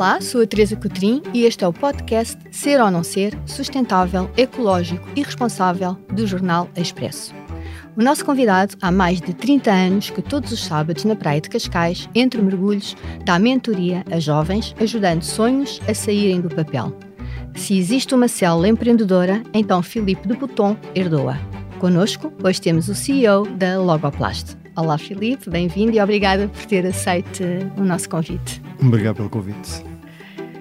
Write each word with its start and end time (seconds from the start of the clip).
Olá, 0.00 0.18
sou 0.18 0.40
a 0.40 0.46
Teresa 0.46 0.76
Cotrim 0.76 1.20
e 1.34 1.44
este 1.44 1.62
é 1.62 1.68
o 1.68 1.74
podcast 1.74 2.38
Ser 2.50 2.80
ou 2.80 2.90
Não 2.90 3.04
Ser, 3.04 3.38
Sustentável, 3.44 4.30
Ecológico 4.34 5.06
e 5.14 5.22
Responsável 5.22 5.92
do 6.14 6.26
Jornal 6.26 6.70
Expresso. 6.74 7.34
O 7.94 8.02
nosso 8.02 8.24
convidado, 8.24 8.74
há 8.80 8.90
mais 8.90 9.20
de 9.20 9.34
30 9.34 9.70
anos, 9.70 10.08
que 10.08 10.22
todos 10.22 10.52
os 10.52 10.64
sábados 10.64 11.04
na 11.04 11.14
Praia 11.14 11.42
de 11.42 11.50
Cascais, 11.50 12.08
entre 12.14 12.40
mergulhos, 12.40 12.96
dá 13.26 13.38
mentoria 13.38 14.02
a 14.10 14.18
jovens, 14.18 14.74
ajudando 14.80 15.22
sonhos 15.22 15.82
a 15.86 15.92
saírem 15.92 16.40
do 16.40 16.48
papel. 16.48 16.96
Se 17.54 17.76
existe 17.76 18.14
uma 18.14 18.26
célula 18.26 18.68
empreendedora, 18.68 19.42
então 19.52 19.82
Filipe 19.82 20.26
de 20.26 20.34
Bouton 20.34 20.78
herdou-a. 20.94 21.38
Conosco, 21.78 22.32
hoje 22.42 22.58
temos 22.58 22.88
o 22.88 22.94
CEO 22.94 23.46
da 23.46 23.78
Logoplast. 23.78 24.56
Olá, 24.74 24.96
Filipe, 24.96 25.50
bem-vindo 25.50 25.94
e 25.94 26.00
obrigada 26.00 26.48
por 26.48 26.64
ter 26.64 26.86
aceito 26.86 27.42
o 27.76 27.82
nosso 27.82 28.08
convite. 28.08 28.62
Obrigado 28.80 29.16
pelo 29.16 29.28
convite. 29.28 29.89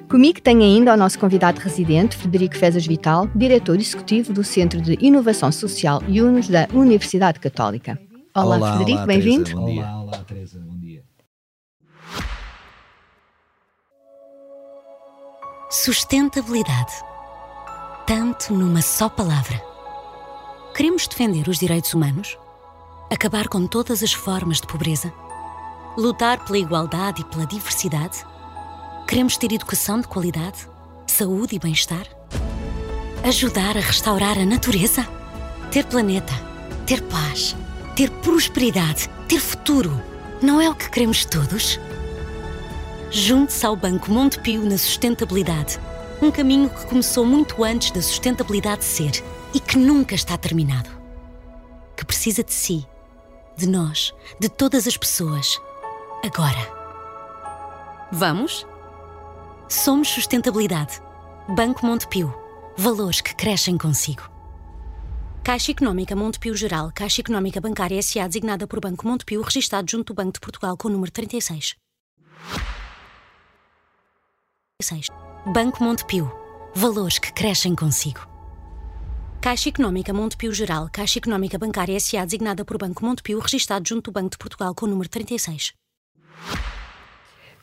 Comigo 0.09 0.41
tenho 0.41 0.63
ainda 0.63 0.91
o 0.91 0.97
nosso 0.97 1.19
convidado 1.19 1.59
residente, 1.61 2.17
Frederico 2.17 2.57
Fezas 2.57 2.87
Vital, 2.87 3.27
diretor 3.35 3.79
executivo 3.79 4.33
do 4.33 4.43
Centro 4.43 4.81
de 4.81 4.97
Inovação 4.99 5.51
Social 5.51 6.01
Yunus 6.09 6.47
da 6.47 6.67
Universidade 6.73 7.39
Católica. 7.39 8.01
Olá, 8.35 8.55
olá 8.55 8.75
Frederico, 8.75 9.05
bem-vindo. 9.05 9.55
Olá, 9.55 10.01
olá, 10.01 10.17
Teresa, 10.23 10.59
bom 10.59 10.75
dia. 10.79 11.03
Sustentabilidade. 15.69 16.93
Tanto 18.07 18.55
numa 18.55 18.81
só 18.81 19.09
palavra. 19.09 19.61
Queremos 20.75 21.07
defender 21.07 21.47
os 21.47 21.59
direitos 21.59 21.93
humanos? 21.93 22.35
Acabar 23.11 23.47
com 23.47 23.67
todas 23.67 24.01
as 24.01 24.13
formas 24.13 24.59
de 24.59 24.65
pobreza? 24.65 25.13
Lutar 25.95 26.43
pela 26.45 26.57
igualdade 26.57 27.21
e 27.21 27.25
pela 27.25 27.45
diversidade? 27.45 28.25
Queremos 29.09 29.37
ter 29.37 29.51
educação 29.51 29.99
de 29.99 30.07
qualidade, 30.07 30.69
saúde 31.07 31.55
e 31.55 31.59
bem-estar? 31.59 32.05
Ajudar 33.23 33.75
a 33.75 33.79
restaurar 33.79 34.37
a 34.37 34.45
natureza? 34.45 35.01
Ter 35.71 35.83
planeta, 35.87 36.31
ter 36.85 37.01
paz, 37.01 37.55
ter 37.95 38.11
prosperidade, 38.11 39.09
ter 39.27 39.39
futuro. 39.39 39.99
Não 40.43 40.61
é 40.61 40.69
o 40.69 40.75
que 40.75 40.91
queremos 40.91 41.25
todos? 41.25 41.79
Junte-se 43.09 43.65
ao 43.65 43.75
Banco 43.75 44.11
Montepio 44.11 44.63
na 44.63 44.77
sustentabilidade. 44.77 45.79
Um 46.21 46.29
caminho 46.29 46.69
que 46.69 46.85
começou 46.85 47.25
muito 47.25 47.63
antes 47.63 47.89
da 47.89 48.03
sustentabilidade 48.03 48.85
ser 48.85 49.23
e 49.55 49.59
que 49.59 49.75
nunca 49.75 50.13
está 50.13 50.37
terminado. 50.37 50.91
Que 51.97 52.05
precisa 52.05 52.43
de 52.43 52.53
si, 52.53 52.85
de 53.57 53.67
nós, 53.67 54.13
de 54.39 54.49
todas 54.49 54.85
as 54.85 54.95
pessoas. 54.95 55.59
Agora. 56.23 56.77
Vamos? 58.11 58.67
Somos 59.71 60.07
Sustentabilidade. 60.07 60.99
Banco 61.47 61.85
Montepio. 61.85 62.33
Valores 62.75 63.21
que 63.21 63.35
crescem 63.35 63.77
consigo. 63.77 64.23
Caixa 65.43 65.71
Económica 65.71 66.15
Montepio 66.15 66.55
Geral, 66.55 66.91
Caixa 66.91 67.21
Económica 67.21 67.61
Bancária 67.61 67.99
S.A. 67.99 68.25
designada 68.25 68.65
por 68.65 68.79
Banco 68.79 69.07
Montepio, 69.07 69.43
registado 69.43 69.87
junto 69.87 70.11
do 70.11 70.15
Banco 70.15 70.33
de 70.33 70.39
Portugal 70.39 70.75
com 70.75 70.87
o 70.87 70.91
número 70.91 71.11
36. 71.11 71.75
6. 74.81 75.07
Banco 75.45 75.83
Montepio. 75.83 76.31
Valores 76.73 77.19
que 77.19 77.31
crescem 77.31 77.75
consigo. 77.75 78.21
Caixa 79.39 79.69
Económica 79.69 80.11
Montepio 80.11 80.51
Geral, 80.51 80.89
Caixa 80.91 81.19
Económica 81.19 81.59
Bancária 81.59 81.95
S.A. 81.97 82.25
designada 82.25 82.65
por 82.65 82.79
Banco 82.79 83.05
Montepio, 83.05 83.37
registado 83.37 83.87
junto 83.87 84.09
do 84.09 84.13
Banco 84.19 84.31
de 84.31 84.39
Portugal 84.39 84.73
com 84.73 84.87
o 84.87 84.89
número 84.89 85.07
36. 85.07 85.73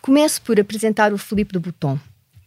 Começo 0.06 0.40
por 0.42 0.60
apresentar 0.60 1.12
o 1.12 1.18
Filipe 1.18 1.52
de 1.52 1.58
Bouton. 1.58 1.98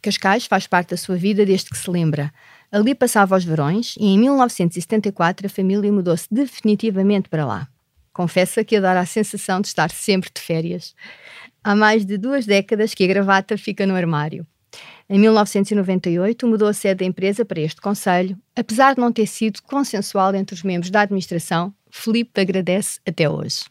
Cascais 0.02 0.46
faz 0.46 0.66
parte 0.66 0.92
da 0.92 0.98
sua 0.98 1.18
vida 1.18 1.46
desde 1.46 1.70
que 1.70 1.78
se 1.78 1.92
lembra. 1.92 2.32
Ali 2.72 2.96
passava 2.96 3.36
os 3.36 3.44
verões 3.44 3.98
e 4.00 4.06
em 4.06 4.18
1974 4.18 5.46
a 5.46 5.50
família 5.50 5.92
mudou-se 5.92 6.26
definitivamente 6.32 7.28
para 7.28 7.46
lá. 7.46 7.68
Confessa 8.14 8.64
que 8.64 8.78
adora 8.78 9.02
a 9.02 9.06
sensação 9.06 9.60
de 9.60 9.68
estar 9.68 9.92
sempre 9.92 10.30
de 10.34 10.40
férias. 10.42 10.96
Há 11.62 11.76
mais 11.76 12.06
de 12.06 12.18
duas 12.18 12.46
décadas 12.46 12.94
que 12.94 13.04
a 13.04 13.08
gravata 13.08 13.58
fica 13.58 13.86
no 13.86 13.94
armário. 13.94 14.48
Em 15.10 15.20
1998 15.20 16.48
mudou 16.48 16.70
a 16.70 16.74
sede 16.74 17.00
da 17.00 17.06
empresa 17.06 17.44
para 17.44 17.60
este 17.60 17.82
conselho. 17.82 18.38
Apesar 18.56 18.96
de 18.96 19.02
não 19.02 19.12
ter 19.12 19.28
sido 19.28 19.62
consensual 19.64 20.34
entre 20.34 20.56
os 20.56 20.64
membros 20.64 20.90
da 20.92 21.02
administração, 21.02 21.74
Felipe 21.92 22.40
agradece 22.40 23.02
até 23.06 23.30
hoje. 23.30 23.66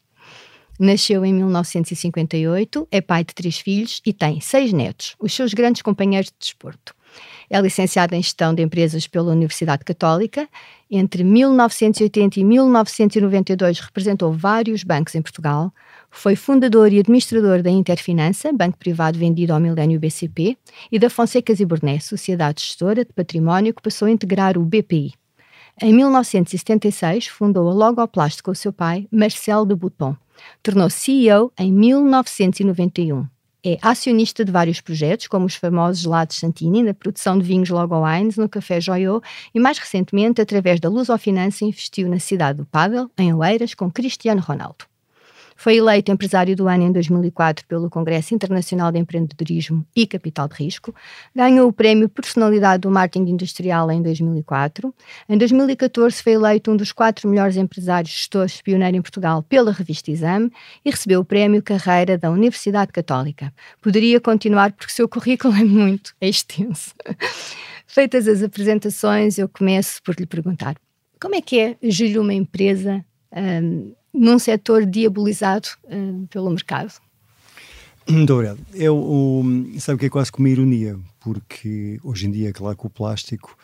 Nasceu 0.79 1.25
em 1.25 1.35
1958, 1.35 2.87
é 2.89 3.01
pai 3.01 3.25
de 3.25 3.35
três 3.35 3.59
filhos 3.59 4.01
e 4.07 4.13
tem 4.13 4.41
seis 4.41 4.73
netos, 4.73 5.17
os 5.19 5.33
seus 5.33 5.53
grandes 5.53 5.83
companheiros 5.83 6.31
de 6.31 6.37
desporto. 6.39 6.95
É 7.51 7.61
licenciado 7.61 8.15
em 8.15 8.23
Gestão 8.23 8.55
de 8.55 8.63
Empresas 8.63 9.09
pela 9.09 9.33
Universidade 9.33 9.85
Católica. 9.85 10.49
Entre 10.89 11.25
1980 11.25 12.39
e 12.39 12.45
1992 12.45 13.81
representou 13.81 14.33
vários 14.33 14.85
bancos 14.85 15.17
em 15.17 15.23
Portugal. 15.23 15.73
Foi 16.11 16.37
fundador 16.37 16.93
e 16.93 17.01
administrador 17.01 17.61
da 17.61 17.71
Interfinança, 17.71 18.53
banco 18.53 18.79
privado 18.79 19.19
vendido 19.19 19.53
ao 19.53 19.59
Milênio 19.59 19.99
BCP, 19.99 20.57
e 20.93 20.99
da 20.99 21.11
Fonsecas 21.11 21.59
e 21.59 22.01
sociedade 22.01 22.63
gestora 22.63 23.05
de 23.05 23.13
património 23.13 23.75
que 23.75 23.83
passou 23.83 24.07
a 24.07 24.11
integrar 24.13 24.57
o 24.57 24.65
BPI. 24.65 25.15
Em 25.81 25.93
1976, 25.93 27.27
fundou 27.27 27.69
a 27.69 27.73
Logoplast 27.73 28.43
com 28.43 28.53
o 28.53 28.55
seu 28.55 28.73
pai, 28.73 29.09
Marcel 29.11 29.67
de 29.67 29.75
Bouton 29.75 30.17
Tornou-se 30.63 30.99
CEO 31.01 31.53
em 31.59 31.73
1991. 31.73 33.27
É 33.65 33.77
acionista 33.83 34.45
de 34.45 34.53
vários 34.53 34.81
projetos, 34.81 35.27
como 35.27 35.47
os 35.47 35.57
famosos 35.57 36.05
Lados 36.05 36.37
Santini, 36.37 36.83
na 36.83 36.95
produção 36.95 37.37
de 37.39 37.45
vinhos 37.45 37.69
Logo 37.69 38.05
Wines, 38.05 38.37
no 38.37 38.49
Café 38.49 38.81
Joiô, 38.81 39.21
e 39.53 39.59
mais 39.59 39.79
recentemente, 39.79 40.41
através 40.41 40.79
da 40.79 40.89
Lusofinança, 40.89 41.65
investiu 41.65 42.09
na 42.09 42.21
cidade 42.21 42.59
do 42.59 42.67
Padel, 42.67 43.11
em 43.19 43.35
Oeiras, 43.35 43.75
com 43.75 43.91
Cristiano 43.91 44.41
Ronaldo. 44.41 44.85
Foi 45.61 45.77
eleito 45.77 46.13
empresário 46.13 46.55
do 46.55 46.69
ano 46.69 46.85
em 46.85 46.93
2004 46.93 47.67
pelo 47.67 47.91
Congresso 47.91 48.33
Internacional 48.33 48.93
de 48.93 49.01
Empreendedorismo 49.01 49.85
e 49.95 50.07
Capital 50.07 50.47
de 50.47 50.55
Risco. 50.55 50.95
Ganhou 51.35 51.69
o 51.69 51.73
prémio 51.73 52.09
Personalidade 52.09 52.83
do 52.83 52.91
Marketing 52.93 53.33
Industrial 53.33 53.91
em 53.91 54.01
2004. 54.01 54.95
Em 55.29 55.37
2014 55.37 56.23
foi 56.23 56.35
eleito 56.35 56.71
um 56.71 56.77
dos 56.77 56.93
quatro 56.93 57.29
melhores 57.29 57.57
empresários 57.57 58.13
gestores 58.13 58.63
pioneiro 58.63 58.99
em 58.99 59.03
Portugal 59.03 59.43
pela 59.43 59.73
revista 59.73 60.13
Exame 60.13 60.53
e 60.85 60.91
recebeu 60.93 61.19
o 61.19 61.25
prémio 61.25 61.61
Carreira 61.61 62.17
da 62.17 62.31
Universidade 62.31 62.93
Católica. 62.93 63.53
Poderia 63.83 64.21
continuar 64.21 64.71
porque 64.71 64.93
o 64.93 64.95
seu 64.95 65.09
currículo 65.09 65.57
é 65.57 65.65
muito 65.65 66.15
extenso. 66.21 66.95
Feitas 67.85 68.29
as 68.29 68.45
apresentações, 68.45 69.39
eu 69.39 69.49
começo 69.49 70.01
por 70.05 70.15
lhe 70.15 70.25
perguntar 70.25 70.77
como 71.21 71.35
é 71.35 71.41
que 71.41 71.59
é 71.59 71.77
gerir 71.83 72.21
uma 72.21 72.33
empresa 72.33 73.05
um, 73.35 73.93
num 74.19 74.39
setor 74.39 74.85
diabolizado 74.85 75.69
uh, 75.85 76.27
pelo 76.29 76.51
mercado. 76.51 76.93
Muito 78.09 78.33
obrigado. 78.33 78.59
Eu, 78.73 78.97
o, 78.97 79.45
sabe 79.79 80.01
que 80.01 80.07
é 80.07 80.11
quase 80.11 80.33
como 80.33 80.47
uma 80.47 80.53
ironia, 80.53 80.99
porque 81.21 82.01
hoje 82.03 82.27
em 82.27 82.31
dia, 82.31 82.53
claro 82.53 82.77
que 82.77 82.87
o 82.87 82.91
plástico 82.91 83.57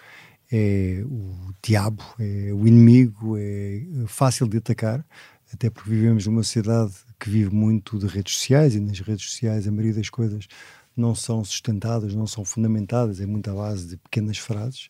é 0.52 1.02
o 1.06 1.52
diabo, 1.62 2.02
é 2.18 2.52
o 2.52 2.66
inimigo, 2.66 3.36
é 3.38 3.80
fácil 4.06 4.46
de 4.46 4.58
atacar, 4.58 5.04
até 5.52 5.70
porque 5.70 5.90
vivemos 5.90 6.26
numa 6.26 6.42
sociedade 6.42 6.92
que 7.18 7.30
vive 7.30 7.54
muito 7.54 7.98
de 7.98 8.06
redes 8.06 8.34
sociais 8.34 8.74
e 8.74 8.80
nas 8.80 9.00
redes 9.00 9.24
sociais 9.24 9.66
a 9.66 9.70
maioria 9.70 9.94
das 9.94 10.10
coisas 10.10 10.46
não 10.96 11.14
são 11.14 11.44
sustentadas, 11.44 12.14
não 12.14 12.26
são 12.26 12.44
fundamentadas, 12.44 13.20
é 13.20 13.26
muito 13.26 13.50
à 13.50 13.54
base 13.54 13.88
de 13.88 13.96
pequenas 13.96 14.38
frases. 14.38 14.88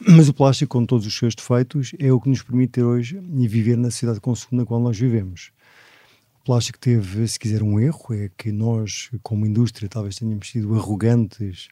Mas 0.00 0.28
o 0.28 0.34
plástico, 0.34 0.78
com 0.78 0.86
todos 0.86 1.06
os 1.06 1.16
seus 1.16 1.34
defeitos, 1.34 1.92
é 1.98 2.12
o 2.12 2.20
que 2.20 2.28
nos 2.28 2.42
permite 2.42 2.72
ter 2.72 2.82
hoje 2.82 3.20
e 3.38 3.48
viver 3.48 3.76
na 3.76 3.90
sociedade 3.90 4.18
de 4.18 4.22
consumo 4.22 4.60
na 4.60 4.66
qual 4.66 4.80
nós 4.80 4.98
vivemos. 4.98 5.50
O 6.40 6.44
plástico 6.44 6.78
teve, 6.78 7.26
se 7.28 7.38
quiser, 7.38 7.62
um 7.62 7.78
erro, 7.78 8.14
é 8.14 8.28
que 8.36 8.50
nós, 8.50 9.10
como 9.22 9.46
indústria, 9.46 9.88
talvez 9.88 10.16
tenhamos 10.16 10.50
sido 10.50 10.74
arrogantes, 10.74 11.68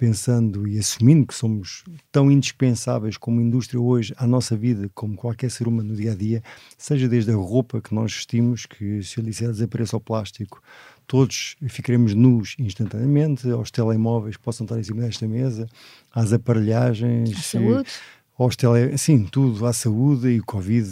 pensando 0.00 0.66
e 0.66 0.78
assumindo 0.78 1.26
que 1.26 1.34
somos 1.34 1.84
tão 2.10 2.30
indispensáveis 2.30 3.18
como 3.18 3.38
indústria 3.38 3.78
hoje 3.78 4.14
à 4.16 4.26
nossa 4.26 4.56
vida, 4.56 4.90
como 4.94 5.14
qualquer 5.14 5.50
ser 5.50 5.68
humano 5.68 5.90
no 5.90 5.94
dia 5.94 6.12
a 6.12 6.14
dia, 6.14 6.42
seja 6.78 7.06
desde 7.06 7.30
a 7.32 7.36
roupa 7.36 7.82
que 7.82 7.94
nós 7.94 8.10
vestimos, 8.10 8.64
que 8.64 9.02
se 9.02 9.20
ali 9.20 9.30
desapareça 9.30 9.98
o 9.98 10.00
plástico, 10.00 10.62
todos 11.10 11.56
ficaremos 11.68 12.14
nus 12.14 12.54
instantaneamente, 12.56 13.50
aos 13.50 13.68
telemóveis 13.68 14.36
que 14.36 14.42
possam 14.44 14.64
estar 14.64 14.78
em 14.78 14.84
cima 14.84 15.02
desta 15.02 15.26
mesa, 15.26 15.66
às 16.14 16.32
aparelhagens. 16.32 17.36
À 17.36 17.42
saúde. 17.42 17.90
Aos 18.38 18.54
tele... 18.54 18.96
Sim, 18.96 19.24
tudo, 19.24 19.66
à 19.66 19.72
saúde, 19.72 20.28
e 20.28 20.38
o 20.38 20.44
Covid 20.44 20.88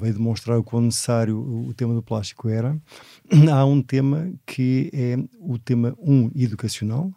veio 0.00 0.14
demonstrar 0.14 0.58
o 0.58 0.64
quão 0.64 0.80
necessário 0.80 1.38
o 1.38 1.74
tema 1.74 1.92
do 1.92 2.02
plástico 2.02 2.48
era. 2.48 2.74
Há 3.52 3.66
um 3.66 3.82
tema 3.82 4.32
que 4.46 4.90
é 4.94 5.18
o 5.38 5.58
tema, 5.58 5.94
um, 6.00 6.30
educacional, 6.34 7.12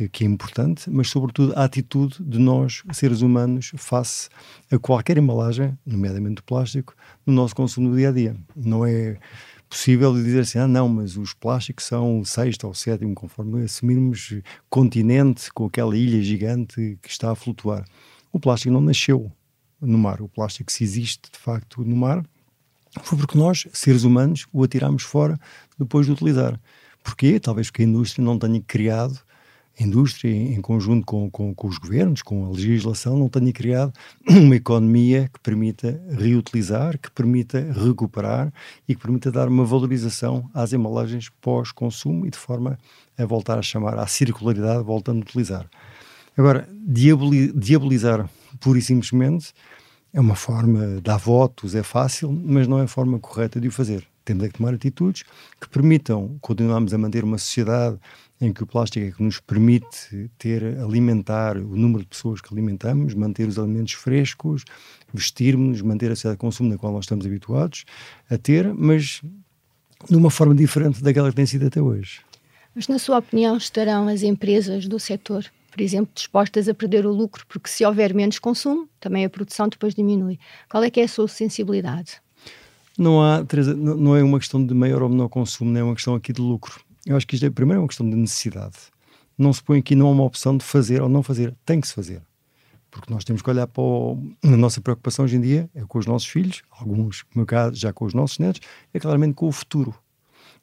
eh, 0.00 0.08
que 0.08 0.24
é 0.24 0.26
importante, 0.26 0.88
mas 0.88 1.10
sobretudo 1.10 1.52
a 1.54 1.64
atitude 1.64 2.16
de 2.18 2.38
nós, 2.38 2.82
seres 2.94 3.20
humanos, 3.20 3.72
face 3.76 4.30
a 4.72 4.78
qualquer 4.78 5.18
embalagem, 5.18 5.78
nomeadamente 5.84 6.36
do 6.36 6.44
plástico, 6.44 6.94
no 7.26 7.34
nosso 7.34 7.54
consumo 7.54 7.90
no 7.90 7.96
dia 7.96 8.08
a 8.08 8.12
dia. 8.12 8.34
Não 8.56 8.86
é 8.86 9.18
possível 9.68 10.12
dizer 10.14 10.40
assim, 10.40 10.58
ah 10.58 10.68
não, 10.68 10.88
mas 10.88 11.16
os 11.16 11.34
plásticos 11.34 11.84
são 11.84 12.20
o 12.20 12.24
sexto 12.24 12.64
ou 12.64 12.70
o 12.70 12.74
sétimo, 12.74 13.14
conforme 13.14 13.64
assumirmos 13.64 14.34
continente 14.70 15.52
com 15.52 15.66
aquela 15.66 15.96
ilha 15.96 16.22
gigante 16.22 16.98
que 17.02 17.10
está 17.10 17.30
a 17.30 17.34
flutuar. 17.34 17.84
O 18.32 18.38
plástico 18.38 18.72
não 18.72 18.80
nasceu 18.80 19.30
no 19.80 19.98
mar, 19.98 20.20
o 20.22 20.28
plástico 20.28 20.72
se 20.72 20.84
existe 20.84 21.30
de 21.30 21.38
facto 21.38 21.84
no 21.84 21.96
mar 21.96 22.24
foi 23.02 23.18
porque 23.18 23.36
nós, 23.36 23.66
seres 23.72 24.04
humanos, 24.04 24.46
o 24.52 24.62
atiramos 24.62 25.02
fora 25.02 25.38
depois 25.78 26.06
de 26.06 26.12
utilizar. 26.12 26.60
Porquê? 27.02 27.40
Talvez 27.40 27.70
porque 27.70 27.82
a 27.82 27.86
indústria 27.86 28.24
não 28.24 28.38
tenha 28.38 28.60
criado 28.62 29.18
indústria, 29.78 30.30
em 30.30 30.60
conjunto 30.60 31.04
com, 31.04 31.30
com, 31.30 31.54
com, 31.54 31.68
os 31.68 31.78
governos, 31.78 32.22
com 32.22 32.46
a 32.46 32.50
legislação, 32.50 33.18
não 33.18 33.28
tenha 33.28 33.52
criado 33.52 33.92
uma 34.28 34.56
economia 34.56 35.28
que 35.32 35.40
permita 35.40 36.00
reutilizar, 36.10 36.98
que 36.98 37.10
permita 37.10 37.60
recuperar 37.72 38.52
e 38.88 38.94
que 38.94 39.00
permita 39.00 39.32
dar 39.32 39.48
uma 39.48 39.64
valorização 39.64 40.48
às 40.54 40.72
embalagens 40.72 41.28
pós-consumo 41.40 42.26
e 42.26 42.30
de 42.30 42.38
forma 42.38 42.78
a 43.16 43.24
voltar 43.24 43.58
a 43.58 43.62
chamar 43.62 43.98
à 43.98 44.06
circularidade, 44.06 44.84
voltando 44.84 45.18
a 45.18 45.22
utilizar. 45.22 45.68
Agora, 46.36 46.68
diabolizar 46.86 48.28
pura 48.60 48.78
e 48.78 48.82
simplesmente 48.82 49.52
é 50.12 50.20
uma 50.20 50.36
forma, 50.36 51.00
dar 51.00 51.16
votos 51.16 51.74
é 51.74 51.82
fácil, 51.82 52.30
mas 52.30 52.68
não 52.68 52.78
é 52.78 52.84
a 52.84 52.88
forma 52.88 53.18
correta 53.18 53.60
de 53.60 53.68
o 53.68 53.72
fazer. 53.72 54.06
Temos 54.24 54.44
é 54.44 54.48
que 54.48 54.54
tomar 54.54 54.72
atitudes 54.72 55.24
que 55.60 55.68
permitam 55.68 56.38
continuarmos 56.40 56.94
a 56.94 56.98
manter 56.98 57.24
uma 57.24 57.36
sociedade 57.36 57.98
em 58.44 58.52
que 58.52 58.62
o 58.62 58.66
plástico 58.66 59.06
é 59.06 59.10
que 59.10 59.22
nos 59.22 59.40
permite 59.40 60.30
ter, 60.38 60.62
alimentar 60.78 61.56
o 61.56 61.76
número 61.76 62.02
de 62.02 62.08
pessoas 62.08 62.40
que 62.40 62.52
alimentamos, 62.52 63.14
manter 63.14 63.48
os 63.48 63.58
alimentos 63.58 63.94
frescos, 63.94 64.64
vestirmos, 65.12 65.80
manter 65.80 66.10
a 66.10 66.14
sociedade 66.14 66.36
de 66.36 66.40
consumo 66.40 66.68
na 66.68 66.78
qual 66.78 66.92
nós 66.92 67.04
estamos 67.04 67.24
habituados 67.26 67.84
a 68.30 68.36
ter, 68.36 68.72
mas 68.74 69.22
de 70.08 70.16
uma 70.16 70.30
forma 70.30 70.54
diferente 70.54 71.02
daquela 71.02 71.30
que 71.30 71.36
tem 71.36 71.46
sido 71.46 71.66
até 71.66 71.80
hoje. 71.80 72.20
Mas, 72.74 72.88
na 72.88 72.98
sua 72.98 73.18
opinião, 73.18 73.56
estarão 73.56 74.08
as 74.08 74.22
empresas 74.22 74.86
do 74.88 74.98
setor, 74.98 75.44
por 75.70 75.80
exemplo, 75.80 76.10
dispostas 76.14 76.68
a 76.68 76.74
perder 76.74 77.06
o 77.06 77.12
lucro? 77.12 77.44
Porque 77.48 77.68
se 77.68 77.84
houver 77.84 78.12
menos 78.12 78.38
consumo, 78.38 78.88
também 79.00 79.24
a 79.24 79.30
produção 79.30 79.68
depois 79.68 79.94
diminui. 79.94 80.38
Qual 80.68 80.82
é 80.82 80.90
que 80.90 81.00
é 81.00 81.04
a 81.04 81.08
sua 81.08 81.28
sensibilidade? 81.28 82.20
Não 82.96 83.20
há, 83.20 83.44
Teresa, 83.44 83.74
não 83.74 84.16
é 84.16 84.22
uma 84.22 84.38
questão 84.38 84.64
de 84.64 84.72
maior 84.72 85.02
ou 85.02 85.08
menor 85.08 85.28
consumo, 85.28 85.70
não 85.70 85.80
é 85.80 85.84
uma 85.84 85.94
questão 85.94 86.14
aqui 86.14 86.32
de 86.32 86.40
lucro. 86.40 86.83
Eu 87.06 87.16
acho 87.16 87.26
que 87.26 87.34
isto 87.34 87.44
é, 87.44 87.50
primeiro, 87.50 87.80
é 87.80 87.82
uma 87.82 87.88
questão 87.88 88.08
de 88.08 88.16
necessidade. 88.16 88.76
Não 89.36 89.52
se 89.52 89.62
põe 89.62 89.80
aqui, 89.80 89.94
não 89.94 90.06
há 90.06 90.10
uma 90.10 90.24
opção 90.24 90.56
de 90.56 90.64
fazer 90.64 91.02
ou 91.02 91.08
não 91.08 91.22
fazer. 91.22 91.54
Tem 91.64 91.80
que 91.80 91.88
se 91.88 91.94
fazer. 91.94 92.22
Porque 92.90 93.12
nós 93.12 93.24
temos 93.24 93.42
que 93.42 93.50
olhar 93.50 93.66
para 93.66 93.82
o, 93.82 94.18
a 94.42 94.56
nossa 94.56 94.80
preocupação 94.80 95.24
hoje 95.24 95.36
em 95.36 95.40
dia 95.40 95.68
é 95.74 95.82
com 95.82 95.98
os 95.98 96.06
nossos 96.06 96.28
filhos, 96.28 96.62
alguns, 96.70 97.24
no 97.34 97.40
meu 97.40 97.46
caso, 97.46 97.74
já 97.74 97.92
com 97.92 98.04
os 98.04 98.14
nossos 98.14 98.38
netos, 98.38 98.60
é 98.92 99.00
claramente 99.00 99.34
com 99.34 99.48
o 99.48 99.52
futuro. 99.52 99.94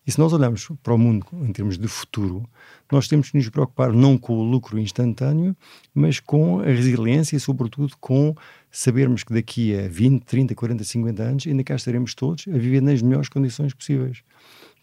E 0.08 0.12
se 0.12 0.18
nós 0.18 0.34
olharmos 0.34 0.68
para 0.82 0.96
o 0.96 0.98
mundo 0.98 1.28
em 1.44 1.52
termos 1.52 1.78
de 1.78 1.88
futuro, 1.88 2.50
nós 2.92 3.08
temos 3.08 3.30
que 3.30 3.38
nos 3.38 3.48
preocupar 3.50 3.94
não 3.94 4.18
com 4.18 4.34
o 4.34 4.44
lucro 4.44 4.80
instantâneo, 4.80 5.56
mas 5.94 6.20
com 6.20 6.60
a 6.60 6.66
resiliência 6.66 7.36
e, 7.36 7.40
sobretudo, 7.40 7.94
com 8.00 8.34
sabermos 8.72 9.24
que 9.24 9.34
daqui 9.34 9.78
a 9.78 9.88
20, 9.88 10.24
30, 10.24 10.56
40, 10.56 10.84
50 10.84 11.24
anos 11.24 11.46
ainda 11.46 11.64
cá 11.64 11.76
estaremos 11.76 12.16
todos 12.16 12.46
a 12.48 12.58
viver 12.58 12.82
nas 12.82 13.02
melhores 13.02 13.30
condições 13.30 13.74
possíveis. 13.74 14.24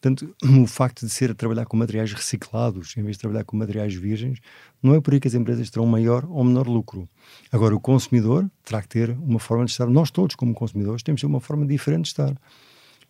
Portanto, 0.00 0.34
o 0.62 0.66
facto 0.66 1.04
de 1.04 1.12
ser 1.12 1.30
a 1.30 1.34
trabalhar 1.34 1.66
com 1.66 1.76
materiais 1.76 2.12
reciclados 2.12 2.96
em 2.96 3.02
vez 3.02 3.16
de 3.16 3.20
trabalhar 3.20 3.44
com 3.44 3.56
materiais 3.56 3.94
virgens, 3.94 4.38
não 4.82 4.94
é 4.94 5.00
por 5.00 5.14
aí 5.14 5.20
que 5.20 5.28
as 5.28 5.34
empresas 5.34 5.70
terão 5.70 5.86
maior 5.86 6.24
ou 6.28 6.44
menor 6.44 6.66
lucro. 6.66 7.08
Agora, 7.50 7.74
o 7.74 7.80
consumidor 7.80 8.48
terá 8.64 8.80
que 8.82 8.88
ter 8.88 9.10
uma 9.10 9.38
forma 9.38 9.64
de 9.64 9.72
estar. 9.72 9.86
Nós 9.86 10.10
todos, 10.10 10.36
como 10.36 10.54
consumidores, 10.54 11.02
temos 11.02 11.20
que 11.20 11.26
ter 11.26 11.30
uma 11.30 11.40
forma 11.40 11.66
diferente 11.66 12.04
de 12.04 12.08
estar. 12.08 12.34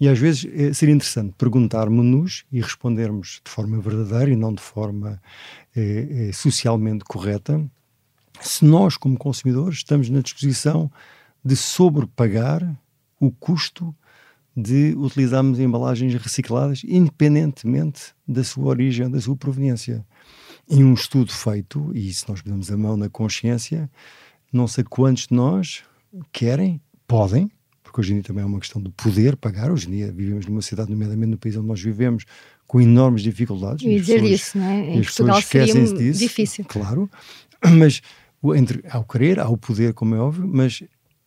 E 0.00 0.08
às 0.08 0.18
vezes 0.18 0.46
é, 0.54 0.72
seria 0.72 0.94
interessante 0.94 1.34
perguntarmos-nos 1.36 2.44
e 2.52 2.60
respondermos 2.60 3.40
de 3.44 3.50
forma 3.50 3.80
verdadeira 3.80 4.30
e 4.30 4.36
não 4.36 4.54
de 4.54 4.62
forma 4.62 5.20
é, 5.74 6.28
é, 6.28 6.32
socialmente 6.32 7.04
correta 7.04 7.68
se 8.40 8.64
nós, 8.64 8.96
como 8.96 9.18
consumidores, 9.18 9.78
estamos 9.78 10.08
na 10.08 10.20
disposição 10.20 10.90
de 11.44 11.56
sobrepagar 11.56 12.78
o 13.20 13.30
custo 13.30 13.94
de 14.60 14.92
utilizarmos 14.96 15.60
embalagens 15.60 16.12
recicladas, 16.14 16.82
independentemente 16.84 18.12
da 18.26 18.42
sua 18.42 18.66
origem, 18.66 19.08
da 19.08 19.20
sua 19.20 19.36
proveniência. 19.36 20.04
Em 20.68 20.82
um 20.82 20.94
estudo 20.94 21.32
feito, 21.32 21.92
e 21.94 22.12
se 22.12 22.28
nós 22.28 22.42
podemos 22.42 22.70
a 22.70 22.76
mão 22.76 22.96
na 22.96 23.08
consciência, 23.08 23.88
não 24.52 24.66
sei 24.66 24.82
quantos 24.82 25.28
de 25.28 25.34
nós 25.34 25.84
querem, 26.32 26.80
podem, 27.06 27.48
porque 27.84 28.00
hoje 28.00 28.12
em 28.12 28.14
dia 28.16 28.24
também 28.24 28.42
é 28.42 28.46
uma 28.46 28.58
questão 28.58 28.82
de 28.82 28.90
poder 28.90 29.36
pagar. 29.36 29.70
Hoje 29.70 29.88
em 29.88 29.92
dia 29.92 30.12
vivemos 30.12 30.44
numa 30.46 30.60
cidade, 30.60 30.90
nomeadamente 30.90 31.30
no 31.30 31.38
país 31.38 31.56
onde 31.56 31.68
nós 31.68 31.80
vivemos, 31.80 32.24
com 32.66 32.80
enormes 32.80 33.22
dificuldades. 33.22 33.86
E 33.86 33.94
dizer 33.94 34.14
pessoas, 34.14 34.30
isso, 34.40 34.58
não 34.58 34.66
é? 34.66 34.90
Em 34.90 35.02
Portugal 35.02 35.40
seria 35.40 35.74
disso, 35.74 36.18
difícil. 36.18 36.64
Claro, 36.68 37.08
mas 37.78 38.02
entre, 38.56 38.82
há 38.90 38.98
o 38.98 39.04
querer, 39.04 39.38
há 39.38 39.48
o 39.48 39.56
poder, 39.56 39.94
como 39.94 40.16
é 40.16 40.18
óbvio, 40.18 40.46
mas 40.46 40.82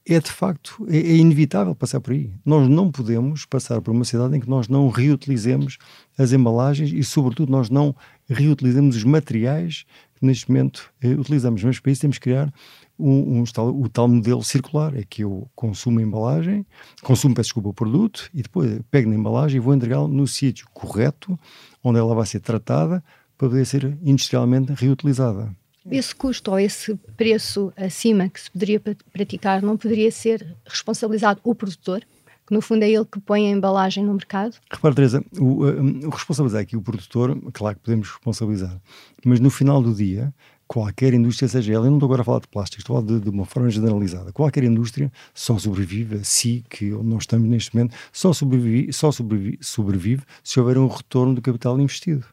é 0.07 0.19
de 0.19 0.31
facto, 0.31 0.85
é, 0.89 0.97
é, 0.97 1.15
inevitável 1.15 1.75
passar 1.75 2.01
por 2.01 2.13
aí. 2.13 2.31
Nós 2.45 2.67
não 2.67 2.91
podemos 2.91 3.45
passar 3.45 3.81
por 3.81 3.91
uma 3.91 4.03
cidade 4.03 4.35
em 4.35 4.39
que 4.39 4.49
nós 4.49 4.67
não 4.67 4.89
reutilizemos 4.89 5.77
as 6.17 6.33
embalagens 6.33 6.91
e, 6.91 7.03
sobretudo, 7.03 7.51
nós 7.51 7.69
não 7.69 7.95
reutilizemos 8.27 8.95
os 8.95 9.03
materiais 9.03 9.85
que 10.15 10.25
neste 10.25 10.49
momento 10.49 10.91
eh, 11.01 11.09
utilizamos. 11.09 11.63
Mas 11.63 11.79
para 11.79 11.91
isso 11.91 12.01
temos 12.01 12.17
que 12.17 12.23
criar 12.23 12.51
um, 12.97 13.41
um 13.41 13.43
o 13.43 13.89
tal 13.89 14.07
modelo 14.07 14.43
circular, 14.43 14.95
é 14.95 15.03
que 15.03 15.23
eu 15.23 15.49
consumo 15.55 15.99
a 15.99 16.03
embalagem, 16.03 16.65
consumo, 17.01 17.35
peço 17.35 17.47
desculpa, 17.47 17.69
o 17.69 17.73
produto 17.73 18.29
e 18.33 18.41
depois 18.41 18.79
pego 18.89 19.09
na 19.09 19.15
embalagem 19.15 19.57
e 19.57 19.59
vou 19.59 19.73
entregá-la 19.73 20.07
no 20.07 20.27
sítio 20.27 20.67
correto, 20.73 21.37
onde 21.83 21.99
ela 21.99 22.15
vai 22.15 22.25
ser 22.25 22.39
tratada 22.39 23.03
para 23.37 23.49
poder 23.49 23.65
ser 23.65 23.97
industrialmente 24.03 24.73
reutilizada. 24.73 25.55
Esse 25.89 26.13
custo 26.13 26.51
ou 26.51 26.59
esse 26.59 26.95
preço 27.17 27.73
acima 27.75 28.29
que 28.29 28.39
se 28.39 28.51
poderia 28.51 28.79
praticar 29.11 29.61
não 29.61 29.77
poderia 29.77 30.11
ser 30.11 30.55
responsabilizado 30.65 31.39
o 31.43 31.55
produtor? 31.55 32.01
Que 32.45 32.53
no 32.53 32.61
fundo 32.61 32.83
é 32.83 32.89
ele 32.89 33.05
que 33.05 33.19
põe 33.19 33.47
a 33.47 33.51
embalagem 33.51 34.03
no 34.03 34.13
mercado? 34.13 34.55
Repara, 34.69 34.93
Teresa, 34.93 35.23
o, 35.39 35.63
o 35.65 36.09
responsabilizar 36.09 36.61
aqui 36.61 36.75
o 36.75 36.81
produtor, 36.81 37.35
claro 37.53 37.77
que 37.77 37.83
podemos 37.83 38.09
responsabilizar, 38.09 38.79
mas 39.25 39.39
no 39.39 39.49
final 39.49 39.81
do 39.81 39.93
dia, 39.93 40.33
qualquer 40.67 41.13
indústria, 41.13 41.47
seja 41.47 41.73
ela, 41.73 41.85
eu 41.85 41.89
não 41.89 41.97
estou 41.97 42.07
agora 42.07 42.21
a 42.21 42.25
falar 42.25 42.39
de 42.39 42.47
plástico, 42.47 42.81
estou 42.81 42.97
a 42.97 43.01
falar 43.01 43.13
de, 43.13 43.23
de 43.23 43.29
uma 43.29 43.45
forma 43.45 43.69
generalizada, 43.69 44.31
qualquer 44.31 44.63
indústria 44.63 45.11
só 45.33 45.57
sobrevive, 45.57 46.17
a 46.17 46.23
si, 46.23 46.63
que 46.69 46.91
nós 46.91 47.23
estamos 47.23 47.49
neste 47.49 47.75
momento, 47.75 47.95
só 48.11 48.31
sobrevive, 48.31 48.93
só 48.93 49.11
sobrevive, 49.11 49.57
sobrevive 49.61 50.23
se 50.43 50.59
houver 50.59 50.77
um 50.77 50.87
retorno 50.87 51.33
do 51.33 51.41
capital 51.41 51.79
investido 51.79 52.25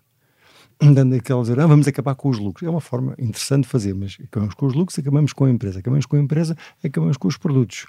dando 0.81 1.15
aquela 1.15 1.43
dizer, 1.43 1.59
ah, 1.59 1.67
vamos 1.67 1.89
acabar 1.89 2.15
com 2.15 2.29
os 2.29 2.39
lucros. 2.39 2.67
É 2.67 2.71
uma 2.71 2.81
forma 2.81 3.15
interessante 3.19 3.65
de 3.65 3.69
fazer, 3.69 3.95
mas 3.95 4.17
acabamos 4.23 4.55
com 4.55 4.67
os 4.67 4.75
lucros, 4.75 4.99
acabamos 4.99 5.33
com 5.33 5.45
a 5.45 5.51
empresa, 5.51 5.81
acabamos 5.81 6.07
com 6.07 6.17
a 6.17 6.21
empresa, 6.21 6.57
acabamos 6.83 7.17
com 7.17 7.29
os 7.29 7.37
produtos. 7.37 7.87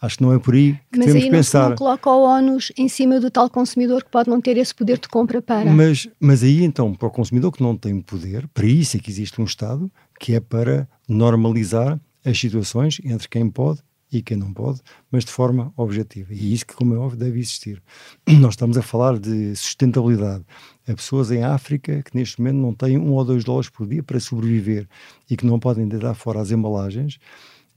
Acho 0.00 0.16
que 0.16 0.22
não 0.22 0.32
é 0.32 0.38
por 0.38 0.54
aí 0.54 0.78
que 0.90 0.98
mas 0.98 1.06
temos 1.06 1.24
que 1.24 1.30
pensar. 1.30 1.58
Mas 1.58 1.64
aí 1.66 1.70
não 1.70 1.76
coloca 1.76 2.10
o 2.10 2.22
ónus 2.22 2.72
em 2.78 2.88
cima 2.88 3.20
do 3.20 3.30
tal 3.30 3.50
consumidor 3.50 4.02
que 4.02 4.10
pode 4.10 4.30
não 4.30 4.40
ter 4.40 4.56
esse 4.56 4.74
poder 4.74 4.98
de 4.98 5.08
compra 5.08 5.42
para... 5.42 5.70
Mas, 5.70 6.08
mas 6.18 6.42
aí 6.42 6.64
então, 6.64 6.94
para 6.94 7.08
o 7.08 7.10
consumidor 7.10 7.52
que 7.52 7.62
não 7.62 7.76
tem 7.76 8.00
poder, 8.00 8.48
para 8.48 8.64
isso 8.64 8.96
é 8.96 9.00
que 9.00 9.10
existe 9.10 9.38
um 9.40 9.44
Estado, 9.44 9.90
que 10.18 10.34
é 10.34 10.40
para 10.40 10.88
normalizar 11.06 12.00
as 12.24 12.38
situações 12.38 12.98
entre 13.04 13.28
quem 13.28 13.50
pode 13.50 13.82
e 14.12 14.22
quem 14.22 14.36
não 14.36 14.52
pode, 14.52 14.80
mas 15.10 15.24
de 15.24 15.30
forma 15.30 15.72
objetiva. 15.76 16.32
E 16.32 16.52
isso 16.52 16.66
que, 16.66 16.74
como 16.74 16.94
é 16.94 16.98
óbvio, 16.98 17.18
deve 17.18 17.38
existir. 17.38 17.82
Nós 18.40 18.54
estamos 18.54 18.76
a 18.76 18.82
falar 18.82 19.18
de 19.18 19.54
sustentabilidade. 19.54 20.44
Há 20.88 20.94
pessoas 20.94 21.30
em 21.30 21.44
África 21.44 22.02
que 22.02 22.16
neste 22.16 22.40
momento 22.40 22.56
não 22.56 22.74
têm 22.74 22.98
um 22.98 23.12
ou 23.12 23.24
dois 23.24 23.44
dólares 23.44 23.70
por 23.70 23.86
dia 23.86 24.02
para 24.02 24.18
sobreviver 24.18 24.88
e 25.28 25.36
que 25.36 25.46
não 25.46 25.58
podem 25.58 25.86
deitar 25.86 26.14
fora 26.14 26.40
as 26.40 26.50
embalagens. 26.50 27.18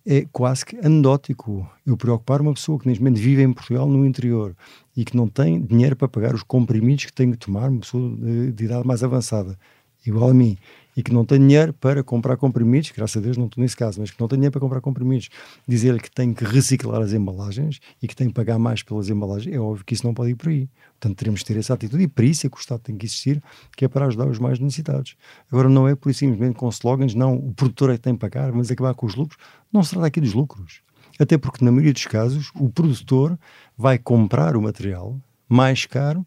É 0.06 0.26
quase 0.32 0.66
que 0.66 0.76
anedótico 0.78 1.70
eu 1.86 1.96
preocupar 1.96 2.42
uma 2.42 2.54
pessoa 2.54 2.78
que 2.78 2.88
neste 2.88 3.02
momento 3.02 3.22
vive 3.22 3.42
em 3.42 3.54
Portugal, 3.54 3.88
no 3.88 4.06
interior, 4.06 4.54
e 4.98 5.06
que 5.06 5.16
não 5.16 5.30
tem 5.30 5.62
dinheiro 5.62 5.96
para 5.96 6.10
pagar 6.10 6.36
os 6.36 6.44
comprimidos 6.44 7.06
que 7.06 7.14
tem 7.14 7.32
que 7.32 7.38
tomar, 7.38 7.70
uma 7.70 7.80
pessoa 7.80 8.14
de, 8.18 8.52
de 8.52 8.66
idade 8.66 8.86
mais 8.86 9.02
avançada, 9.02 9.58
igual 10.06 10.32
a 10.32 10.34
mim 10.34 10.58
e 10.96 11.04
que 11.04 11.14
não 11.14 11.26
tem 11.26 11.40
dinheiro 11.40 11.74
para 11.74 12.04
comprar 12.04 12.38
comprimidos, 12.38 12.92
graças 12.92 13.18
a 13.18 13.20
Deus 13.20 13.38
não 13.38 13.46
estou 13.46 13.62
nesse 13.62 13.76
caso, 13.76 14.00
mas 14.00 14.12
que 14.12 14.20
não 14.20 14.28
tem 14.28 14.38
dinheiro 14.38 14.52
para 14.52 14.62
comprar 14.62 14.82
comprimidos, 14.82 15.30
dizer-lhe 15.68 16.00
que 16.00 16.12
tem 16.12 16.34
que 16.34 16.44
reciclar 16.44 17.02
as 17.02 17.14
embalagens 17.14 17.80
e 18.02 18.08
que 18.08 18.16
tem 18.16 18.28
que 18.28 18.34
pagar 18.34 18.60
mais 18.60 18.84
pelas 18.84 19.10
embalagens, 19.10 19.56
é 19.56 19.60
óbvio 19.60 19.84
que 19.86 19.94
isso 19.94 20.06
não 20.06 20.14
pode 20.14 20.32
ir 20.32 20.36
por 20.36 20.50
aí. 20.50 20.70
Portanto, 21.00 21.18
teremos 21.18 21.42
que 21.42 21.48
ter 21.48 21.58
essa 21.58 21.74
atitude 21.74 22.04
e 22.04 22.08
para 22.08 22.26
isso 22.26 22.46
é 22.48 22.50
que 22.50 22.58
o 22.58 22.60
Estado 22.60 22.82
tem 22.82 22.96
que 22.96 23.06
existir, 23.06 23.42
que 23.76 23.86
é 23.86 23.88
para 23.88 24.06
ajudar 24.06 24.28
os 24.28 24.40
mais 24.40 24.60
necessitados. 24.60 25.16
Agora, 25.52 25.68
não 25.68 25.88
é 25.88 25.96
por 25.96 26.10
isso 26.10 26.20
simplesmente 26.20 26.56
com 26.56 26.70
slogans, 26.70 27.16
não, 27.16 27.36
o 27.36 27.54
produtor 27.54 27.90
é 27.90 27.94
que 27.94 28.02
tem 28.02 28.14
que 28.14 28.20
pagar, 28.20 28.52
vamos 28.52 28.72
acabar 28.72 28.94
com 28.94 29.06
os 29.06 29.16
lucros. 29.16 29.38
Não 29.72 29.84
se 29.84 29.92
trata 29.92 30.08
aqui 30.08 30.22
dos 30.22 30.34
lucros. 30.34 30.82
Até 31.20 31.38
porque, 31.38 31.64
na 31.64 31.72
maioria 31.72 31.94
dos 31.94 32.06
casos, 32.06 32.52
o 32.56 32.70
produtor 32.70 33.38
vai 33.78 33.98
comprar 33.98 34.56
o 34.56 34.62
material 34.62 35.20
mais 35.48 35.86
caro 35.86 36.26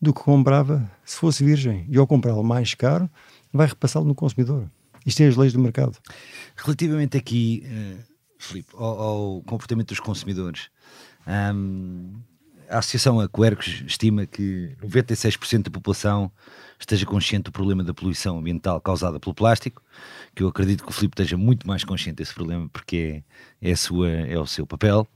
do 0.00 0.12
que 0.12 0.22
comprava 0.22 0.90
se 1.04 1.16
fosse 1.16 1.44
virgem. 1.44 1.86
E 1.88 1.98
ao 1.98 2.06
comprá-lo 2.06 2.42
mais 2.42 2.74
caro, 2.74 3.10
vai 3.56 3.66
repassá-lo 3.66 4.06
no 4.06 4.14
consumidor. 4.14 4.70
Isto 5.04 5.22
é 5.22 5.28
as 5.28 5.36
leis 5.36 5.52
do 5.52 5.58
mercado. 5.58 5.96
Relativamente 6.56 7.16
aqui, 7.16 7.64
uh, 7.64 8.02
Filipe, 8.38 8.70
ao, 8.74 9.00
ao, 9.00 9.42
comportamento 9.42 9.88
dos 9.88 10.00
consumidores, 10.00 10.68
um, 11.54 12.14
a 12.68 12.78
Associação 12.78 13.20
Aquercos 13.20 13.84
estima 13.86 14.26
que 14.26 14.74
96% 14.82 15.62
da 15.62 15.70
população 15.70 16.30
esteja 16.78 17.06
consciente 17.06 17.44
do 17.44 17.52
problema 17.52 17.82
da 17.82 17.94
poluição 17.94 18.38
ambiental 18.38 18.80
causada 18.80 19.20
pelo 19.20 19.34
plástico, 19.34 19.82
que 20.34 20.42
eu 20.42 20.48
acredito 20.48 20.84
que 20.84 20.90
o 20.90 20.92
Filipe 20.92 21.14
esteja 21.14 21.36
muito 21.36 21.66
mais 21.66 21.84
consciente 21.84 22.16
desse 22.16 22.34
problema 22.34 22.68
porque 22.68 23.22
é, 23.62 23.70
é, 23.70 23.76
sua, 23.76 24.10
é 24.10 24.38
o 24.38 24.46
seu 24.46 24.66
papel. 24.66 25.06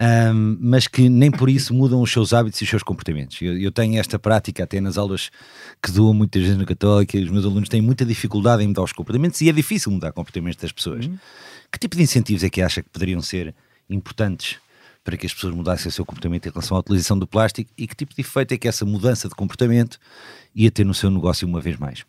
Um, 0.00 0.56
mas 0.60 0.86
que 0.86 1.08
nem 1.08 1.30
por 1.30 1.48
isso 1.48 1.74
mudam 1.74 2.00
os 2.00 2.12
seus 2.12 2.32
hábitos 2.32 2.60
e 2.60 2.64
os 2.64 2.70
seus 2.70 2.82
comportamentos. 2.82 3.40
Eu, 3.40 3.58
eu, 3.58 3.72
tenho 3.72 3.98
esta 3.98 4.18
prática 4.18 4.64
até 4.64 4.80
nas 4.80 4.96
aulas 4.96 5.30
que 5.82 5.90
dou 5.90 6.14
muitas 6.14 6.42
vezes 6.42 6.56
na 6.56 6.64
Católica, 6.64 7.18
os 7.18 7.30
meus 7.30 7.44
alunos 7.44 7.68
têm 7.68 7.82
muita 7.82 8.04
dificuldade 8.04 8.62
em 8.62 8.68
mudar 8.68 8.82
os 8.82 8.92
comportamentos 8.92 9.40
e 9.40 9.48
é 9.48 9.52
difícil 9.52 9.90
mudar 9.90 10.12
comportamentos 10.12 10.60
das 10.60 10.72
pessoas. 10.72 11.06
Uhum. 11.06 11.18
Que 11.72 11.78
tipo 11.78 11.96
de 11.96 12.02
incentivos 12.02 12.44
é 12.44 12.50
que 12.50 12.62
acha 12.62 12.82
que 12.82 12.88
poderiam 12.88 13.20
ser 13.20 13.54
importantes 13.90 14.58
para 15.02 15.16
que 15.16 15.26
as 15.26 15.34
pessoas 15.34 15.54
mudassem 15.54 15.88
o 15.88 15.92
seu 15.92 16.04
comportamento 16.04 16.46
em 16.46 16.50
relação 16.50 16.76
à 16.76 16.80
utilização 16.80 17.18
do 17.18 17.26
plástico 17.26 17.70
e 17.76 17.86
que 17.86 17.94
tipo 17.94 18.14
de 18.14 18.22
efeito 18.22 18.54
é 18.54 18.56
que 18.56 18.66
essa 18.66 18.86
mudança 18.86 19.28
de 19.28 19.34
comportamento 19.34 19.98
ia 20.54 20.70
ter 20.70 20.84
no 20.84 20.94
seu 20.94 21.10
negócio 21.10 21.46
uma 21.46 21.60
vez 21.60 21.76
mais? 21.76 22.04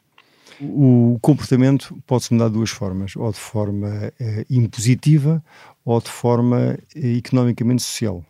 O 0.62 1.20
comportamento 1.22 2.02
pode-se 2.08 2.34
mudar 2.34 2.48
de 2.48 2.54
duas 2.54 2.70
formas, 2.70 3.14
ou 3.18 3.30
de 3.30 3.38
forma 3.38 4.14
eh, 4.18 4.46
impositiva 4.50 5.44
ou 5.86 6.02
de 6.02 6.10
forma 6.10 6.78
eh, 6.96 7.18
economicamente 7.18 7.84
social. 7.84 8.26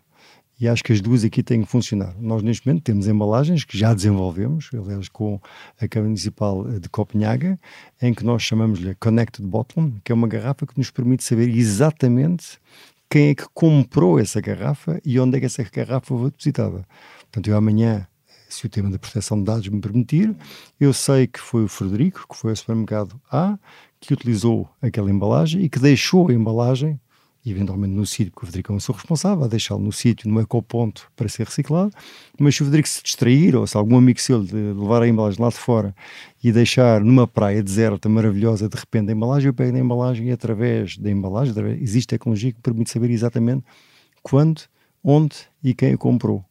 E 0.59 0.69
acho 0.69 0.83
que 0.83 0.93
as 0.93 1.01
duas 1.01 1.23
aqui 1.23 1.43
têm 1.43 1.63
que 1.63 1.67
funcionar. 1.67 2.15
Nós, 2.17 2.41
neste 2.41 2.65
momento, 2.65 2.83
temos 2.83 3.07
embalagens 3.07 3.65
que 3.65 3.77
já 3.77 3.93
desenvolvemos, 3.93 4.69
aliás, 4.73 5.09
com 5.09 5.39
a 5.79 5.87
Câmara 5.87 6.09
Municipal 6.09 6.63
de 6.79 6.87
Copenhaga, 6.87 7.59
em 8.01 8.13
que 8.13 8.23
nós 8.23 8.41
chamamos-lhe 8.41 8.95
Connected 8.95 9.45
Bottle, 9.45 9.93
que 10.03 10.13
é 10.13 10.15
uma 10.15 10.27
garrafa 10.27 10.65
que 10.65 10.77
nos 10.77 10.91
permite 10.91 11.25
saber 11.25 11.49
exatamente 11.49 12.57
quem 13.09 13.29
é 13.29 13.35
que 13.35 13.45
comprou 13.53 14.17
essa 14.17 14.39
garrafa 14.39 14.99
e 15.03 15.19
onde 15.19 15.37
é 15.37 15.39
que 15.41 15.45
essa 15.45 15.63
garrafa 15.63 16.07
foi 16.17 16.31
depositada. 16.31 16.85
Portanto, 17.19 17.49
eu 17.49 17.57
amanhã, 17.57 18.07
se 18.47 18.65
o 18.65 18.69
tema 18.69 18.89
da 18.89 18.97
proteção 18.97 19.37
de 19.37 19.43
dados 19.43 19.67
me 19.67 19.81
permitir, 19.81 20.33
eu 20.79 20.93
sei 20.93 21.27
que 21.27 21.39
foi 21.39 21.65
o 21.65 21.67
Frederico, 21.67 22.25
que 22.29 22.35
foi 22.35 22.51
ao 22.51 22.55
supermercado 22.55 23.19
A, 23.29 23.59
que 23.99 24.13
utilizou 24.13 24.69
aquela 24.81 25.11
embalagem 25.11 25.61
e 25.63 25.69
que 25.69 25.79
deixou 25.79 26.29
a 26.29 26.33
embalagem 26.33 26.97
eventualmente 27.51 27.93
no 27.93 28.05
sítio, 28.05 28.31
porque 28.31 28.45
o 28.45 28.47
Federico 28.47 28.73
é 28.73 28.75
um 28.75 28.79
seu 28.79 28.93
responsável, 28.93 29.43
a 29.43 29.47
deixá-lo 29.47 29.81
no 29.81 29.91
sítio, 29.91 30.29
no 30.29 30.39
ecoponto, 30.41 31.11
para 31.15 31.29
ser 31.29 31.45
reciclado, 31.45 31.91
mas 32.39 32.55
se 32.55 32.61
o 32.61 32.65
Federico 32.65 32.89
se 32.89 33.03
distrair, 33.03 33.55
ou 33.55 33.67
se 33.67 33.77
algum 33.77 33.97
amigo 33.97 34.19
seu 34.19 34.39
levar 34.39 35.03
a 35.03 35.07
embalagem 35.07 35.41
lá 35.41 35.49
de 35.49 35.55
fora 35.55 35.95
e 36.43 36.51
deixar 36.51 37.01
numa 37.01 37.27
praia 37.27 37.61
deserta, 37.61 38.09
maravilhosa, 38.09 38.67
de 38.67 38.75
repente 38.75 39.09
a 39.09 39.13
embalagem, 39.13 39.47
eu 39.47 39.53
pego 39.53 39.73
na 39.73 39.79
embalagem 39.79 40.27
e 40.27 40.31
através 40.31 40.97
da 40.97 41.09
embalagem, 41.09 41.51
através, 41.51 41.81
existe 41.81 42.07
tecnologia 42.07 42.51
que 42.51 42.61
permite 42.61 42.89
saber 42.89 43.11
exatamente 43.11 43.63
quando, 44.23 44.61
onde 45.03 45.35
e 45.63 45.73
quem 45.73 45.93
a 45.93 45.97
comprou. 45.97 46.43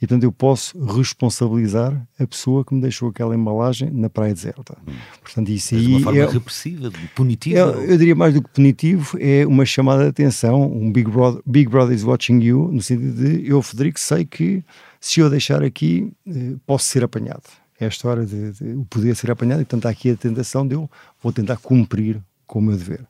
E, 0.00 0.06
portanto, 0.06 0.24
eu 0.24 0.32
posso 0.32 0.82
responsabilizar 0.82 1.94
a 2.18 2.26
pessoa 2.26 2.64
que 2.64 2.74
me 2.74 2.80
deixou 2.80 3.10
aquela 3.10 3.34
embalagem 3.34 3.90
na 3.90 4.08
praia 4.08 4.32
deserta. 4.32 4.74
Hum. 4.88 4.92
Portanto, 5.22 5.50
isso 5.50 5.74
aí. 5.74 5.82
de 5.82 5.88
uma 5.88 6.00
forma 6.00 6.18
é, 6.18 6.26
repressiva, 6.26 6.90
punitiva? 7.14 7.58
Eu, 7.58 7.82
eu, 7.82 7.98
diria 7.98 8.14
mais 8.14 8.32
do 8.32 8.42
que 8.42 8.48
punitivo, 8.48 9.18
é 9.20 9.46
uma 9.46 9.66
chamada 9.66 10.04
de 10.04 10.08
atenção, 10.08 10.62
um 10.62 10.90
Big 10.90 11.10
Brother, 11.10 11.42
Big 11.44 11.68
Brother 11.68 11.94
is 11.94 12.02
watching 12.02 12.40
you, 12.40 12.70
no 12.72 12.80
sentido 12.80 13.12
de 13.12 13.46
eu, 13.46 13.60
Frederico, 13.60 14.00
sei 14.00 14.24
que 14.24 14.64
se 14.98 15.20
eu 15.20 15.28
deixar 15.28 15.62
aqui, 15.62 16.10
eh, 16.26 16.54
posso 16.66 16.86
ser 16.86 17.04
apanhado. 17.04 17.42
É 17.78 17.84
a 17.84 17.88
história 17.88 18.24
de, 18.24 18.52
de, 18.52 18.72
o 18.72 18.84
poder 18.86 19.14
ser 19.16 19.30
apanhado, 19.30 19.60
e 19.60 19.64
portanto 19.64 19.86
há 19.86 19.90
aqui 19.90 20.10
a 20.10 20.16
tentação 20.16 20.66
de 20.66 20.74
eu 20.74 20.90
vou 21.22 21.32
tentar 21.32 21.56
cumprir 21.58 22.20
com 22.50 22.58
o 22.58 22.62
meu 22.62 22.76
dever. 22.76 23.06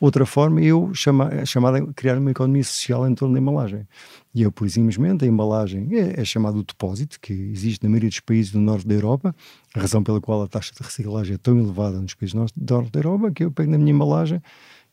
Outra 0.00 0.26
forma 0.26 0.60
é 0.60 0.64
eu 0.64 0.92
chama, 0.92 1.46
chamada 1.46 1.78
a 1.78 1.92
criar 1.94 2.18
uma 2.18 2.32
economia 2.32 2.64
social 2.64 3.06
em 3.08 3.14
torno 3.14 3.34
da 3.34 3.40
embalagem. 3.40 3.86
E 4.34 4.42
eu, 4.42 4.50
por 4.50 4.68
simplesmente, 4.68 5.24
a 5.24 5.28
embalagem 5.28 5.88
é, 5.92 6.20
é 6.20 6.24
chamada 6.24 6.58
o 6.58 6.64
depósito, 6.64 7.20
que 7.20 7.32
existe 7.32 7.84
na 7.84 7.88
maioria 7.88 8.08
dos 8.08 8.18
países 8.18 8.50
do 8.50 8.58
norte 8.58 8.88
da 8.88 8.94
Europa, 8.94 9.34
a 9.74 9.80
razão 9.80 10.02
pela 10.02 10.20
qual 10.20 10.42
a 10.42 10.48
taxa 10.48 10.72
de 10.74 10.82
reciclagem 10.82 11.36
é 11.36 11.38
tão 11.38 11.56
elevada 11.56 12.00
nos 12.00 12.14
países 12.14 12.34
do 12.34 12.74
norte 12.74 12.90
da 12.90 12.98
Europa, 12.98 13.30
que 13.30 13.44
eu 13.44 13.52
pego 13.52 13.70
na 13.70 13.78
minha 13.78 13.92
embalagem 13.92 14.42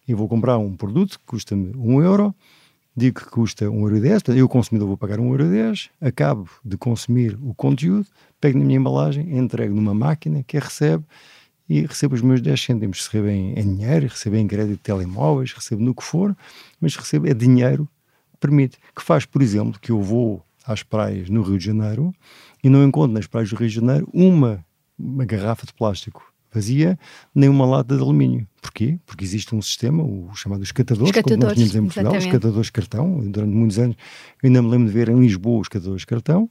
e 0.08 0.14
vou 0.14 0.28
comprar 0.28 0.60
um 0.60 0.76
produto 0.76 1.18
que 1.18 1.26
custa-me 1.26 1.76
um 1.76 2.00
euro, 2.00 2.36
digo 2.96 3.20
que 3.20 3.26
custa 3.26 3.66
1,10€, 3.66 4.38
eu, 4.38 4.48
consumidor, 4.48 4.88
vou 4.88 4.98
pagar 4.98 5.18
1,10€, 5.18 5.90
acabo 6.00 6.48
de 6.64 6.78
consumir 6.78 7.36
o 7.42 7.54
conteúdo, 7.56 8.06
pego 8.40 8.60
na 8.60 8.66
minha 8.66 8.78
embalagem, 8.78 9.36
entrego 9.38 9.74
numa 9.74 9.96
máquina 9.96 10.44
que 10.44 10.56
a 10.56 10.60
recebe 10.60 11.04
e 11.70 11.82
recebo 11.82 12.16
os 12.16 12.22
meus 12.22 12.42
10 12.42 12.62
cêntimos. 12.62 13.06
Recebo 13.06 13.28
em, 13.28 13.54
em 13.54 13.76
dinheiro, 13.76 14.08
recebo 14.08 14.36
em 14.36 14.48
crédito 14.48 14.78
de 14.78 14.84
telemóveis, 14.84 15.52
recebo 15.54 15.84
no 15.84 15.94
que 15.94 16.04
for, 16.04 16.36
mas 16.80 16.96
recebo 16.96 17.28
é 17.28 17.34
dinheiro 17.34 17.88
permite. 18.40 18.78
Que 18.96 19.02
faz, 19.02 19.26
por 19.26 19.42
exemplo, 19.42 19.80
que 19.80 19.92
eu 19.92 20.02
vou 20.02 20.44
às 20.66 20.84
praias 20.84 21.30
no 21.30 21.42
Rio 21.42 21.58
de 21.58 21.66
Janeiro 21.66 22.14
e 22.64 22.70
não 22.70 22.84
encontro 22.84 23.14
nas 23.14 23.28
praias 23.28 23.50
do 23.50 23.56
Rio 23.56 23.70
de 23.70 23.76
Janeiro 23.76 24.08
uma, 24.14 24.66
uma 24.98 25.26
garrafa 25.26 25.66
de 25.66 25.74
plástico 25.74 26.32
vazia, 26.52 26.98
nem 27.34 27.50
uma 27.50 27.66
lata 27.66 27.96
de 27.96 28.02
alumínio. 28.02 28.48
Porquê? 28.62 29.00
Porque 29.06 29.24
existe 29.24 29.56
um 29.56 29.62
sistema, 29.62 30.04
o 30.04 30.30
chamado 30.34 30.64
escatadores, 30.64 31.12
como 31.22 31.38
nós 31.38 31.54
tínhamos 31.54 31.76
em 31.76 31.84
Portugal, 31.84 32.18
os 32.18 32.26
catadores 32.26 32.66
de 32.66 32.72
cartão. 32.72 33.20
Durante 33.30 33.54
muitos 33.54 33.80
anos, 33.80 33.96
eu 34.42 34.48
ainda 34.48 34.62
me 34.62 34.70
lembro 34.70 34.88
de 34.88 34.94
ver 34.94 35.10
em 35.10 35.20
Lisboa 35.20 35.62
os 35.62 35.68
catadores 35.68 36.02
de 36.02 36.08
cartão, 36.08 36.50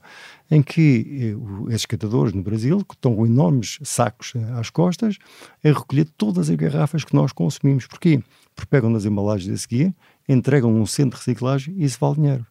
em 0.49 0.61
que 0.61 1.35
eh, 1.69 1.73
esses 1.73 1.85
catadores 1.85 2.33
no 2.33 2.41
Brasil, 2.41 2.83
que 2.85 2.95
estão 2.95 3.15
com 3.15 3.25
enormes 3.25 3.79
sacos 3.83 4.33
eh, 4.35 4.59
às 4.59 4.69
costas, 4.69 5.17
a 5.63 5.67
recolher 5.67 6.07
todas 6.17 6.49
as 6.49 6.55
garrafas 6.55 7.03
que 7.03 7.13
nós 7.13 7.31
consumimos. 7.31 7.85
Porquê? 7.85 8.21
Porque 8.55 8.69
pegam 8.69 8.89
nas 8.89 9.05
embalagens 9.05 9.53
a 9.53 9.57
seguir, 9.57 9.93
entregam 10.27 10.71
num 10.71 10.85
centro 10.85 11.19
de 11.19 11.25
reciclagem 11.25 11.75
e 11.77 11.83
isso 11.83 11.97
vale 11.99 12.15
dinheiro. 12.15 12.45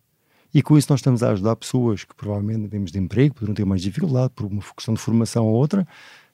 E 0.55 0.63
com 0.63 0.79
isso 0.79 0.87
nós 0.89 1.01
estamos 1.01 1.23
a 1.23 1.33
ajudar 1.33 1.55
pessoas 1.57 2.05
que 2.05 2.15
provavelmente 2.15 2.69
temos 2.69 2.91
de 2.91 2.99
emprego, 2.99 3.35
poderão 3.35 3.55
ter 3.55 3.67
mais 3.67 3.83
dificuldade 3.83 4.33
por 4.35 4.47
uma 4.47 4.63
questão 4.75 4.95
de 4.95 5.01
formação 5.01 5.45
ou 5.45 5.55
outra, 5.55 5.87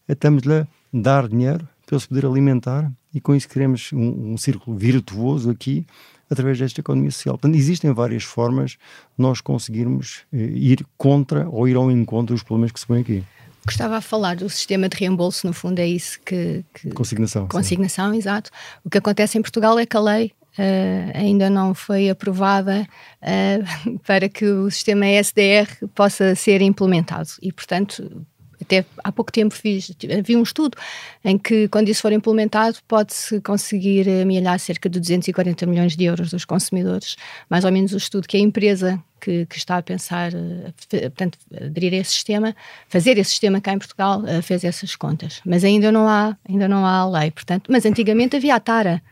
estamos-lhe 0.09 0.55
a 0.55 0.67
dar 0.93 1.29
dinheiro 1.29 1.69
para 1.87 1.97
eles 1.97 2.07
poder 2.07 2.27
alimentar 2.27 2.91
e 3.15 3.21
com 3.21 3.35
isso 3.35 3.49
criamos 3.49 3.93
um, 3.93 4.33
um 4.33 4.37
círculo 4.37 4.77
virtuoso 4.77 5.51
aqui 5.51 5.87
através 6.31 6.59
desta 6.59 6.81
economia 6.81 7.11
social. 7.11 7.37
Portanto, 7.37 7.59
existem 7.59 7.93
várias 7.93 8.25
formas 8.25 8.79
nós 9.17 9.41
conseguirmos 9.41 10.23
eh, 10.33 10.39
ir 10.39 10.87
contra 10.97 11.49
ou 11.49 11.69
ir 11.69 11.77
ao 11.77 11.91
encontro 11.91 12.35
dos 12.35 12.43
problemas 12.43 12.73
que 12.73 12.81
se 12.81 12.87
põem 12.87 13.03
aqui. 13.03 13.25
Gostava 13.65 13.97
a 13.97 14.01
falar 14.01 14.37
do 14.37 14.49
sistema 14.51 14.89
de 14.89 14.97
reembolso, 14.97 15.47
no 15.47 15.53
fundo 15.53 15.79
é 15.79 15.87
isso 15.87 16.19
que... 16.25 16.65
que... 16.75 16.91
Consignação. 16.91 17.47
Consignação, 17.47 18.11
sim. 18.11 18.19
exato. 18.19 18.51
O 18.85 18.91
que 18.91 18.99
acontece 18.99 19.39
em 19.39 19.43
Portugal 19.43 19.79
é 19.79 19.87
que 19.87 19.97
a 19.97 20.01
lei 20.01 20.33
Uh, 20.53 21.09
ainda 21.15 21.49
não 21.49 21.73
foi 21.73 22.11
aprovada 22.11 22.87
uh, 23.23 23.99
para 24.07 24.29
que 24.29 24.45
o 24.45 24.71
sistema 24.71 25.07
SDR 25.07 25.67
possa 25.95 26.35
ser 26.35 26.61
implementado. 26.61 27.31
E, 27.41 27.51
portanto, 27.51 28.27
até 28.73 28.87
há 29.05 29.13
pouco 29.13 29.31
tempo 29.31 29.55
fiz, 29.55 29.93
vi 30.25 30.35
um 30.35 30.43
estudo 30.43 30.77
em 31.23 31.37
que, 31.37 31.69
quando 31.69 31.91
isso 31.91 32.01
for 32.01 32.13
implementado, 32.13 32.79
pode-se 32.89 33.41
conseguir 33.43 34.09
amealhar 34.09 34.59
cerca 34.59 34.89
de 34.89 34.99
240 34.99 35.67
milhões 35.67 35.95
de 35.95 36.05
euros 36.05 36.31
dos 36.31 36.47
consumidores, 36.47 37.17
mais 37.51 37.65
ou 37.65 37.71
menos 37.71 37.93
o 37.93 37.99
estudo 37.99 38.27
que 38.27 38.37
a 38.37 38.41
empresa 38.41 39.03
que, 39.21 39.47
que, 39.47 39.57
está 39.57 39.77
a 39.77 39.83
pensar, 39.83 40.33
eh, 40.35 40.73
portanto, 41.11 41.39
aderir 41.55 41.93
a 41.93 41.97
esse 41.97 42.13
sistema, 42.13 42.57
fazer 42.89 43.19
esse 43.19 43.31
sistema 43.31 43.61
cá 43.61 43.73
em 43.73 43.79
Portugal, 43.79 44.27
eh, 44.27 44.41
fez 44.43 44.65
essas 44.65 44.97
contas. 44.97 45.41
Mas 45.45 45.63
ainda 45.63 45.93
não 45.93 46.09
há, 46.09 46.37
ainda 46.49 46.67
não 46.67 46.85
há 46.85 47.09
lei, 47.09 47.31
portanto, 47.31 47.71
mas 47.71 47.85
antigamente 47.85 48.37
havia 48.37 48.55
a 48.55 48.61
tara. 48.61 49.03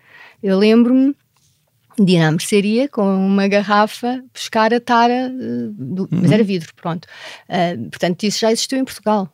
Eu 0.43 0.59
lembro-me 0.59 1.15
de 1.99 2.15
ir 2.15 2.23
à 2.23 2.31
mercearia 2.31 2.89
com 2.89 3.03
uma 3.03 3.47
garrafa 3.47 4.23
buscar 4.33 4.73
a 4.73 4.81
tara, 4.81 5.29
do, 5.29 6.03
uhum. 6.03 6.09
mas 6.11 6.33
era 6.33 6.43
vidro, 6.43 6.73
pronto. 6.75 7.07
Uh, 7.49 7.91
portanto, 7.91 8.23
isso 8.25 8.41
já 8.41 8.51
existiu 8.51 8.79
em 8.79 8.85
Portugal. 8.85 9.31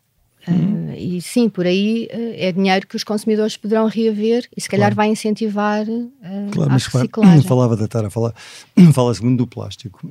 Uhum. 0.49 0.91
Uh, 0.91 0.93
e 0.97 1.21
sim, 1.21 1.49
por 1.49 1.67
aí 1.67 2.09
uh, 2.13 2.35
é 2.37 2.53
dinheiro 2.53 2.87
que 2.87 2.97
os 2.97 3.05
consumidores 3.05 3.57
poderão 3.57 3.87
reaver 3.87 4.49
e 4.57 4.61
se 4.61 4.69
calhar 4.69 4.89
claro. 4.89 4.97
vai 4.97 5.09
incentivar 5.09 5.89
uh, 5.89 6.13
claro, 6.53 6.71
a 6.71 6.73
mas 6.75 6.87
reciclagem. 6.87 7.43
Falava 7.49 7.77
da 7.77 7.89
Tara, 7.89 8.11
fala, 8.11 8.35
fala 8.95 9.15
segundo 9.15 9.39
do 9.39 9.47
plástico. 9.47 10.09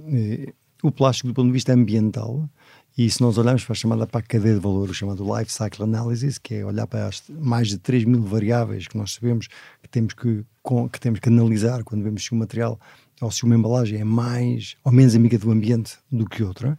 O 0.83 0.91
plástico, 0.91 1.29
do 1.29 1.33
ponto 1.33 1.47
de 1.47 1.53
vista 1.53 1.73
ambiental, 1.73 2.47
e 2.97 3.09
se 3.09 3.21
nós 3.21 3.37
olharmos 3.37 3.63
para 3.65 3.73
a 3.73 3.75
chamada 3.75 4.07
para 4.07 4.21
a 4.21 4.23
cadeia 4.23 4.55
de 4.55 4.59
valor, 4.59 4.89
o 4.89 4.93
chamado 4.93 5.23
Life 5.37 5.51
Cycle 5.51 5.83
Analysis, 5.83 6.37
que 6.37 6.55
é 6.55 6.65
olhar 6.65 6.87
para 6.87 7.07
as 7.07 7.23
mais 7.29 7.67
de 7.67 7.77
3 7.77 8.05
mil 8.05 8.21
variáveis 8.21 8.87
que 8.87 8.97
nós 8.97 9.13
sabemos 9.13 9.47
que 9.81 9.89
temos 9.89 10.13
que, 10.13 10.45
que 10.91 10.99
temos 10.99 11.19
que 11.19 11.27
analisar 11.27 11.83
quando 11.83 12.03
vemos 12.03 12.23
se 12.23 12.33
um 12.33 12.37
material 12.37 12.79
ou 13.19 13.29
se 13.31 13.43
uma 13.43 13.55
embalagem 13.55 13.99
é 13.99 14.03
mais 14.03 14.77
ou 14.83 14.91
menos 14.93 15.13
amiga 15.13 15.37
do 15.37 15.51
ambiente 15.51 15.97
do 16.09 16.25
que 16.25 16.43
outra, 16.43 16.77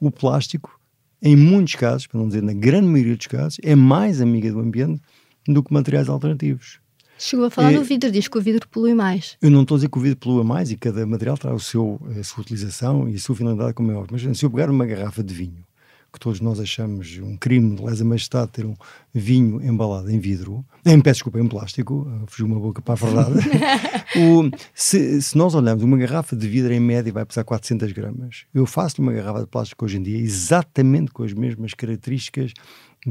o 0.00 0.10
plástico 0.10 0.80
em 1.22 1.36
muitos 1.36 1.76
casos, 1.76 2.06
para 2.06 2.18
não 2.18 2.26
dizer 2.26 2.42
na 2.42 2.52
grande 2.52 2.88
maioria 2.88 3.16
dos 3.16 3.26
casos, 3.28 3.58
é 3.62 3.74
mais 3.74 4.20
amiga 4.20 4.50
do 4.50 4.58
ambiente 4.58 5.00
do 5.46 5.62
que 5.62 5.72
materiais 5.72 6.08
alternativos. 6.08 6.80
Chegou 7.18 7.46
a 7.46 7.50
falar 7.50 7.72
é, 7.72 7.76
do 7.76 7.84
vidro, 7.84 8.10
diz 8.10 8.26
que 8.26 8.36
o 8.36 8.40
vidro 8.40 8.66
polui 8.68 8.94
mais. 8.94 9.36
Eu 9.40 9.50
não 9.50 9.62
estou 9.62 9.76
a 9.76 9.78
dizer 9.78 9.88
que 9.88 9.98
o 9.98 10.00
vidro 10.00 10.18
polui 10.18 10.44
mais 10.44 10.72
e 10.72 10.76
cada 10.76 11.06
material 11.06 11.38
traz 11.38 11.54
o 11.54 11.60
seu, 11.60 12.00
a 12.18 12.22
sua 12.24 12.42
utilização 12.42 13.08
e 13.08 13.14
a 13.14 13.18
sua 13.18 13.36
finalidade, 13.36 13.74
como 13.74 13.92
é 13.92 13.94
óbvio. 13.94 14.18
Mas 14.20 14.38
se 14.38 14.44
eu 14.44 14.50
pegar 14.50 14.68
uma 14.68 14.84
garrafa 14.84 15.22
de 15.22 15.32
vinho 15.32 15.64
que 16.12 16.20
todos 16.20 16.40
nós 16.40 16.60
achamos 16.60 17.18
um 17.18 17.36
crime 17.36 17.74
de 17.74 17.82
lesa 17.82 18.04
majestade 18.04 18.50
ter 18.52 18.66
um 18.66 18.74
vinho 19.14 19.62
embalado 19.64 20.10
em 20.10 20.18
vidro, 20.18 20.64
em 20.84 21.00
peço 21.00 21.14
desculpa, 21.14 21.40
em 21.40 21.48
plástico, 21.48 22.06
fugiu 22.26 22.46
uma 22.46 22.60
boca 22.60 22.82
para 22.82 22.94
a 22.94 22.96
verdade. 22.96 23.38
o, 24.18 24.50
se, 24.74 25.22
se, 25.22 25.36
nós 25.36 25.54
olharmos 25.54 25.82
uma 25.82 25.96
garrafa 25.96 26.36
de 26.36 26.46
vidro 26.46 26.72
em 26.72 26.80
média 26.80 27.12
vai 27.12 27.24
pesar 27.24 27.44
400 27.44 27.92
gramas, 27.92 28.44
eu 28.52 28.66
faço 28.66 29.00
uma 29.00 29.12
garrafa 29.12 29.40
de 29.40 29.46
plástico 29.46 29.84
hoje 29.84 29.96
em 29.96 30.02
dia 30.02 30.18
exatamente 30.18 31.10
com 31.12 31.22
as 31.22 31.32
mesmas 31.32 31.72
características 31.72 32.52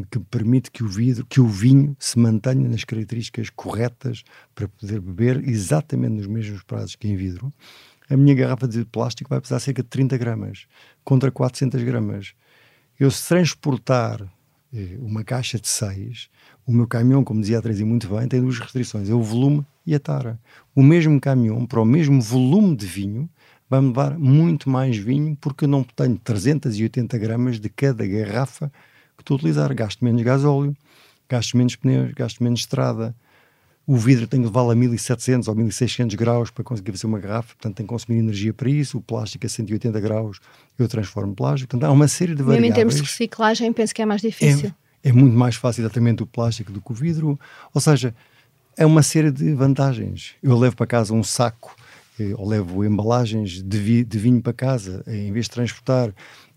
que 0.10 0.20
permite 0.20 0.72
que 0.72 0.84
o 0.84 0.88
vidro, 0.88 1.26
que 1.26 1.42
o 1.42 1.48
vinho 1.48 1.96
se 2.00 2.18
mantenha 2.18 2.68
nas 2.70 2.84
características 2.84 3.50
corretas 3.50 4.24
para 4.56 4.68
poder 4.68 5.02
beber 5.02 5.48
exatamente 5.50 6.14
nos 6.14 6.28
mesmos 6.28 6.64
prazos 6.64 6.96
que 6.96 7.08
em 7.08 7.16
vidro. 7.16 7.52
A 8.10 8.16
minha 8.16 8.36
garrafa 8.36 8.68
de 8.68 8.86
plástico 8.86 9.30
vai 9.30 9.42
pesar 9.42 9.60
cerca 9.60 9.82
de 9.82 9.90
30 9.90 10.18
gramas 10.18 10.66
contra 11.04 11.32
400 11.32 11.82
gramas 11.84 12.34
eu 13.02 13.10
se 13.10 13.28
transportar 13.28 14.22
eh, 14.72 14.96
uma 15.00 15.24
caixa 15.24 15.60
de 15.60 15.68
6, 15.68 16.30
o 16.68 16.72
meu 16.72 16.86
caminhão, 16.86 17.24
como 17.24 17.42
dizia 17.42 17.58
a 17.58 17.62
Teresa 17.62 17.84
muito 17.84 18.08
bem, 18.08 18.28
tem 18.28 18.40
duas 18.40 18.60
restrições, 18.60 19.10
é 19.10 19.14
o 19.14 19.24
volume 19.24 19.66
e 19.88 19.96
a 19.96 20.00
tara. 20.00 20.40
O 20.76 20.84
mesmo 20.84 21.20
caminhão, 21.20 21.66
para 21.66 21.82
o 21.82 21.86
mesmo 21.86 22.22
volume 22.22 22.76
de 22.76 22.86
vinho, 22.86 23.28
vai-me 23.68 23.88
levar 23.88 24.20
muito 24.20 24.70
mais 24.70 24.96
vinho 24.98 25.36
porque 25.42 25.66
eu 25.66 25.68
não 25.68 25.84
tenho 25.84 26.16
380 26.16 27.18
gramas 27.18 27.60
de 27.60 27.70
cada 27.70 28.06
garrafa 28.06 28.72
que 29.18 29.24
estou 29.24 29.34
a 29.34 29.38
utilizar. 29.38 29.74
Gasto 29.74 30.06
menos 30.06 30.22
gasóleo, 30.22 30.78
gasto 31.28 31.58
menos 31.58 31.76
pneus, 31.76 32.14
gasto 32.14 32.44
menos 32.44 32.60
estrada, 32.60 33.16
o 33.86 33.98
vidro 33.98 34.28
tem 34.28 34.40
que 34.40 34.46
levá-lo 34.46 34.72
a 34.72 34.76
1700 34.76 35.48
ou 35.48 35.56
1600 35.56 36.16
graus 36.16 36.52
para 36.52 36.64
conseguir 36.64 36.92
fazer 36.92 37.08
uma 37.08 37.20
garrafa, 37.20 37.56
portanto 37.56 37.76
tem 37.76 37.86
que 37.86 37.90
consumir 37.90 38.20
energia 38.20 38.54
para 38.54 38.70
isso. 38.70 38.98
O 38.98 39.02
plástico 39.02 39.46
a 39.46 39.50
180 39.50 40.00
graus 40.00 40.40
eu 40.78 40.88
transformo 40.88 41.36
plástico. 41.36 41.72
Portanto, 41.72 41.90
há 41.90 41.92
uma 41.92 42.08
série 42.08 42.36
de 42.36 42.44
variáveis. 42.44 42.62
Mesmo 42.62 42.74
em 42.74 42.76
termos 42.76 42.96
de 42.96 43.02
reciclagem, 43.02 43.74
penso 43.74 43.94
que 43.94 44.02
é 44.02 44.06
mais 44.06 44.22
difícil. 44.22 44.74
É, 45.04 45.10
é 45.10 45.12
muito 45.12 45.36
mais 45.36 45.56
fácil 45.56 45.82
exatamente 45.82 46.24
o 46.24 46.28
plástico 46.28 46.72
do 46.72 46.82
que 46.82 46.92
o 46.92 46.96
vidro. 46.96 47.40
Ou 47.74 47.82
seja, 47.82 48.14
é 48.78 48.86
uma 48.86 49.04
série 49.04 49.32
de 49.32 49.54
vantagens. 49.54 50.36
Eu 50.42 50.58
levo 50.58 50.76
para 50.76 50.88
casa 50.88 51.14
um 51.14 51.24
saco 51.24 51.76
eh, 52.20 52.34
ou 52.38 52.48
levo 52.48 52.86
embalagens 52.86 53.62
de, 53.62 53.78
vi, 53.78 54.04
de 54.04 54.18
vinho 54.18 54.42
para 54.42 54.54
casa, 54.54 55.04
eh, 55.08 55.28
em 55.28 55.32
vez 55.32 55.46
de 55.46 55.52
transportar, 55.52 56.14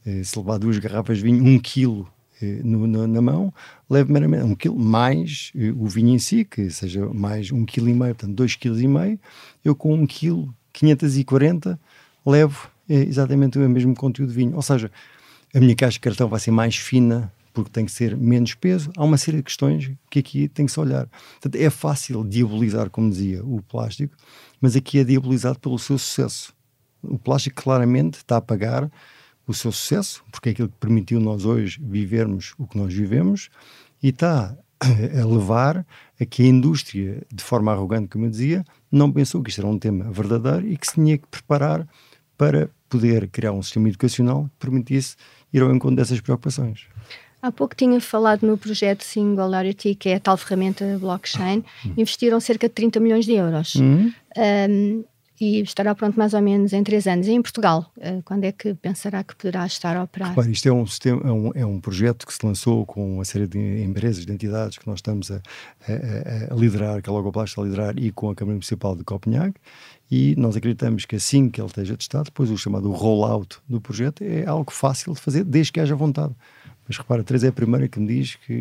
eh, 0.07 0.23
se 0.23 0.39
levar 0.39 0.59
duas 0.59 0.79
garrafas 0.79 1.19
de 1.19 1.25
vinho, 1.25 1.45
um 1.45 1.59
quilo 1.59 2.09
no, 2.65 2.87
no, 2.87 3.07
na 3.07 3.23
mão, 3.23 3.53
leve 3.89 4.13
meramente 4.13 4.45
um 4.45 4.55
quilo 4.55 4.79
mais 4.79 5.53
eh, 5.55 5.73
o 5.77 5.87
vinho 5.87 6.15
em 6.15 6.19
si, 6.19 6.45
que 6.45 6.69
seja 6.71 7.09
mais 7.13 7.51
um 7.51 7.65
quilo 7.65 7.89
e 7.89 7.95
meio, 7.95 8.15
portanto 8.15 8.35
dois 8.35 8.57
quilos 8.57 8.81
e 8.81 8.89
meio, 8.89 9.19
eu 9.65 9.75
com 9.75 9.95
um 9.95 10.07
quilo 10.07 10.55
540 10.73 11.79
levo 12.27 12.69
eh, 12.89 13.05
exatamente 13.05 13.59
o 13.59 13.69
mesmo 13.69 13.95
conteúdo 13.95 14.31
de 14.31 14.37
vinho. 14.37 14.57
Ou 14.57 14.63
seja, 14.63 14.91
a 15.55 15.61
minha 15.61 15.75
caixa 15.77 15.95
de 15.95 16.01
cartão 16.01 16.29
vai 16.29 16.41
ser 16.41 16.51
mais 16.51 16.77
fina 16.77 17.33
porque 17.53 17.71
tem 17.71 17.85
que 17.85 17.93
ser 17.93 18.17
menos 18.17 18.55
peso. 18.55 18.91
Há 18.97 19.05
uma 19.05 19.17
série 19.17 19.37
de 19.37 19.45
questões 19.45 19.93
que 20.11 20.19
aqui 20.19 20.49
tem 20.49 20.67
que 20.67 20.73
se 20.73 20.81
olhar. 20.81 21.07
Portanto, 21.41 21.55
é 21.55 21.71
fácil 21.71 22.25
diabolizar, 22.25 22.91
como 22.91 23.09
dizia, 23.09 23.45
o 23.45 23.63
plástico, 23.63 24.17
mas 24.61 24.75
aqui 24.75 24.99
é 24.99 25.05
diabolizado 25.05 25.61
pelo 25.61 25.79
seu 25.79 25.97
sucesso. 25.97 26.53
O 27.01 27.17
plástico 27.17 27.63
claramente 27.63 28.17
está 28.17 28.39
a 28.39 28.41
pagar 28.41 28.91
o 29.47 29.55
seu 29.55 29.71
sucesso, 29.71 30.25
porque 30.31 30.49
é 30.49 30.53
aquilo 30.53 30.69
que 30.69 30.79
permitiu 30.79 31.21
nós 31.21 31.45
hoje 31.45 31.79
vivermos 31.83 32.55
o 32.59 32.67
que 32.67 32.79
nós 32.79 32.93
vivemos, 32.93 33.51
e 34.03 34.09
está 34.09 34.57
a 34.81 35.25
levar 35.27 35.87
a 36.21 36.25
que 36.25 36.43
a 36.43 36.47
indústria, 36.47 37.23
de 37.33 37.43
forma 37.43 37.73
arrogante, 37.73 38.09
como 38.09 38.27
eu 38.27 38.31
dizia, 38.31 38.65
não 38.91 39.11
pensou 39.11 39.43
que 39.43 39.51
isto 39.51 39.61
era 39.61 39.69
um 39.69 39.79
tema 39.79 40.11
verdadeiro 40.11 40.67
e 40.67 40.77
que 40.77 40.87
se 40.87 40.95
tinha 40.95 41.17
que 41.19 41.27
preparar 41.27 41.87
para 42.37 42.69
poder 42.89 43.29
criar 43.29 43.53
um 43.53 43.63
sistema 43.63 43.89
educacional 43.89 44.45
que 44.45 44.67
permitisse 44.67 45.17
ir 45.53 45.63
ao 45.63 45.75
encontro 45.75 45.97
dessas 45.97 46.21
preocupações. 46.21 46.87
Há 47.41 47.53
pouco 47.53 47.77
tinha 47.77 48.01
falado 48.01 48.47
no 48.47 48.57
projeto 48.57 49.05
Singularity, 49.05 49.95
que 49.95 50.09
é 50.09 50.15
a 50.15 50.21
tal 50.21 50.37
ferramenta 50.37 50.97
blockchain. 50.99 51.63
Uhum. 51.85 51.95
Investiram 51.99 52.41
cerca 52.41 52.69
de 52.69 52.75
30 52.75 53.01
milhões 53.01 53.27
de 53.27 53.33
euros. 53.33 53.75
Uhum. 53.75 54.13
Um, 54.71 55.05
e 55.41 55.61
estará 55.61 55.95
pronto 55.95 56.17
mais 56.17 56.33
ou 56.33 56.41
menos 56.41 56.73
em 56.73 56.83
três 56.85 57.07
anos. 57.07 57.27
E 57.27 57.33
em 57.33 57.43
Portugal, 57.43 57.91
eh, 58.01 58.21
quando 58.25 58.45
é 58.45 58.53
que 58.53 58.73
pensará 58.75 59.25
que 59.25 59.35
poderá 59.35 59.67
estar 59.67 59.97
a 59.97 60.05
operar? 60.05 60.31
Repare, 60.31 60.53
isto 60.53 60.69
é 60.69 60.73
um, 60.73 60.87
sistema, 60.87 61.23
é, 61.25 61.33
um, 61.33 61.51
é 61.55 61.67
um 61.67 61.81
projeto 61.81 62.27
que 62.27 62.33
se 62.33 62.45
lançou 62.45 62.87
com 62.87 63.17
uma 63.17 63.25
série 63.25 63.47
de 63.47 63.83
empresas, 63.83 64.25
de 64.25 64.33
entidades 64.33 64.79
que 64.79 64.87
nós 64.87 64.99
estamos 64.99 65.31
a, 65.33 65.37
a, 65.89 66.55
a 66.55 66.57
liderar, 66.57 67.03
que 67.03 67.11
a 67.11 67.13
Logoplast 67.13 67.51
está 67.51 67.63
a 67.63 67.65
liderar, 67.65 67.99
e 67.99 68.13
com 68.13 68.31
a 68.31 68.35
Câmara 68.35 68.55
Municipal 68.55 68.95
de 68.95 69.03
Copenhague, 69.03 69.57
e 70.11 70.37
nós 70.37 70.57
acreditamos 70.57 71.05
que 71.05 71.17
assim 71.17 71.49
que 71.49 71.61
ele 71.61 71.67
esteja 71.67 71.97
testado, 71.97 72.25
depois 72.27 72.51
o 72.51 72.57
chamado 72.57 72.91
rollout 72.93 73.59
do 73.69 73.81
projeto 73.81 74.23
é 74.23 74.47
algo 74.47 74.71
fácil 74.71 75.15
de 75.15 75.21
fazer, 75.21 75.43
desde 75.43 75.73
que 75.73 75.81
haja 75.81 75.97
vontade. 75.97 76.35
Mas 76.87 76.97
repara, 76.97 77.23
a 77.23 77.25
Teresa 77.25 77.47
é 77.47 77.49
a 77.49 77.53
primeira 77.53 77.89
que 77.89 77.99
me 77.99 78.07
diz, 78.07 78.37
que, 78.37 78.53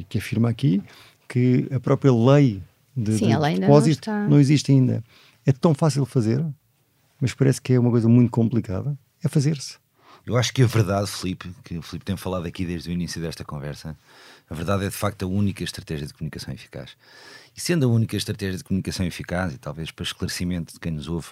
eh, 0.00 0.04
que 0.08 0.18
afirma 0.18 0.48
aqui, 0.50 0.82
que 1.26 1.66
a 1.74 1.80
própria 1.80 2.12
lei 2.12 2.62
de, 2.94 3.16
Sim, 3.16 3.28
de 3.28 3.60
depósito 3.60 4.10
não, 4.10 4.30
não 4.30 4.40
existe 4.40 4.70
ainda 4.70 5.02
é 5.46 5.52
tão 5.52 5.74
fácil 5.74 6.04
fazer, 6.04 6.44
mas 7.20 7.34
parece 7.34 7.60
que 7.60 7.72
é 7.72 7.80
uma 7.80 7.90
coisa 7.90 8.08
muito 8.08 8.30
complicada, 8.30 8.98
é 9.22 9.28
fazer-se. 9.28 9.78
Eu 10.24 10.36
acho 10.36 10.52
que 10.52 10.62
a 10.62 10.66
verdade, 10.66 11.10
Felipe, 11.10 11.52
que 11.64 11.76
o 11.76 11.82
Felipe 11.82 12.04
tem 12.04 12.16
falado 12.16 12.46
aqui 12.46 12.64
desde 12.64 12.90
o 12.90 12.92
início 12.92 13.20
desta 13.20 13.44
conversa, 13.44 13.96
a 14.48 14.54
verdade 14.54 14.84
é 14.84 14.88
de 14.88 14.94
facto 14.94 15.24
a 15.24 15.26
única 15.26 15.64
estratégia 15.64 16.06
de 16.06 16.14
comunicação 16.14 16.54
eficaz. 16.54 16.96
E 17.56 17.60
sendo 17.60 17.86
a 17.86 17.88
única 17.88 18.16
estratégia 18.16 18.56
de 18.56 18.64
comunicação 18.64 19.04
eficaz, 19.04 19.52
e 19.52 19.58
talvez 19.58 19.90
para 19.90 20.04
esclarecimento 20.04 20.74
de 20.74 20.80
quem 20.80 20.92
nos 20.92 21.08
ouve, 21.08 21.28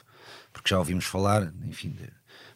porque 0.53 0.71
já 0.71 0.79
ouvimos 0.79 1.05
falar, 1.05 1.53
enfim, 1.65 1.91
de, 1.91 2.11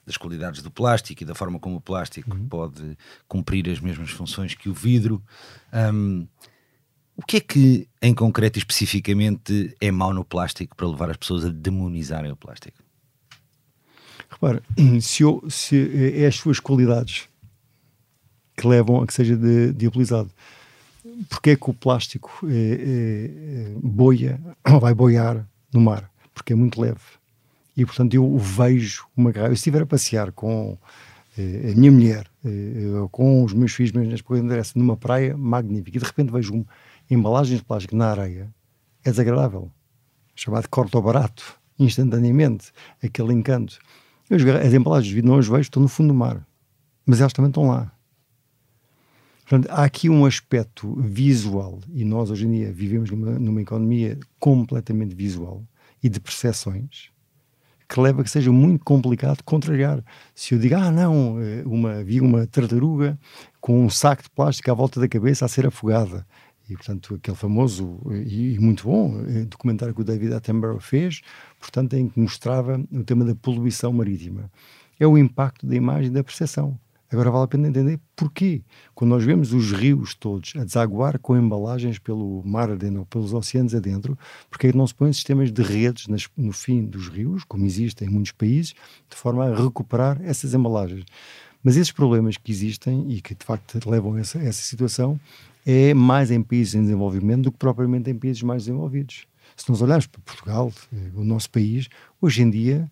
das 0.04 0.16
qualidades 0.16 0.60
do 0.60 0.70
plástico 0.70 1.22
e 1.22 1.26
da 1.26 1.34
forma 1.34 1.58
como 1.58 1.76
o 1.76 1.80
plástico 1.80 2.34
uhum. 2.34 2.48
pode 2.48 2.98
cumprir 3.28 3.68
as 3.70 3.78
mesmas 3.78 4.10
funções 4.10 4.54
que 4.54 4.68
o 4.68 4.74
vidro. 4.74 5.22
Um, 5.72 6.26
o 7.16 7.22
que 7.22 7.37
é 7.37 7.40
que, 7.40 7.88
em 8.03 8.12
concreto 8.12 8.59
e 8.59 8.61
especificamente, 8.61 9.74
é 9.81 9.90
mau 9.90 10.12
no 10.12 10.24
plástico 10.24 10.77
para 10.77 10.88
levar 10.88 11.11
as 11.11 11.16
pessoas 11.16 11.44
a 11.44 11.48
demonizarem 11.48 12.33
o 12.33 12.37
plástico? 12.37 12.79
Repara, 14.29 14.62
se, 15.00 15.22
eu, 15.22 15.44
se 15.48 16.12
é 16.16 16.27
as 16.27 16.35
suas 16.35 16.59
qualidades 16.59 17.29
que 18.57 18.66
levam 18.66 19.00
a 19.00 19.07
que 19.07 19.14
seja 19.14 19.37
de, 19.37 19.72
de 19.72 19.87
utilizado. 19.87 20.31
Porque 21.29 21.50
é 21.50 21.57
que 21.57 21.70
o 21.70 21.74
plástico 21.74 22.31
é, 22.48 22.55
é, 22.55 23.77
boia, 23.81 24.40
vai 24.81 24.94
boiar 24.94 25.46
no 25.72 25.81
mar? 25.81 26.11
Porque 26.33 26.53
é 26.53 26.57
muito 26.57 26.81
leve. 26.81 27.00
E, 27.77 27.85
portanto, 27.85 28.14
eu 28.14 28.37
vejo 28.38 29.07
uma 29.16 29.31
garrafa. 29.31 29.55
Se 29.55 29.61
estiver 29.61 29.83
a 29.83 29.87
passear 29.87 30.33
com 30.33 30.79
a 31.37 31.77
minha 31.77 31.90
mulher, 31.90 32.27
com 33.11 33.42
os 33.42 33.53
meus 33.53 33.72
filhos, 33.72 33.90
meus 33.90 34.09
netos, 34.09 34.74
numa 34.74 34.96
praia 34.96 35.37
magnífica, 35.37 35.96
e 35.96 36.00
de 36.00 36.07
repente 36.07 36.33
vejo 36.33 36.55
um, 36.55 36.64
embalagens 37.10 37.58
de 37.58 37.64
plástico 37.64 37.96
na 37.96 38.10
areia 38.10 38.52
é 39.04 39.10
desagradável. 39.10 39.70
Chamado 40.34 40.68
corto 40.68 41.00
barato, 41.00 41.58
instantaneamente, 41.78 42.72
aquele 43.02 43.32
encanto. 43.32 43.78
Eu, 44.28 44.36
as 44.36 44.72
embalagens 44.72 45.08
de 45.08 45.14
vidro 45.14 45.30
não 45.30 45.38
as 45.38 45.46
vejo, 45.46 45.60
estão 45.60 45.82
no 45.82 45.88
fundo 45.88 46.08
do 46.08 46.14
mar, 46.14 46.46
mas 47.06 47.20
elas 47.20 47.32
também 47.32 47.50
estão 47.50 47.68
lá. 47.68 47.92
Portanto, 49.46 49.70
há 49.70 49.84
aqui 49.84 50.08
um 50.08 50.24
aspecto 50.24 50.94
visual, 51.00 51.80
e 51.92 52.04
nós 52.04 52.30
hoje 52.30 52.46
em 52.46 52.50
dia 52.50 52.72
vivemos 52.72 53.10
numa, 53.10 53.38
numa 53.38 53.60
economia 53.60 54.18
completamente 54.40 55.14
visual 55.14 55.62
e 56.02 56.08
de 56.08 56.18
percepções, 56.18 57.10
que 57.86 58.00
leva 58.00 58.22
a 58.22 58.24
que 58.24 58.30
seja 58.30 58.50
muito 58.50 58.82
complicado 58.82 59.42
contrariar. 59.44 60.02
Se 60.34 60.54
eu 60.54 60.58
digo, 60.58 60.74
ah, 60.76 60.90
não, 60.90 61.38
eh, 61.40 61.62
uma, 61.66 62.02
vi 62.02 62.22
uma 62.22 62.46
tartaruga 62.46 63.18
com 63.60 63.84
um 63.84 63.90
saco 63.90 64.22
de 64.22 64.30
plástico 64.30 64.70
à 64.70 64.74
volta 64.74 64.98
da 64.98 65.06
cabeça 65.06 65.44
a 65.44 65.48
ser 65.48 65.66
afogada, 65.66 66.26
e 66.68 66.74
portanto 66.74 67.14
aquele 67.14 67.37
famoso 67.37 68.00
e, 68.11 68.59
muito 68.59 68.85
bom 68.85 69.20
eh, 69.29 69.44
documentário 69.44 69.94
que 69.94 70.00
o 70.00 70.05
David 70.05 70.35
Attenborough 70.35 70.81
fez, 70.81 71.20
portanto 71.59 71.94
em 71.94 72.09
que 72.09 72.18
mostrava 72.18 72.83
o 72.90 73.05
tema 73.05 73.24
da 73.24 73.35
poluição 73.35 73.92
marítima. 73.92 74.50
É 74.98 75.07
o 75.07 75.18
impacto 75.18 75.66
da 75.66 75.74
imagem 75.74 76.07
e 76.07 76.11
da 76.11 76.24
percepção. 76.24 76.79
Agora 77.14 77.31
vale 77.31 77.44
a 77.44 77.48
pena 77.48 77.68
entender 77.68 78.00
porquê. 78.16 78.62
Quando 78.92 79.11
nós 79.11 79.24
vemos 79.24 79.53
os 79.53 79.70
rios 79.70 80.14
todos 80.14 80.53
a 80.57 80.64
desaguar 80.64 81.18
com 81.18 81.37
embalagens 81.37 81.98
pelo 81.98 82.42
mar 82.44 82.70
adentro, 82.70 83.00
ou 83.00 83.07
pelos 83.07 83.33
oceanos 83.33 83.74
adentro, 83.74 84.18
porque 84.50 84.68
é 84.68 84.72
não 84.72 84.87
se 84.87 84.94
põem 84.94 85.12
sistemas 85.12 85.53
de 85.53 85.62
redes 85.62 86.09
nas, 86.09 86.29
no 86.37 86.53
fim 86.53 86.85
dos 86.85 87.09
rios, 87.09 87.44
como 87.44 87.64
existe 87.64 88.05
em 88.05 88.09
muitos 88.09 88.33
países, 88.33 88.74
de 89.09 89.16
forma 89.16 89.46
a 89.46 89.55
recuperar 89.55 90.20
essas 90.22 90.55
embalagens. 90.55 91.05
Mas 91.62 91.77
esses 91.77 91.92
problemas 91.92 92.37
que 92.37 92.50
existem 92.50 93.11
e 93.11 93.20
que 93.20 93.35
de 93.35 93.44
facto 93.44 93.79
levam 93.88 94.14
a 94.14 94.20
essa, 94.20 94.38
essa 94.38 94.62
situação 94.62 95.18
é 95.66 95.94
mais 95.94 96.31
em 96.31 96.42
países 96.42 96.74
em 96.74 96.83
desenvolvimento 96.83 97.42
do 97.42 97.53
que 97.53 97.59
propriamente 97.59 98.11
em 98.11 98.18
países 98.18 98.42
mais 98.42 98.64
desenvolvidos. 98.64 99.27
Se 99.57 99.68
nós 99.68 99.81
olharmos 99.81 100.07
para 100.07 100.20
Portugal, 100.20 100.72
eh, 100.92 101.11
o 101.14 101.24
nosso 101.24 101.50
país, 101.50 101.88
hoje 102.20 102.42
em 102.42 102.50
dia 102.50 102.90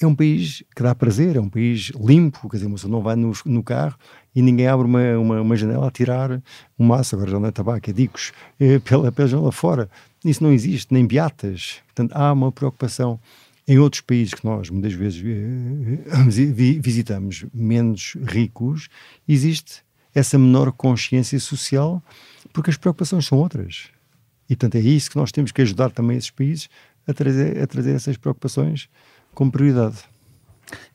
é 0.00 0.06
um 0.06 0.14
país 0.14 0.62
que 0.76 0.82
dá 0.82 0.94
prazer, 0.94 1.36
é 1.36 1.40
um 1.40 1.48
país 1.48 1.90
limpo, 2.00 2.48
quer 2.48 2.58
dizer, 2.58 2.70
pessoa 2.70 2.90
não 2.90 3.02
vai 3.02 3.16
no, 3.16 3.32
no 3.44 3.62
carro 3.64 3.96
e 4.34 4.40
ninguém 4.40 4.68
abre 4.68 4.86
uma, 4.86 5.18
uma, 5.18 5.40
uma, 5.40 5.56
janela 5.56 5.88
a 5.88 5.90
tirar 5.90 6.40
um 6.78 6.86
maço, 6.86 7.16
agora 7.16 7.32
já 7.32 7.40
não 7.40 7.48
é 7.48 7.50
tabaco, 7.50 7.90
é 7.90 7.92
dicos, 7.92 8.32
é, 8.60 8.78
pela, 8.80 9.10
pela 9.10 9.26
janela 9.26 9.50
fora. 9.50 9.90
Isso 10.24 10.42
não 10.42 10.52
existe, 10.52 10.94
nem 10.94 11.04
beatas. 11.04 11.80
Portanto, 11.86 12.12
há 12.14 12.32
uma 12.32 12.52
preocupação 12.52 13.18
em 13.66 13.78
outros 13.78 14.00
países 14.00 14.34
que 14.34 14.44
nós 14.44 14.70
muitas 14.70 14.92
vezes 14.92 15.20
visitamos, 16.80 17.44
menos 17.52 18.16
ricos, 18.24 18.88
existe 19.28 19.82
essa 20.18 20.38
menor 20.38 20.72
consciência 20.72 21.38
social 21.40 22.02
porque 22.52 22.70
as 22.70 22.76
preocupações 22.76 23.26
são 23.26 23.38
outras. 23.38 23.88
E, 24.48 24.56
portanto, 24.56 24.76
é 24.76 24.80
isso 24.80 25.10
que 25.10 25.16
nós 25.16 25.30
temos 25.30 25.52
que 25.52 25.62
ajudar 25.62 25.90
também 25.90 26.16
esses 26.16 26.30
países 26.30 26.68
a 27.06 27.12
trazer, 27.12 27.62
a 27.62 27.66
trazer 27.66 27.94
essas 27.94 28.16
preocupações 28.16 28.88
como 29.34 29.52
prioridade. 29.52 29.98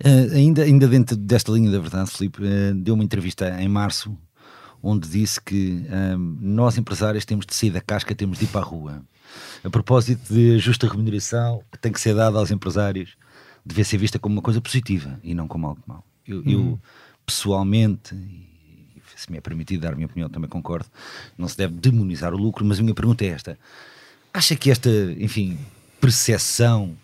Uh, 0.03 0.35
ainda, 0.35 0.63
ainda 0.63 0.87
dentro 0.87 1.15
desta 1.15 1.51
linha 1.51 1.71
da 1.71 1.79
verdade, 1.79 2.11
Filipe, 2.11 2.41
uh, 2.43 2.75
deu 2.75 2.93
uma 2.93 3.03
entrevista 3.03 3.49
em 3.61 3.67
março 3.67 4.15
onde 4.81 5.07
disse 5.07 5.41
que 5.41 5.85
uh, 5.87 6.17
nós 6.17 6.77
empresários 6.77 7.25
temos 7.25 7.45
de 7.45 7.55
sair 7.55 7.71
da 7.71 7.81
casca, 7.81 8.13
temos 8.13 8.37
de 8.37 8.45
ir 8.45 8.49
para 8.49 8.61
a 8.61 8.65
rua. 8.65 9.01
A 9.63 9.69
propósito 9.69 10.33
de 10.33 10.59
justa 10.59 10.87
remuneração 10.87 11.63
que 11.71 11.79
tem 11.79 11.91
que 11.91 12.01
ser 12.01 12.13
dada 12.13 12.37
aos 12.37 12.51
empresários, 12.51 13.15
deve 13.65 13.83
ser 13.83 13.97
vista 13.97 14.19
como 14.19 14.35
uma 14.35 14.41
coisa 14.41 14.59
positiva 14.59 15.19
e 15.23 15.33
não 15.33 15.47
como 15.47 15.67
algo 15.67 15.81
mau. 15.87 16.03
Eu, 16.27 16.39
uhum. 16.39 16.43
eu 16.51 16.81
pessoalmente, 17.25 18.15
se 19.23 19.31
me 19.31 19.37
é 19.37 19.41
permitido 19.41 19.81
dar 19.81 19.93
a 19.93 19.95
minha 19.95 20.05
opinião, 20.05 20.29
também 20.29 20.49
concordo, 20.49 20.85
não 21.37 21.47
se 21.47 21.57
deve 21.57 21.73
demonizar 21.75 22.33
o 22.33 22.37
lucro, 22.37 22.65
mas 22.65 22.79
a 22.79 22.81
minha 22.81 22.93
pergunta 22.93 23.23
é 23.23 23.29
esta: 23.29 23.57
acha 24.33 24.55
que 24.55 24.69
esta, 24.69 24.89
enfim, 25.17 25.57
percepção 25.99 26.97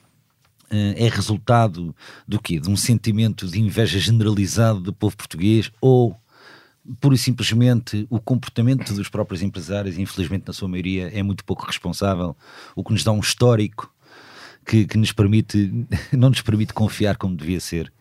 uh, 0.66 0.94
é 0.96 1.08
resultado 1.08 1.96
do 2.28 2.40
quê? 2.40 2.60
De 2.60 2.70
um 2.70 2.76
sentimento 2.76 3.48
de 3.48 3.60
inveja 3.60 4.00
generalizado 4.00 4.82
do 4.82 4.94
povo 4.94 5.16
português 5.16 5.72
ou 5.80 6.20
pura 7.00 7.16
e 7.16 7.18
simplesmente 7.18 8.08
o 8.10 8.20
comportamento 8.20 8.94
dos 8.94 9.10
próprios 9.10 9.42
empresários, 9.42 9.98
infelizmente 9.98 10.48
na 10.48 10.54
sua 10.54 10.68
maioria, 10.68 11.10
é 11.14 11.22
muito 11.22 11.46
pouco 11.46 11.66
responsável, 11.66 12.36
o 12.76 12.84
que 12.84 12.92
nos 12.92 13.04
dá 13.04 13.12
um 13.12 13.20
histórico 13.20 13.94
que, 14.66 14.86
que 14.86 14.98
nos 14.98 15.12
permite, 15.12 15.88
não 16.12 16.30
nos 16.30 16.42
permite 16.42 16.74
confiar 16.74 17.16
como 17.16 17.36
devia 17.36 17.60
ser. 17.60 17.92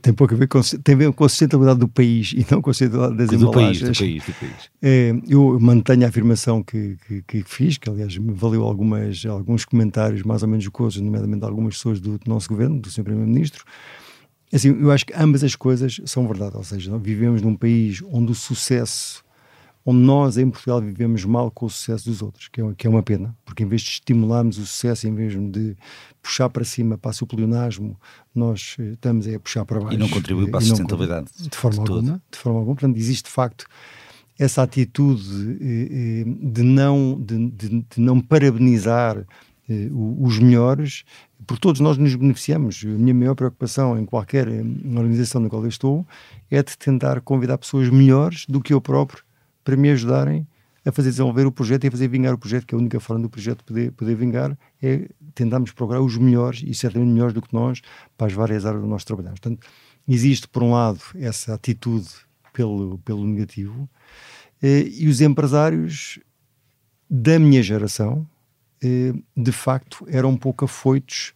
Tem 0.00 0.12
pouco 0.12 0.34
a 0.34 0.36
ver 0.36 0.46
com, 0.48 0.60
tem 0.60 0.94
a 0.94 0.98
ver 0.98 1.12
com 1.12 1.24
a 1.24 1.28
sustentabilidade 1.28 1.80
do 1.80 1.88
país 1.88 2.32
e 2.32 2.46
não 2.50 2.62
com 2.62 2.70
a 2.70 2.72
sustentabilidade 2.72 3.16
das 3.16 3.28
do 3.28 3.48
embalagens. 3.48 3.98
País, 3.98 3.98
do 3.98 4.00
país, 4.00 4.24
do 4.24 4.32
país. 4.34 4.70
É, 4.80 5.14
eu 5.28 5.60
mantenho 5.60 6.04
a 6.04 6.08
afirmação 6.08 6.62
que, 6.62 6.96
que, 7.06 7.22
que, 7.22 7.42
fiz, 7.44 7.78
que 7.78 7.88
aliás 7.88 8.16
me 8.16 8.32
valeu 8.32 8.64
algumas, 8.64 9.24
alguns 9.26 9.64
comentários 9.64 10.22
mais 10.22 10.42
ou 10.42 10.48
menos 10.48 10.64
jocosos, 10.64 11.00
nomeadamente 11.00 11.40
de 11.40 11.46
algumas 11.46 11.76
pessoas 11.76 12.00
do, 12.00 12.18
do 12.18 12.28
nosso 12.28 12.48
governo, 12.48 12.80
do 12.80 12.90
Sr. 12.90 13.04
Primeiro-Ministro. 13.04 13.64
Assim, 14.52 14.68
eu 14.68 14.90
acho 14.90 15.06
que 15.06 15.14
ambas 15.14 15.42
as 15.42 15.56
coisas 15.56 16.00
são 16.04 16.26
verdade, 16.26 16.56
ou 16.56 16.64
seja, 16.64 16.96
vivemos 16.98 17.40
num 17.40 17.56
país 17.56 18.02
onde 18.10 18.32
o 18.32 18.34
sucesso 18.34 19.24
onde 19.84 20.00
nós 20.00 20.38
em 20.38 20.48
Portugal 20.48 20.80
vivemos 20.80 21.24
mal 21.24 21.50
com 21.50 21.66
o 21.66 21.70
sucesso 21.70 22.08
dos 22.08 22.22
outros, 22.22 22.48
que 22.48 22.60
é, 22.60 22.74
que 22.76 22.86
é 22.86 22.90
uma 22.90 23.02
pena, 23.02 23.36
porque 23.44 23.64
em 23.64 23.66
vez 23.66 23.82
de 23.82 23.90
estimularmos 23.90 24.58
o 24.58 24.66
sucesso, 24.66 25.08
em 25.08 25.14
vez 25.14 25.34
de 25.50 25.76
puxar 26.22 26.48
para 26.48 26.64
cima 26.64 26.96
para 26.96 27.12
o 27.20 27.26
pleonasmo, 27.26 27.98
nós 28.34 28.76
eh, 28.78 28.92
estamos 28.92 29.26
a 29.26 29.38
puxar 29.40 29.64
para 29.64 29.80
baixo. 29.80 29.94
E 29.94 29.98
não 29.98 30.08
contribui 30.08 30.48
para 30.48 30.58
a 30.58 30.62
sustentabilidade. 30.62 31.26
De 31.36 31.56
forma 31.56 31.84
de 31.84 31.90
alguma, 31.90 32.22
de 32.30 32.38
forma 32.38 32.58
alguma. 32.60 32.76
Portanto, 32.76 32.96
existe 32.96 33.24
de 33.24 33.30
facto 33.30 33.66
essa 34.38 34.62
atitude 34.62 35.58
eh, 35.60 35.88
eh, 35.90 36.24
de 36.26 36.62
não, 36.62 37.20
de, 37.20 37.50
de, 37.50 37.68
de 37.68 38.00
não 38.00 38.20
parabenizar 38.20 39.24
os 39.90 40.38
melhores, 40.38 41.02
por 41.46 41.58
todos 41.58 41.80
nós 41.80 41.96
nos 41.96 42.14
beneficiamos. 42.14 42.82
A 42.84 42.88
minha 42.88 43.14
maior 43.14 43.34
preocupação 43.34 43.98
em 43.98 44.04
qualquer 44.04 44.46
organização 44.46 45.40
na 45.40 45.48
qual 45.48 45.62
eu 45.62 45.68
estou 45.68 46.06
é 46.50 46.62
de 46.62 46.76
tentar 46.76 47.22
convidar 47.22 47.56
pessoas 47.56 47.88
melhores 47.88 48.44
do 48.46 48.60
que 48.60 48.74
eu 48.74 48.82
próprio 48.82 49.22
para 49.64 49.76
me 49.76 49.90
ajudarem 49.90 50.46
a 50.84 50.90
fazer 50.90 51.10
desenvolver 51.10 51.46
o 51.46 51.52
projeto 51.52 51.84
e 51.84 51.88
a 51.88 51.90
fazer 51.90 52.08
vingar 52.08 52.34
o 52.34 52.38
projeto, 52.38 52.66
que 52.66 52.74
é 52.74 52.76
a 52.76 52.80
única 52.80 52.98
forma 52.98 53.22
do 53.22 53.30
projeto 53.30 53.64
poder, 53.64 53.92
poder 53.92 54.14
vingar 54.16 54.56
é 54.82 55.08
tentarmos 55.34 55.70
procurar 55.70 56.00
os 56.00 56.16
melhores 56.16 56.62
e 56.66 56.74
certamente 56.74 57.10
melhores 57.10 57.32
do 57.32 57.40
que 57.40 57.52
nós 57.54 57.80
para 58.16 58.26
as 58.26 58.32
várias 58.32 58.66
áreas 58.66 58.82
onde 58.82 58.90
nós 58.90 59.04
trabalhamos. 59.04 59.38
Portanto, 59.38 59.66
existe 60.08 60.48
por 60.48 60.62
um 60.62 60.72
lado 60.72 61.00
essa 61.14 61.54
atitude 61.54 62.08
pelo, 62.52 62.98
pelo 62.98 63.24
negativo 63.24 63.88
eh, 64.60 64.88
e 64.88 65.08
os 65.08 65.20
empresários 65.20 66.18
da 67.08 67.38
minha 67.38 67.62
geração 67.62 68.26
eh, 68.82 69.12
de 69.36 69.52
facto 69.52 70.04
eram 70.08 70.30
um 70.30 70.36
pouco 70.36 70.64
afoitos 70.64 71.32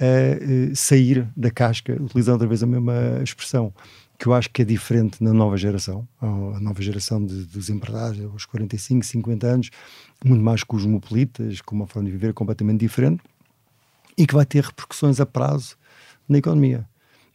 a 0.00 0.04
eh, 0.04 0.74
sair 0.74 1.28
da 1.36 1.50
casca, 1.50 1.96
utilizando 2.00 2.34
outra 2.34 2.48
vez 2.48 2.62
a 2.62 2.66
mesma 2.66 3.20
expressão 3.22 3.72
que 4.20 4.26
eu 4.26 4.34
acho 4.34 4.50
que 4.50 4.60
é 4.60 4.64
diferente 4.66 5.24
na 5.24 5.32
nova 5.32 5.56
geração, 5.56 6.06
a 6.20 6.60
nova 6.60 6.82
geração 6.82 7.24
de, 7.24 7.46
dos 7.46 7.70
empresários, 7.70 8.30
aos 8.30 8.44
45, 8.44 9.02
50 9.06 9.46
anos, 9.46 9.70
muito 10.22 10.44
mais 10.44 10.62
cosmopolitas, 10.62 11.62
com 11.62 11.74
uma 11.74 11.86
forma 11.86 12.04
de 12.04 12.12
viver 12.12 12.34
completamente 12.34 12.80
diferente 12.80 13.22
e 14.18 14.26
que 14.26 14.34
vai 14.34 14.44
ter 14.44 14.62
repercussões 14.62 15.20
a 15.20 15.26
prazo 15.26 15.74
na 16.28 16.36
economia 16.36 16.86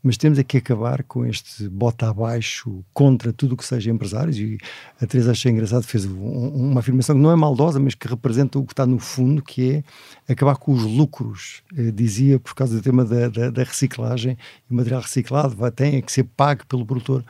mas 0.05 0.17
temos 0.17 0.37
aqui 0.37 0.61
que 0.61 0.73
acabar 0.73 1.01
com 1.03 1.25
este 1.25 1.67
bota 1.67 2.07
abaixo 2.07 2.85
contra 2.93 3.33
tudo 3.33 3.53
o 3.53 3.57
que 3.57 3.65
seja 3.65 3.89
empresários. 3.89 4.37
E 4.37 4.59
a 5.01 5.07
Teresa 5.07 5.31
achei 5.31 5.51
engraçado, 5.51 5.81
fez 5.81 6.05
um, 6.05 6.49
uma 6.49 6.79
afirmação 6.79 7.15
que 7.15 7.21
não 7.23 7.31
é 7.31 7.35
maldosa, 7.35 7.79
mas 7.79 7.95
que 7.95 8.07
representa 8.07 8.59
o 8.59 8.63
que 8.63 8.73
está 8.73 8.85
no 8.85 8.99
fundo, 8.99 9.41
que 9.41 9.83
é 10.27 10.31
acabar 10.31 10.57
com 10.57 10.71
os 10.73 10.83
lucros, 10.83 11.63
eh, 11.75 11.89
dizia 11.89 12.39
por 12.39 12.53
causa 12.53 12.75
do 12.75 12.83
tema 12.83 13.03
da, 13.03 13.29
da, 13.29 13.49
da 13.49 13.63
reciclagem 13.63 14.37
o 14.69 14.75
material 14.75 15.01
reciclado 15.01 15.55
vai, 15.55 15.71
tem 15.71 16.01
que 16.01 16.11
ser 16.11 16.23
pago 16.23 16.65
pelo 16.67 16.85
produtor 16.85 17.25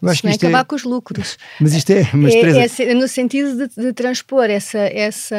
eu 0.00 0.08
acho 0.08 0.22
que 0.22 0.28
isto 0.28 0.44
é 0.44 0.46
acabar 0.46 0.60
é... 0.60 0.64
com 0.64 0.76
os 0.76 0.84
lucros. 0.84 1.36
Mas 1.60 1.74
isto 1.74 1.90
é. 1.90 2.08
Mas, 2.14 2.34
é, 2.34 2.40
Teresa... 2.40 2.82
é 2.84 2.94
no 2.94 3.08
sentido 3.08 3.56
de, 3.56 3.74
de, 3.74 3.92
transpor 3.92 4.44
essa, 4.44 4.78
essa, 4.78 5.36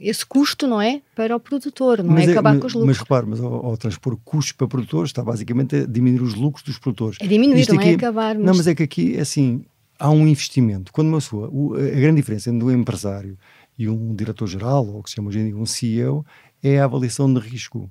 esse 0.00 0.24
custo, 0.26 0.66
não 0.66 0.80
é? 0.80 1.00
Para 1.14 1.34
o 1.34 1.40
produtor, 1.40 2.02
não 2.02 2.12
mas 2.12 2.24
é, 2.24 2.28
é 2.28 2.32
acabar 2.32 2.52
mas, 2.52 2.60
com 2.60 2.66
os 2.66 2.74
lucros. 2.74 2.88
Mas 2.88 2.98
repare, 2.98 3.26
mas 3.26 3.40
ao, 3.40 3.66
ao, 3.66 3.76
transpor 3.76 4.16
custos 4.24 4.52
para 4.52 4.66
produtores, 4.66 5.10
está 5.10 5.22
basicamente 5.22 5.76
a 5.76 5.86
diminuir 5.86 6.22
os 6.22 6.34
lucros 6.34 6.62
dos 6.64 6.78
produtores. 6.78 7.18
É 7.20 7.26
diminuir, 7.26 7.60
isto 7.60 7.74
não 7.74 7.80
é 7.80 7.84
aqui, 7.84 7.92
é 7.92 7.96
acabar. 7.96 8.34
Não, 8.34 8.54
mas 8.54 8.66
é 8.66 8.74
que 8.74 8.82
aqui, 8.82 9.18
assim, 9.18 9.64
há 9.98 10.10
um 10.10 10.26
investimento. 10.26 10.92
Quando 10.92 11.08
uma 11.08 11.18
pessoa. 11.18 11.48
A 11.48 12.00
grande 12.00 12.16
diferença 12.16 12.50
entre 12.50 12.64
um 12.64 12.70
empresário 12.70 13.38
e 13.78 13.88
um 13.88 14.14
diretor-geral, 14.14 14.86
ou 14.86 15.00
o 15.00 15.02
que 15.02 15.10
se 15.10 15.16
chama 15.16 15.28
hoje 15.28 15.38
em 15.38 15.46
dia 15.46 15.56
um 15.56 15.66
CEO, 15.66 16.24
é 16.62 16.78
a 16.78 16.84
avaliação 16.84 17.32
de 17.32 17.40
risco. 17.40 17.90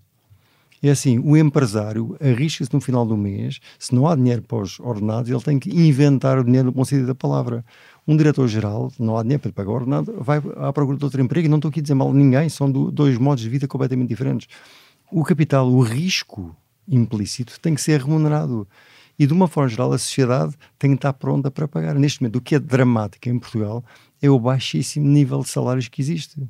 É 0.85 0.91
assim, 0.91 1.17
o 1.17 1.35
empresário 1.35 2.15
arrisca-se 2.21 2.71
no 2.71 2.79
final 2.79 3.07
do 3.07 3.17
mês, 3.17 3.59
se 3.79 3.95
não 3.95 4.07
há 4.07 4.15
dinheiro 4.15 4.43
para 4.43 4.59
os 4.59 4.79
ordenados, 4.79 5.31
ele 5.31 5.41
tem 5.41 5.57
que 5.57 5.67
inventar 5.71 6.37
o 6.37 6.43
dinheiro 6.43 6.67
no 6.67 6.71
bom 6.71 6.85
sentido 6.85 7.07
da 7.07 7.15
palavra. 7.15 7.65
Um 8.07 8.15
diretor-geral, 8.15 8.91
não 8.99 9.17
há 9.17 9.23
dinheiro 9.23 9.41
para 9.41 9.51
pagar 9.51 9.71
o 9.71 9.73
ordenado, 9.73 10.15
vai 10.19 10.39
à 10.57 10.71
procura 10.71 10.95
de 10.95 11.03
outro 11.03 11.19
emprego, 11.19 11.47
e 11.47 11.49
não 11.49 11.57
estou 11.57 11.69
aqui 11.69 11.79
a 11.79 11.81
dizer 11.81 11.95
mal 11.95 12.11
de 12.11 12.19
ninguém, 12.19 12.49
são 12.49 12.71
do, 12.71 12.91
dois 12.91 13.17
modos 13.17 13.43
de 13.43 13.49
vida 13.49 13.67
completamente 13.67 14.09
diferentes. 14.09 14.47
O 15.11 15.23
capital, 15.23 15.67
o 15.67 15.81
risco 15.81 16.55
implícito, 16.87 17.59
tem 17.59 17.73
que 17.73 17.81
ser 17.81 18.01
remunerado. 18.01 18.67
E 19.17 19.25
de 19.25 19.33
uma 19.33 19.47
forma 19.47 19.69
geral, 19.69 19.91
a 19.91 19.97
sociedade 19.97 20.53
tem 20.77 20.91
que 20.91 20.97
estar 20.97 21.13
pronta 21.13 21.49
para 21.49 21.67
pagar. 21.67 21.95
Neste 21.95 22.21
momento, 22.21 22.35
o 22.35 22.41
que 22.41 22.53
é 22.53 22.59
dramático 22.59 23.27
em 23.27 23.39
Portugal 23.39 23.83
é 24.21 24.29
o 24.29 24.39
baixíssimo 24.39 25.07
nível 25.07 25.39
de 25.39 25.49
salários 25.49 25.87
que 25.87 25.99
existe. 25.99 26.47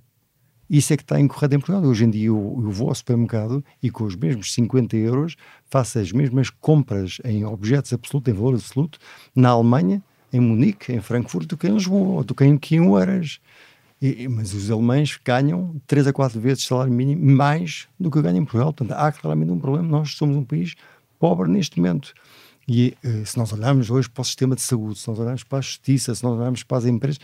Isso 0.69 0.93
é 0.93 0.97
que 0.97 1.03
está 1.03 1.19
incorreto 1.19 1.55
em 1.55 1.59
Portugal. 1.59 1.83
Hoje 1.83 2.05
em 2.05 2.09
dia 2.09 2.27
eu, 2.27 2.61
eu, 2.63 2.71
vou 2.71 2.89
ao 2.89 2.95
supermercado 2.95 3.63
e 3.81 3.89
com 3.89 4.03
os 4.03 4.15
mesmos 4.15 4.53
50 4.53 4.97
euros 4.97 5.35
faço 5.69 5.99
as 5.99 6.11
mesmas 6.11 6.49
compras 6.49 7.19
em 7.23 7.45
objetos 7.45 7.93
absolutos, 7.93 8.33
em 8.33 8.35
valor 8.35 8.55
absoluto, 8.55 8.99
na 9.35 9.49
Alemanha, 9.49 10.01
em 10.33 10.39
Munique, 10.39 10.91
em 10.91 11.01
Frankfurt, 11.01 11.47
do 11.47 11.55
que 11.55 11.67
em 11.67 11.73
Lisboa, 11.73 12.23
do 12.23 12.33
que 12.33 12.43
em, 12.43 12.79
Oeiras. 12.81 13.39
E, 14.01 14.27
mas 14.27 14.53
os 14.53 14.69
alemães 14.69 15.17
ganham 15.23 15.75
3 15.87 16.07
a 16.07 16.13
4 16.13 16.39
vezes 16.39 16.65
salário 16.65 16.91
mínimo 16.91 17.25
mais 17.25 17.87
do 17.99 18.11
que 18.11 18.21
ganham 18.21 18.39
em 18.39 18.45
Portugal. 18.45 18.73
Portanto, 18.73 18.97
há 18.97 19.11
claramente 19.11 19.51
um 19.51 19.59
problema. 19.59 19.87
Nós 19.87 20.15
somos 20.15 20.35
um 20.35 20.43
país 20.43 20.75
pobre 21.19 21.49
neste 21.49 21.77
momento. 21.77 22.13
E 22.67 22.97
eh, 23.03 23.23
se 23.25 23.37
nós 23.37 23.53
olharmos 23.53 23.89
hoje 23.89 24.09
para 24.09 24.21
o 24.21 24.25
sistema 24.25 24.55
de 24.55 24.61
saúde, 24.61 24.99
se 24.99 25.07
nós 25.07 25.19
olharmos 25.19 25.43
para 25.43 25.59
a 25.59 25.61
justiça, 25.61 26.13
se 26.13 26.23
nós 26.23 26.37
olharmos 26.37 26.63
para 26.63 26.77
as 26.77 26.85
empresas, 26.85 27.19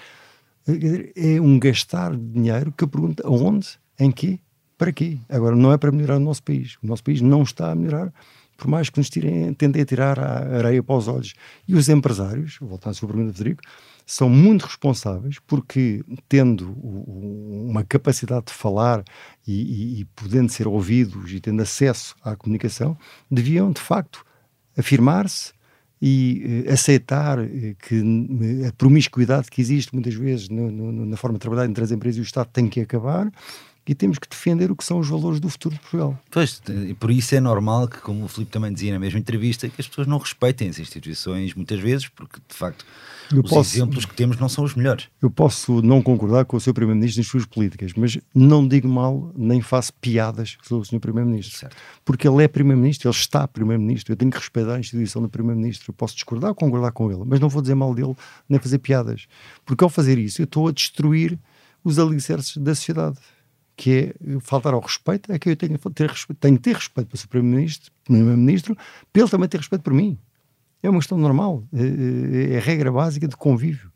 é 0.67 1.41
um 1.41 1.59
gastar 1.59 2.15
de 2.15 2.25
dinheiro 2.25 2.71
que 2.71 2.85
pergunta 2.87 3.25
aonde, 3.25 3.67
em 3.99 4.11
quê, 4.11 4.39
para 4.77 4.91
quê. 4.91 5.19
Agora, 5.29 5.55
não 5.55 5.71
é 5.71 5.77
para 5.77 5.91
melhorar 5.91 6.17
o 6.17 6.19
nosso 6.19 6.43
país. 6.43 6.77
O 6.83 6.87
nosso 6.87 7.03
país 7.03 7.21
não 7.21 7.43
está 7.43 7.71
a 7.71 7.75
melhorar, 7.75 8.11
por 8.57 8.67
mais 8.67 8.89
que 8.89 8.99
nos 8.99 9.09
tirem, 9.09 9.53
tentem 9.53 9.83
tirar 9.83 10.19
a 10.19 10.57
areia 10.57 10.83
para 10.83 10.95
os 10.95 11.07
olhos. 11.07 11.33
E 11.67 11.75
os 11.75 11.89
empresários, 11.89 12.57
voltando 12.61 12.91
à 12.91 12.93
sua 12.93 13.07
pergunta, 13.07 13.33
Federico, 13.33 13.63
são 14.05 14.29
muito 14.29 14.65
responsáveis 14.65 15.39
porque, 15.47 16.03
tendo 16.27 16.71
uma 16.73 17.83
capacidade 17.83 18.47
de 18.47 18.53
falar 18.53 19.03
e, 19.47 19.53
e, 19.53 20.01
e 20.01 20.05
podendo 20.05 20.51
ser 20.51 20.67
ouvidos 20.67 21.31
e 21.31 21.39
tendo 21.39 21.61
acesso 21.61 22.15
à 22.23 22.35
comunicação, 22.35 22.97
deviam, 23.29 23.71
de 23.71 23.81
facto, 23.81 24.23
afirmar-se, 24.77 25.53
e 26.01 26.65
uh, 26.67 26.73
aceitar 26.73 27.39
uh, 27.39 27.75
que 27.87 28.01
a 28.67 28.71
promiscuidade 28.73 29.49
que 29.49 29.61
existe 29.61 29.93
muitas 29.93 30.15
vezes 30.15 30.49
no, 30.49 30.71
no, 30.71 31.05
na 31.05 31.17
forma 31.17 31.37
de 31.37 31.41
trabalhar 31.41 31.69
entre 31.69 31.83
as 31.83 31.91
empresas 31.91 32.17
e 32.17 32.21
o 32.21 32.23
Estado 32.23 32.49
tem 32.51 32.67
que 32.67 32.81
acabar 32.81 33.31
e 33.87 33.95
temos 33.95 34.19
que 34.19 34.29
defender 34.29 34.71
o 34.71 34.75
que 34.75 34.83
são 34.83 34.99
os 34.99 35.09
valores 35.09 35.39
do 35.39 35.49
futuro 35.49 35.75
de 35.75 35.81
Portugal. 35.81 36.17
Pois, 36.29 36.61
por 36.99 37.09
isso 37.09 37.33
é 37.33 37.39
normal 37.39 37.87
que, 37.87 37.97
como 37.99 38.25
o 38.25 38.27
Filipe 38.27 38.51
também 38.51 38.71
dizia 38.71 38.93
na 38.93 38.99
mesma 38.99 39.19
entrevista, 39.19 39.67
que 39.67 39.81
as 39.81 39.87
pessoas 39.87 40.07
não 40.07 40.17
respeitem 40.17 40.69
as 40.69 40.77
instituições 40.77 41.55
muitas 41.55 41.79
vezes, 41.79 42.07
porque 42.07 42.39
de 42.47 42.55
facto 42.55 42.85
eu 43.31 43.41
os 43.41 43.49
posso, 43.49 43.75
exemplos 43.75 44.05
que 44.05 44.13
temos 44.13 44.37
não 44.37 44.47
são 44.47 44.63
os 44.63 44.75
melhores. 44.75 45.07
Eu 45.21 45.31
posso 45.31 45.81
não 45.81 46.01
concordar 46.01 46.45
com 46.45 46.57
o 46.57 46.59
Sr. 46.59 46.73
Primeiro-Ministro 46.73 47.21
nas 47.21 47.27
suas 47.27 47.45
políticas, 47.45 47.93
mas 47.95 48.17
não 48.35 48.67
digo 48.67 48.87
mal 48.87 49.31
nem 49.35 49.61
faço 49.61 49.93
piadas 49.93 50.57
sobre 50.61 50.83
o 50.83 50.85
Sr. 50.85 50.99
Primeiro-Ministro. 50.99 51.69
Porque 52.05 52.27
ele 52.27 52.43
é 52.43 52.47
Primeiro-Ministro, 52.47 53.09
ele 53.09 53.15
está 53.15 53.47
Primeiro-Ministro, 53.47 54.13
eu 54.13 54.17
tenho 54.17 54.29
que 54.29 54.37
respeitar 54.37 54.75
a 54.75 54.79
instituição 54.79 55.21
do 55.21 55.29
Primeiro-Ministro. 55.29 55.89
Eu 55.89 55.93
posso 55.93 56.13
discordar 56.13 56.49
ou 56.49 56.55
concordar 56.55 56.91
com 56.91 57.11
ele, 57.11 57.23
mas 57.25 57.39
não 57.39 57.49
vou 57.49 57.61
dizer 57.61 57.75
mal 57.75 57.95
dele 57.95 58.15
nem 58.47 58.59
fazer 58.59 58.77
piadas. 58.79 59.27
Porque 59.65 59.83
ao 59.83 59.89
fazer 59.89 60.19
isso, 60.19 60.41
eu 60.41 60.45
estou 60.45 60.67
a 60.67 60.71
destruir 60.71 61.39
os 61.83 61.97
alicerces 61.97 62.57
da 62.57 62.75
sociedade 62.75 63.17
que 63.81 64.13
é 64.29 64.39
faltar 64.41 64.75
ao 64.75 64.79
respeito, 64.79 65.31
é 65.31 65.39
que 65.39 65.49
eu 65.49 65.55
tenho, 65.55 65.75
ter 65.79 66.07
respeito, 66.07 66.37
tenho 66.39 66.55
que 66.55 66.61
ter 66.61 66.75
respeito 66.75 67.07
para 67.07 67.17
o 67.17 67.27
Primeiro-Ministro, 67.27 67.91
Primeiro-Ministro, 68.03 68.77
para 69.11 69.21
ele 69.23 69.31
também 69.31 69.49
ter 69.49 69.57
respeito 69.57 69.81
por 69.81 69.91
mim. 69.91 70.19
É 70.83 70.89
uma 70.91 70.99
questão 70.99 71.17
normal, 71.17 71.63
é, 71.73 71.81
é, 71.81 72.53
é, 72.53 72.57
a 72.57 72.61
regra 72.61 72.91
básica 72.91 73.27
de 73.27 73.35
convívio. 73.35 73.91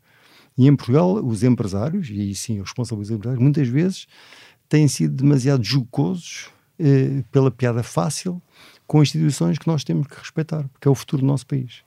E 0.58 0.66
em 0.66 0.74
Portugal, 0.74 1.24
os 1.24 1.44
empresários, 1.44 2.10
e 2.10 2.34
sim, 2.34 2.54
os 2.58 2.70
responsáveis 2.70 3.10
empresários, 3.10 3.40
muitas 3.40 3.68
vezes 3.68 4.08
têm 4.68 4.88
sido 4.88 5.14
demasiado 5.14 5.62
jocosos 5.62 6.48
eh, 6.80 7.22
pela 7.30 7.52
piada 7.52 7.84
fácil 7.84 8.42
com 8.88 9.00
instituições 9.00 9.56
que 9.56 9.68
nós 9.68 9.84
temos 9.84 10.08
que 10.08 10.18
respeitar, 10.18 10.66
porque 10.72 10.88
é 10.88 10.90
o 10.90 10.96
futuro 10.96 11.22
do 11.22 11.28
nosso 11.28 11.46
país. 11.46 11.84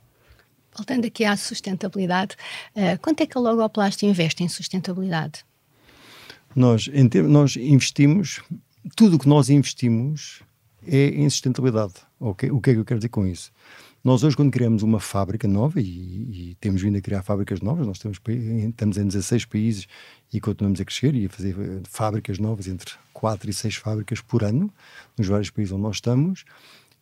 Voltando 0.73 1.05
aqui 1.05 1.25
à 1.25 1.35
sustentabilidade, 1.35 2.37
uh, 2.77 2.97
quanto 3.01 3.19
é 3.19 3.25
que 3.25 3.37
a 3.37 3.41
Logoplast 3.41 4.05
investe 4.05 4.41
em 4.41 4.47
sustentabilidade? 4.47 5.43
Nós, 6.55 6.89
em 6.91 7.09
nós 7.23 7.55
investimos, 7.55 8.41
tudo 8.95 9.15
o 9.15 9.19
que 9.19 9.27
nós 9.27 9.49
investimos 9.49 10.41
é 10.85 11.09
em 11.09 11.29
sustentabilidade. 11.29 11.93
Okay? 12.19 12.51
O 12.51 12.59
que 12.59 12.71
é 12.71 12.73
que 12.73 12.79
eu 12.79 12.85
quero 12.85 12.99
dizer 12.99 13.09
com 13.09 13.25
isso? 13.25 13.51
Nós 14.03 14.23
hoje, 14.23 14.35
quando 14.35 14.51
criamos 14.51 14.81
uma 14.81 14.99
fábrica 14.99 15.47
nova, 15.47 15.81
e, 15.81 16.51
e 16.51 16.57
temos 16.59 16.81
vindo 16.81 16.97
a 16.97 17.01
criar 17.01 17.21
fábricas 17.21 17.59
novas, 17.59 17.85
nós 17.85 17.99
temos, 17.99 18.17
estamos 18.27 18.97
em 18.97 19.05
16 19.05 19.45
países 19.45 19.87
e 20.31 20.39
continuamos 20.39 20.79
a 20.79 20.85
crescer 20.85 21.13
e 21.15 21.25
a 21.25 21.29
fazer 21.29 21.55
eh, 21.59 21.81
fábricas 21.83 22.39
novas, 22.39 22.67
entre 22.67 22.93
4 23.11 23.49
e 23.49 23.53
6 23.53 23.75
fábricas 23.75 24.21
por 24.21 24.43
ano, 24.43 24.73
nos 25.17 25.27
vários 25.27 25.49
países 25.49 25.73
onde 25.73 25.83
nós 25.83 25.97
estamos, 25.97 26.45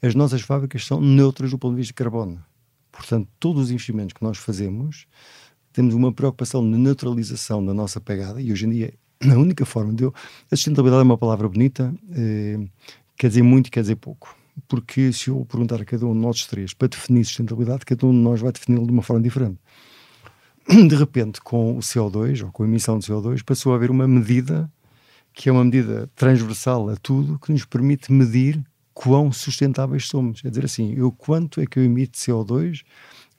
as 0.01 0.15
nossas 0.15 0.41
fábricas 0.41 0.85
são 0.85 0.99
neutras 0.99 1.51
do 1.51 1.59
ponto 1.59 1.73
de 1.73 1.81
vista 1.81 1.91
de 1.91 1.95
carbono. 1.95 2.43
Portanto, 2.91 3.29
todos 3.39 3.63
os 3.63 3.71
investimentos 3.71 4.13
que 4.13 4.23
nós 4.23 4.39
fazemos, 4.39 5.05
temos 5.71 5.93
uma 5.93 6.11
preocupação 6.11 6.63
de 6.63 6.77
neutralização 6.77 7.63
da 7.63 7.75
nossa 7.75 8.01
pegada, 8.01 8.41
e 8.41 8.51
hoje 8.51 8.65
em 8.65 8.69
dia 8.71 8.93
a 9.23 9.37
única 9.37 9.65
forma 9.65 9.93
de 9.93 10.03
eu. 10.03 10.13
A 10.51 10.55
sustentabilidade 10.55 11.01
é 11.01 11.03
uma 11.03 11.17
palavra 11.17 11.47
bonita, 11.47 11.93
eh, 12.11 12.59
quer 13.17 13.29
dizer 13.29 13.43
muito 13.43 13.71
quer 13.71 13.81
dizer 13.81 13.95
pouco. 13.95 14.35
Porque 14.67 15.13
se 15.13 15.29
eu 15.29 15.45
perguntar 15.45 15.81
a 15.81 15.85
cada 15.85 16.05
um 16.05 16.13
de 16.13 16.19
nós 16.19 16.45
três 16.45 16.73
para 16.73 16.87
definir 16.87 17.23
sustentabilidade, 17.25 17.85
cada 17.85 18.05
um 18.05 18.11
de 18.11 18.17
nós 18.17 18.41
vai 18.41 18.51
defini-lo 18.51 18.85
de 18.85 18.91
uma 18.91 19.03
forma 19.03 19.21
diferente. 19.21 19.59
De 20.67 20.95
repente, 20.95 21.39
com 21.41 21.77
o 21.77 21.79
CO2 21.79 22.43
ou 22.43 22.51
com 22.51 22.63
a 22.63 22.65
emissão 22.67 22.97
de 22.97 23.05
CO2, 23.05 23.43
passou 23.43 23.71
a 23.73 23.75
haver 23.75 23.91
uma 23.91 24.07
medida 24.07 24.69
que 25.33 25.49
é 25.49 25.51
uma 25.51 25.63
medida 25.63 26.09
transversal 26.15 26.89
a 26.89 26.95
tudo 26.95 27.37
que 27.37 27.51
nos 27.51 27.63
permite 27.63 28.11
medir 28.11 28.59
quão 28.91 29.31
sustentáveis 29.31 30.07
somos. 30.07 30.41
É 30.43 30.49
dizer 30.49 30.65
assim, 30.65 30.95
eu 30.97 31.11
quanto 31.11 31.61
é 31.61 31.67
que 31.67 31.77
eu 31.77 31.83
emito 31.83 32.17
CO2 32.17 32.81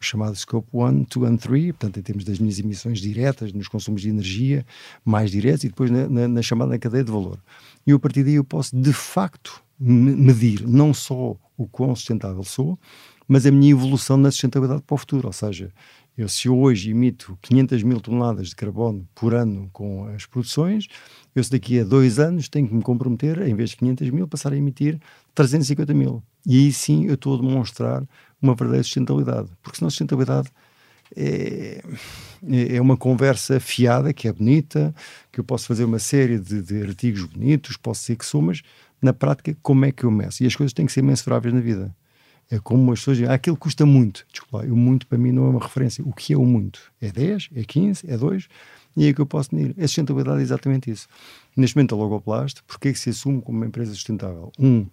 o 0.01 0.05
chamado 0.05 0.37
Scope 0.37 0.69
1, 0.73 1.05
2 1.05 1.31
and 1.31 1.37
3, 1.37 1.67
portanto, 1.73 1.99
em 1.99 2.03
termos 2.03 2.25
das 2.25 2.39
minhas 2.39 2.59
emissões 2.59 3.01
diretas, 3.01 3.53
nos 3.53 3.69
consumos 3.69 4.03
de 4.03 4.09
energia 4.09 4.65
mais 5.05 5.31
diretos 5.31 5.65
e 5.65 5.69
depois 5.69 5.91
na, 5.91 6.09
na, 6.09 6.29
na 6.29 6.43
chamada 6.43 6.79
cadeia 6.79 7.05
de 7.05 7.11
valor. 7.11 7.39
E 7.87 7.93
a 7.93 7.99
partir 7.99 8.23
daí 8.23 8.35
eu 8.35 8.45
posso, 8.45 8.77
de 8.77 8.93
facto, 8.93 9.63
medir 9.79 10.67
não 10.67 10.93
só 10.93 11.37
o 11.57 11.67
quão 11.67 11.95
sustentável 11.95 12.45
sou, 12.45 12.79
mas 13.27 13.45
a 13.45 13.51
minha 13.51 13.73
evolução 13.73 14.17
na 14.17 14.31
sustentabilidade 14.31 14.83
para 14.83 14.95
o 14.95 14.99
futuro. 14.99 15.27
Ou 15.27 15.33
seja, 15.33 15.73
eu, 16.17 16.29
se 16.29 16.49
eu 16.49 16.59
hoje 16.59 16.91
emito 16.91 17.39
500 17.43 17.83
mil 17.83 18.01
toneladas 18.01 18.49
de 18.49 18.57
carbono 18.57 19.07
por 19.15 19.35
ano 19.35 19.69
com 19.73 20.07
as 20.09 20.27
produções, 20.27 20.89
eu 21.35 21.45
se 21.45 21.51
daqui 21.51 21.79
a 21.79 21.85
dois 21.85 22.19
anos 22.19 22.49
tenho 22.49 22.67
que 22.67 22.75
me 22.75 22.83
comprometer, 22.83 23.41
em 23.47 23.55
vez 23.55 23.71
de 23.71 23.77
500 23.77 24.11
mil, 24.11 24.27
passar 24.27 24.53
a 24.53 24.57
emitir 24.57 24.99
350 25.35 25.95
mil. 25.95 26.23
E 26.47 26.59
aí 26.59 26.73
sim 26.73 27.07
eu 27.07 27.15
estou 27.15 27.39
a 27.39 27.41
demonstrar 27.41 28.03
uma 28.41 28.55
verdadeira 28.55 28.85
sustentabilidade. 28.85 29.49
Porque 29.63 29.79
senão 29.79 29.89
a 29.89 29.91
sustentabilidade 29.91 30.49
é, 31.17 31.83
é, 32.47 32.77
é 32.77 32.81
uma 32.81 32.97
conversa 32.97 33.59
fiada, 33.61 34.13
que 34.13 34.29
é 34.29 34.33
bonita, 34.33 34.95
que 35.33 35.41
eu 35.41 35.45
posso 35.45 35.67
fazer 35.67 35.85
uma 35.85 35.99
série 35.99 36.39
de, 36.39 36.63
de 36.63 36.83
artigos 36.83 37.25
bonitos, 37.25 37.77
posso 37.77 38.03
dizer 38.03 38.17
que 38.17 38.27
sou, 38.27 38.43
mas 38.43 38.63
na 39.01 39.13
prática, 39.13 39.57
como 39.63 39.85
é 39.85 39.93
que 39.93 40.05
eu 40.05 40.11
meço? 40.11 40.43
E 40.43 40.47
as 40.47 40.55
coisas 40.55 40.73
têm 40.73 40.87
que 40.87 40.93
ser 40.93 41.03
mensuráveis 41.03 41.55
na 41.55 41.61
vida. 41.61 41.95
É 42.51 42.59
como 42.59 42.93
as 42.93 43.01
pessoas 43.01 43.19
dizem, 43.19 43.31
ah, 43.31 43.35
aquilo 43.35 43.57
custa 43.57 43.85
muito. 43.85 44.25
Desculpa, 44.33 44.67
o 44.67 44.77
muito 44.77 45.07
para 45.07 45.19
mim 45.19 45.33
não 45.33 45.47
é 45.47 45.51
uma 45.51 45.61
referência. 45.61 46.03
O 46.05 46.13
que 46.13 46.33
é 46.33 46.37
o 46.37 46.45
muito? 46.45 46.81
É 47.01 47.11
10? 47.11 47.51
É 47.55 47.63
15? 47.63 48.11
É 48.11 48.17
2? 48.17 48.49
E 48.97 49.07
é 49.07 49.13
que 49.13 49.21
eu 49.21 49.27
posso 49.27 49.55
medir. 49.55 49.75
A 49.79 49.87
sustentabilidade 49.87 50.41
é 50.41 50.43
exatamente 50.43 50.91
isso. 50.91 51.07
Neste 51.55 51.77
momento, 51.77 51.95
a 51.95 51.99
Logoplast, 51.99 52.63
porquê 52.67 52.89
é 52.89 52.93
que 52.93 52.99
se 52.99 53.11
assume 53.11 53.43
como 53.43 53.59
uma 53.59 53.67
empresa 53.67 53.93
sustentável? 53.93 54.51
Um, 54.59 54.87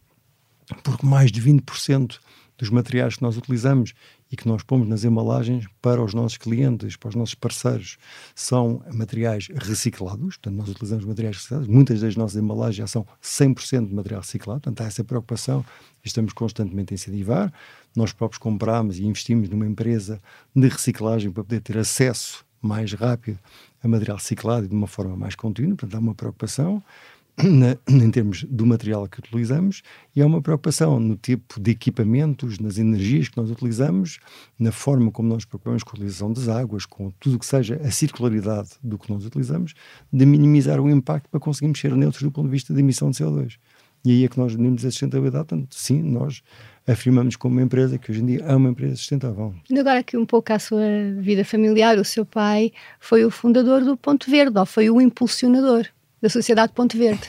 porque 0.84 1.06
mais 1.06 1.32
de 1.32 1.42
20% 1.42 2.20
dos 2.58 2.70
materiais 2.70 3.16
que 3.16 3.22
nós 3.22 3.38
utilizamos 3.38 3.94
e 4.32 4.36
que 4.36 4.48
nós 4.48 4.64
pomos 4.64 4.88
nas 4.88 5.04
embalagens 5.04 5.66
para 5.82 6.02
os 6.02 6.14
nossos 6.14 6.38
clientes, 6.38 6.96
para 6.96 7.10
os 7.10 7.16
nossos 7.16 7.36
parceiros, 7.36 7.98
são 8.34 8.82
materiais 8.94 9.48
reciclados, 9.54 10.38
portanto, 10.38 10.56
nós 10.56 10.70
utilizamos 10.70 11.06
materiais 11.06 11.38
reciclados, 11.38 11.68
muitas 11.68 12.02
das 12.02 12.16
nossas 12.16 12.42
embalagens 12.42 12.78
já 12.78 12.88
são 12.88 13.06
100% 13.22 13.88
de 13.88 13.94
material 13.94 14.22
reciclado, 14.22 14.62
portanto, 14.62 14.82
há 14.82 14.88
essa 14.88 15.04
preocupação 15.04 15.66
e 16.04 16.08
estamos 16.08 16.34
constantemente 16.34 16.94
a 16.94 16.96
incentivar. 16.96 17.54
Nós 17.96 18.12
próprios 18.12 18.40
compramos 18.40 18.98
e 18.98 19.06
investimos 19.06 19.50
numa 19.50 19.66
empresa 19.66 20.20
de 20.56 20.68
reciclagem 20.68 21.32
para 21.32 21.44
poder 21.44 21.62
ter 21.62 21.78
acesso 21.78 22.46
mais 22.62 22.92
rápido 22.94 23.38
a 23.84 23.88
material 23.88 24.18
reciclado 24.18 24.66
e 24.66 24.70
de 24.70 24.76
uma 24.76 24.88
forma 24.88 25.16
mais 25.16 25.36
contínua, 25.36 25.76
portanto, 25.76 25.96
há 25.96 26.00
uma 26.00 26.16
preocupação 26.16 26.84
na, 27.44 27.78
em 27.88 28.10
termos 28.10 28.44
do 28.46 28.66
material 28.66 29.08
que 29.08 29.20
utilizamos 29.20 29.82
e 30.16 30.22
há 30.22 30.26
uma 30.26 30.42
preocupação 30.42 31.00
no 31.00 31.18
tipo 31.18 31.60
de 31.60 31.72
equipamentos, 31.72 32.60
nas 32.60 32.78
energias 32.78 33.28
que 33.28 33.38
nós 33.38 33.52
utilizamos, 33.52 34.20
na 34.58 34.72
forma 34.72 35.12
como 35.12 35.28
nós 35.28 35.44
preocupamos 35.44 35.84
com 35.84 35.92
a 35.92 35.94
utilização 35.96 36.32
das 36.32 36.48
águas, 36.48 36.86
com 36.86 37.12
tudo 37.20 37.36
o 37.36 37.40
que 37.40 37.46
seja 37.46 37.80
a 37.84 37.92
circularidade 37.92 38.70
do 38.82 38.98
que 38.98 39.12
nós 39.12 39.26
utilizamos, 39.26 39.74
de 40.12 40.26
minimizar 40.26 40.80
o 40.80 40.90
impacto 40.90 41.30
para 41.30 41.40
conseguirmos 41.40 41.80
ser 41.80 41.94
neutros 41.96 42.24
do 42.24 42.32
ponto 42.32 42.46
de 42.46 42.52
vista 42.52 42.74
da 42.74 42.80
emissão 42.80 43.12
de 43.12 43.18
CO2. 43.18 43.58
E 44.06 44.12
aí 44.12 44.24
é 44.24 44.28
que 44.28 44.38
nós 44.38 44.54
unimos 44.54 44.86
a 44.86 44.92
sustentabilidade, 44.92 45.48
portanto, 45.48 45.76
sim, 45.76 46.02
nós 46.04 46.44
afirmamos 46.88 47.36
como 47.36 47.56
uma 47.56 47.64
empresa 47.64 47.98
que 47.98 48.12
hoje 48.12 48.22
em 48.22 48.26
dia 48.28 48.44
é 48.44 48.56
uma 48.56 48.70
empresa 48.70 48.96
sustentável. 48.96 49.56
Agora 49.72 50.00
aqui 50.00 50.16
um 50.16 50.26
pouco 50.26 50.54
à 50.54 50.60
sua 50.60 50.84
vida 51.18 51.44
familiar, 51.44 51.98
o 51.98 52.06
seu 52.06 52.24
pai 52.24 52.72
foi 53.00 53.26
o 53.26 53.32
fundador 53.32 53.84
do 53.84 53.98
Ponto 53.98 54.30
Verde, 54.30 54.60
ou 54.60 54.66
foi 54.66 54.92
o 54.92 55.02
impulsionador 55.02 55.88
da 56.26 56.30
Sociedade 56.30 56.74
Ponte 56.74 56.98
Verde. 56.98 57.22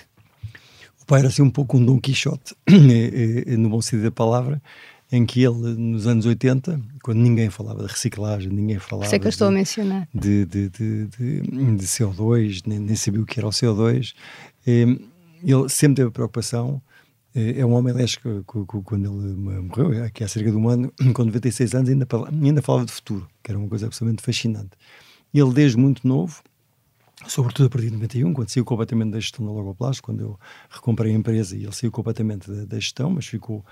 O 1.02 1.06
pai 1.06 1.20
era 1.20 1.28
assim 1.28 1.42
um 1.42 1.50
pouco 1.50 1.76
um 1.76 1.84
Dom 1.84 2.00
Quixote, 2.00 2.56
é, 2.66 2.72
é, 2.72 3.52
é, 3.52 3.56
no 3.56 3.68
bom 3.68 3.82
sentido 3.82 4.04
da 4.04 4.10
palavra, 4.10 4.60
em 5.12 5.24
que 5.26 5.42
ele, 5.42 5.76
nos 5.76 6.06
anos 6.06 6.24
80, 6.24 6.80
quando 7.02 7.18
ninguém 7.18 7.50
falava 7.50 7.84
de 7.84 7.92
reciclagem, 7.92 8.50
ninguém 8.50 8.78
falava. 8.78 9.08
Sei 9.08 9.18
que 9.18 9.26
eu 9.26 9.28
estou 9.28 9.48
de, 9.48 9.54
a 9.54 9.58
mencionar. 9.58 10.08
De, 10.14 10.46
de, 10.46 10.68
de, 10.70 11.06
de 11.06 11.86
CO2, 11.86 12.62
nem, 12.66 12.78
nem, 12.78 12.96
sabia 12.96 13.20
o 13.20 13.26
que 13.26 13.38
era 13.38 13.46
o 13.46 13.50
CO2. 13.50 14.14
Ele 14.66 15.68
sempre 15.68 15.96
teve 15.96 16.08
a 16.08 16.10
preocupação. 16.10 16.82
É 17.34 17.64
um 17.66 17.74
homem, 17.74 17.92
aliás, 17.92 18.16
quando 18.46 19.04
ele 19.04 19.36
morreu, 19.60 20.04
aqui 20.04 20.24
há 20.24 20.28
cerca 20.28 20.50
de 20.50 20.56
um 20.56 20.68
ano, 20.70 20.90
com 21.12 21.22
96 21.22 21.74
anos, 21.74 21.90
ainda, 21.90 22.08
ainda 22.42 22.62
falava 22.62 22.86
de 22.86 22.92
futuro, 22.92 23.28
que 23.44 23.50
era 23.50 23.58
uma 23.58 23.68
coisa 23.68 23.86
absolutamente 23.86 24.22
fascinante. 24.22 24.70
Ele, 25.34 25.52
desde 25.52 25.76
muito 25.76 26.08
novo, 26.08 26.42
sobretudo 27.26 27.66
a 27.66 27.70
partir 27.70 27.86
de 27.86 27.94
91, 27.94 28.32
quando 28.32 28.48
saiu 28.50 28.64
completamente 28.64 29.12
da 29.12 29.20
gestão 29.20 29.44
da 29.44 29.52
Logoplast, 29.52 30.02
quando 30.02 30.20
eu 30.20 30.40
recomprei 30.68 31.12
a 31.12 31.14
empresa 31.14 31.56
e 31.56 31.64
ele 31.64 31.72
saiu 31.72 31.90
completamente 31.90 32.50
da, 32.50 32.64
da 32.64 32.78
gestão, 32.78 33.10
mas 33.10 33.26
ficou 33.26 33.64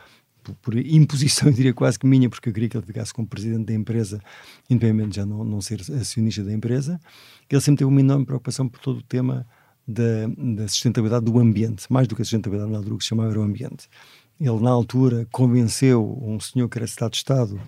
por, 0.43 0.55
por, 0.57 0.77
imposição, 0.77 1.49
eu 1.49 1.55
diria 1.55 1.75
quase 1.75 1.99
que 1.99 2.07
minha, 2.07 2.29
porque 2.29 2.49
eu 2.49 2.53
queria 2.53 2.69
que 2.69 2.77
ele 2.77 2.87
ficasse 2.87 3.13
como 3.13 3.27
presidente 3.27 3.67
da 3.67 3.75
empresa, 3.75 4.21
independente 4.69 5.17
já 5.17 5.27
não, 5.27 5.45
não 5.45 5.61
ser 5.61 5.81
acionista 5.81 6.43
da 6.43 6.53
empresa. 6.53 7.01
Ele 7.51 7.61
sempre 7.61 7.79
teve 7.79 7.89
uma 7.91 8.01
enorme 8.01 8.27
preocupação 8.27 8.69
por 8.69 8.81
todo 8.81 8.99
o 8.99 9.03
tema 9.03 9.47
da, 9.87 10.27
da 10.57 10.67
sustentabilidade 10.69 11.25
do 11.25 11.39
ambiente, 11.39 11.87
mais 11.91 12.09
do 12.09 12.17
que 12.17 12.23
a 12.23 12.25
sustentabilidade 12.25 12.71
na 12.71 12.79
altura, 12.79 12.97
que 12.97 13.05
se 13.05 13.09
chamava 13.09 13.39
o 13.39 13.43
ambiente. 13.43 13.89
Ele, 14.45 14.61
na 14.61 14.71
altura, 14.71 15.27
convenceu 15.33 16.21
um 16.23 16.39
senhor 16.39 16.69
que 16.69 16.77
era 16.77 16.85
Estado 16.85 17.13
de 17.13 17.17
Estado, 17.17 17.59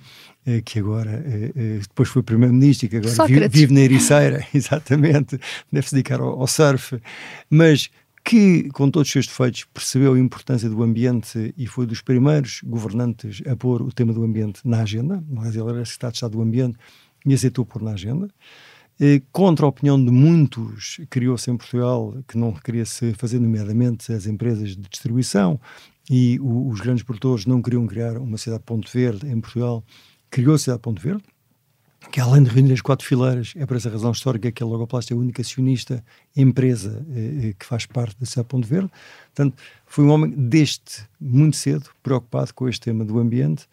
eh, 0.45 0.61
que 0.61 0.79
agora, 0.79 1.25
eh, 1.27 1.53
eh, 1.57 1.79
depois 1.81 2.11
foi 2.11 2.23
Primeiro-Ministro 2.23 2.85
e 2.85 2.89
que 2.91 2.97
agora 2.99 3.27
vive, 3.27 3.49
vive, 3.49 3.73
na 3.73 3.81
Ericeira, 3.81 4.47
exatamente, 4.53 5.41
deve 5.73 5.89
se 5.89 5.95
dedicar 5.95 6.21
ao, 6.21 6.39
ao 6.39 6.47
surf, 6.47 7.01
mas 7.49 7.89
que, 8.23 8.69
com 8.75 8.91
todos 8.91 9.09
os 9.09 9.13
seus 9.13 9.27
defeitos, 9.27 9.65
percebeu 9.73 10.13
a 10.13 10.19
importância 10.19 10.69
do 10.69 10.83
ambiente 10.83 11.55
e 11.57 11.67
foi 11.67 11.87
dos 11.87 12.03
primeiros 12.03 12.61
governantes 12.63 13.43
a 13.47 13.57
pôr 13.57 13.81
o 13.81 13.91
tema 13.91 14.13
do 14.13 14.23
ambiente 14.23 14.61
na 14.63 14.83
agenda. 14.83 15.25
Mas 15.31 15.57
ele 15.57 15.71
era 15.71 15.81
Estado 15.81 16.11
de 16.11 16.17
Estado 16.19 16.33
do 16.33 16.43
Ambiente 16.43 16.77
e 17.25 17.33
aceitou 17.33 17.65
pôr 17.65 17.81
na 17.81 17.93
agenda. 17.93 18.29
contra 19.33 19.65
a 19.65 19.69
opinião 19.69 20.03
de 20.03 20.11
muitos, 20.11 21.01
criou-se 21.09 21.51
em 21.51 21.57
Portugal, 21.57 22.17
que 22.27 22.37
não 22.37 22.53
queria 22.53 22.85
se 22.85 23.15
fazer, 23.15 23.39
nomeadamente 23.39 24.13
as 24.13 24.27
empresas 24.27 24.71
de 24.71 24.83
distribuição 24.91 25.61
e 26.11 26.39
o, 26.41 26.69
os 26.69 26.81
grandes 26.81 27.03
produtores 27.03 27.47
não 27.47 27.61
queriam 27.61 27.87
criar 27.87 28.19
uma 28.19 28.39
cidade 28.39 28.63
Ponto 28.65 28.91
Verde 28.91 29.27
em 29.29 29.41
Portugal, 29.41 29.85
criou 30.31 30.55
a 30.55 30.59
cidade 30.59 30.81
Ponto 30.81 31.01
Verde, 31.01 31.23
que 32.13 32.21
além 32.21 32.43
de 32.43 32.51
reunir 32.51 32.73
as 32.73 32.81
quatro 32.81 33.07
fileiras, 33.07 33.53
é 33.57 33.67
por 33.67 33.77
essa 33.77 33.91
razão 33.91 34.13
histórica 34.13 34.51
que 34.53 34.63
a 34.63 34.67
Logoplast 34.67 35.13
é 35.13 35.17
a 35.17 35.19
única 35.19 35.43
acionista 35.43 36.05
empresa 36.37 37.05
eh, 37.11 37.49
eh, 37.49 37.55
que 37.59 37.67
faz 37.67 37.85
parte 37.87 38.17
da 38.21 38.27
cidade 38.27 38.49
Ponto 38.49 38.67
Verde. 38.67 38.91
Portanto, 39.35 39.57
foi 39.87 40.05
um 40.05 40.11
homem 40.11 40.31
deste, 40.31 41.03
muito 41.21 41.57
cedo, 41.57 41.91
preocupado 42.03 42.55
com 42.55 42.69
este 42.69 42.83
tema 42.83 43.05
do 43.05 43.19
ambiente 43.19 43.67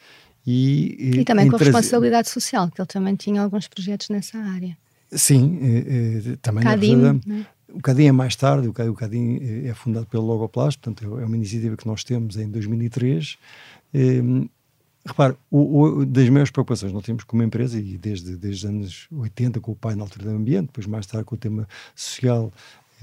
e... 0.45 0.95
E, 0.99 1.19
e 1.19 1.25
também 1.25 1.47
com 1.47 1.55
a 1.55 1.59
responsabilidade 1.59 2.29
social, 2.29 2.69
que 2.71 2.81
ele 2.81 2.87
também 2.87 3.15
tinha 3.15 3.41
alguns 3.41 3.67
projetos 3.67 4.09
nessa 4.09 4.37
área. 4.37 4.75
Sim, 5.11 5.59
eh, 5.61 6.31
eh, 6.31 6.37
também 6.41 6.63
Cadim, 6.63 6.93
é 7.05 7.13
né? 7.13 7.45
O 7.73 7.81
Cadim 7.81 8.05
é 8.05 8.11
mais 8.11 8.35
tarde, 8.35 8.67
o 8.67 8.93
Cadim 8.93 9.39
eh, 9.41 9.67
é 9.67 9.73
fundado 9.73 10.05
pelo 10.05 10.23
Logoplast, 10.25 10.79
portanto 10.79 11.19
é 11.19 11.25
uma 11.25 11.35
iniciativa 11.35 11.75
que 11.75 11.87
nós 11.87 12.03
temos 12.03 12.37
em 12.37 12.47
2003. 12.47 13.37
Eh, 13.93 14.21
repare, 15.03 15.35
o, 15.49 15.81
o, 15.81 16.05
das 16.05 16.29
maiores 16.29 16.51
preocupações 16.51 16.93
nós 16.93 17.03
temos 17.03 17.23
como 17.23 17.41
empresa, 17.41 17.79
e 17.79 17.97
desde, 17.97 18.37
desde 18.37 18.65
os 18.67 18.69
anos 18.69 19.07
80 19.11 19.59
com 19.59 19.71
o 19.71 19.75
pai 19.75 19.95
na 19.95 20.03
altura 20.03 20.25
do 20.25 20.31
ambiente, 20.31 20.67
depois 20.67 20.85
mais 20.85 21.07
tarde 21.07 21.25
com 21.25 21.33
o 21.33 21.37
tema 21.37 21.67
social, 21.95 22.53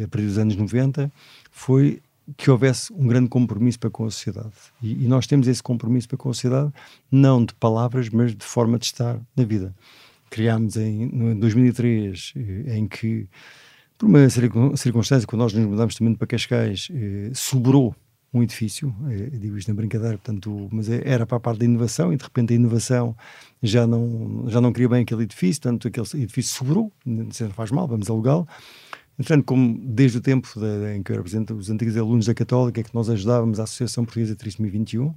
a 0.01 0.09
partir 0.09 0.27
dos 0.27 0.39
anos 0.39 0.55
90, 0.55 1.11
foi 1.51 2.01
que 2.37 2.49
houvesse 2.49 2.93
um 2.93 3.09
grande 3.09 3.29
compromisso 3.29 3.79
para 3.81 3.91
com 3.91 4.07
a 4.07 4.11
sociedade. 4.11 4.53
E, 4.81 5.05
e, 5.05 5.09
nós 5.09 5.27
temos 5.27 5.49
esse 5.49 5.63
compromisso 5.63 6.07
para 6.07 6.17
com 6.17 6.31
a 6.31 6.33
sociedade, 6.33 6.73
não 7.11 7.45
de 7.45 7.53
palavras, 7.55 8.09
mas 8.09 8.35
de 8.35 8.45
forma 8.45 8.79
de 8.79 8.87
estar 8.87 9.21
na 9.37 9.45
vida 9.45 9.75
criámos 10.31 10.77
em, 10.77 11.03
em 11.03 11.35
2003, 11.35 12.33
eh, 12.37 12.77
em 12.79 12.87
que, 12.87 13.27
por 14.01 14.07
uma 14.07 14.31
circunstância, 14.31 15.27
quando 15.27 15.43
nós 15.43 15.53
nos 15.53 15.67
mudámos 15.67 15.95
também 15.95 16.15
para 16.15 16.27
Cascais, 16.27 16.89
eh, 16.91 17.31
sobrou 17.35 17.95
um 18.33 18.43
edifício, 18.43 18.95
eh, 19.11 19.37
digo 19.37 19.59
isto 19.59 19.69
na 19.69 19.75
brincadeira, 19.75 20.17
portanto, 20.17 20.71
mas 20.73 20.89
é, 20.89 21.03
era 21.05 21.27
para 21.27 21.37
a 21.37 21.41
parte 21.41 21.59
da 21.59 21.67
inovação 21.67 22.11
e 22.11 22.17
de 22.17 22.25
repente 22.25 22.55
a 22.55 22.57
inovação 22.57 23.15
já 23.63 23.87
não, 23.87 24.47
já 24.49 24.59
não 24.59 24.73
queria 24.73 24.89
bem 24.89 25.03
aquele 25.03 25.25
edifício, 25.25 25.61
portanto 25.61 25.87
aquele 25.87 26.25
edifício 26.25 26.57
sobrou, 26.57 26.91
não 27.05 27.31
faz 27.51 27.71
mal, 27.71 27.87
vamos 27.87 28.09
alugá-lo. 28.09 28.49
Entretanto, 29.19 29.45
como 29.45 29.79
desde 29.79 30.17
o 30.17 30.21
tempo 30.23 30.49
em 30.97 31.03
que 31.03 31.13
eu 31.13 31.17
represento 31.17 31.53
os 31.53 31.69
antigos 31.69 31.95
alunos 31.95 32.25
da 32.25 32.33
Católica, 32.33 32.81
é 32.81 32.85
que 32.85 32.95
nós 32.95 33.11
ajudávamos 33.11 33.61
a 33.61 33.65
Associação 33.65 34.07
Portuguesa 34.07 34.35
Trissomia 34.35 34.73
21, 34.73 35.15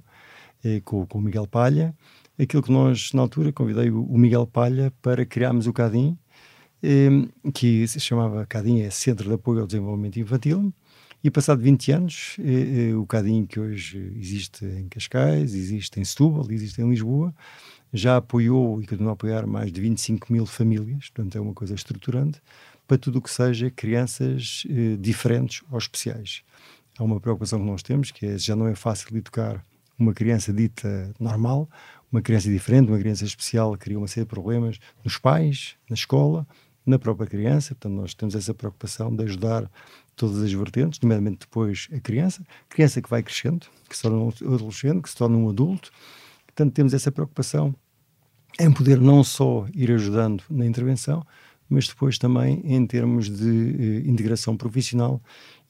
eh, 0.62 0.82
com, 0.84 1.06
com 1.06 1.18
o 1.18 1.22
Miguel 1.22 1.46
Palha, 1.46 1.94
aquilo 2.38 2.62
que 2.62 2.70
nós, 2.70 3.14
na 3.14 3.22
altura, 3.22 3.50
convidei 3.50 3.90
o, 3.90 4.18
Miguel 4.18 4.46
Palha 4.46 4.92
para 5.00 5.24
criarmos 5.24 5.66
o 5.66 5.72
CADIM, 5.72 6.10
eh, 6.10 6.23
que 7.52 7.86
se 7.86 8.00
chamava 8.00 8.46
CADIM, 8.46 8.80
é 8.80 8.90
Centro 8.90 9.28
de 9.28 9.34
Apoio 9.34 9.60
ao 9.60 9.66
Desenvolvimento 9.66 10.18
Infantil, 10.18 10.72
e 11.22 11.30
passado 11.30 11.62
20 11.62 11.92
anos, 11.92 12.36
eh, 12.38 12.90
eh, 12.90 12.94
o 12.94 13.06
CADIM 13.06 13.46
que 13.46 13.58
hoje 13.58 14.12
existe 14.14 14.62
em 14.66 14.86
Cascais, 14.88 15.54
existe 15.54 15.98
em 15.98 16.04
Setúbal, 16.04 16.46
existe 16.50 16.82
em 16.82 16.90
Lisboa, 16.90 17.34
já 17.90 18.18
apoiou 18.18 18.82
e 18.82 18.86
continua 18.86 19.12
a 19.12 19.14
apoiar 19.14 19.46
mais 19.46 19.72
de 19.72 19.80
25 19.80 20.30
mil 20.30 20.44
famílias, 20.44 21.08
portanto 21.08 21.38
é 21.38 21.40
uma 21.40 21.54
coisa 21.54 21.74
estruturante, 21.74 22.42
para 22.86 22.98
tudo 22.98 23.20
o 23.20 23.22
que 23.22 23.30
seja 23.30 23.70
crianças 23.70 24.64
eh, 24.68 24.98
diferentes 25.00 25.62
ou 25.70 25.78
especiais. 25.78 26.42
Há 26.98 27.02
uma 27.02 27.18
preocupação 27.18 27.58
que 27.58 27.64
nós 27.64 27.82
temos, 27.82 28.10
que 28.10 28.26
é, 28.26 28.36
já 28.36 28.54
não 28.54 28.68
é 28.68 28.74
fácil 28.74 29.16
educar 29.16 29.64
uma 29.98 30.12
criança 30.12 30.52
dita 30.52 31.14
normal, 31.18 31.70
uma 32.12 32.20
criança 32.20 32.50
diferente, 32.50 32.88
uma 32.88 32.98
criança 32.98 33.24
especial, 33.24 33.74
cria 33.78 33.98
uma 33.98 34.08
série 34.08 34.26
de 34.26 34.30
problemas 34.30 34.78
nos 35.02 35.16
pais, 35.16 35.76
na 35.88 35.94
escola, 35.94 36.46
na 36.86 36.98
própria 36.98 37.26
criança. 37.26 37.74
Portanto, 37.74 38.00
nós 38.00 38.14
temos 38.14 38.34
essa 38.34 38.52
preocupação 38.52 39.14
de 39.14 39.24
ajudar 39.24 39.70
todas 40.16 40.42
as 40.42 40.52
vertentes, 40.52 41.00
nomeadamente 41.00 41.40
depois 41.40 41.88
a 41.92 42.00
criança, 42.00 42.42
criança 42.68 43.02
que 43.02 43.10
vai 43.10 43.22
crescendo, 43.22 43.66
que 43.88 43.96
se 43.96 44.02
torna 44.02 44.18
um 44.18 44.54
adolescente, 44.54 45.02
que 45.02 45.10
se 45.10 45.16
torna 45.16 45.36
um 45.36 45.48
adulto. 45.48 45.90
Portanto, 46.46 46.72
temos 46.72 46.94
essa 46.94 47.10
preocupação 47.10 47.74
em 48.58 48.70
poder 48.70 49.00
não 49.00 49.24
só 49.24 49.66
ir 49.74 49.90
ajudando 49.90 50.44
na 50.48 50.64
intervenção, 50.64 51.26
mas 51.68 51.88
depois 51.88 52.18
também 52.18 52.60
em 52.64 52.86
termos 52.86 53.28
de 53.28 54.04
eh, 54.04 54.08
integração 54.08 54.56
profissional 54.56 55.20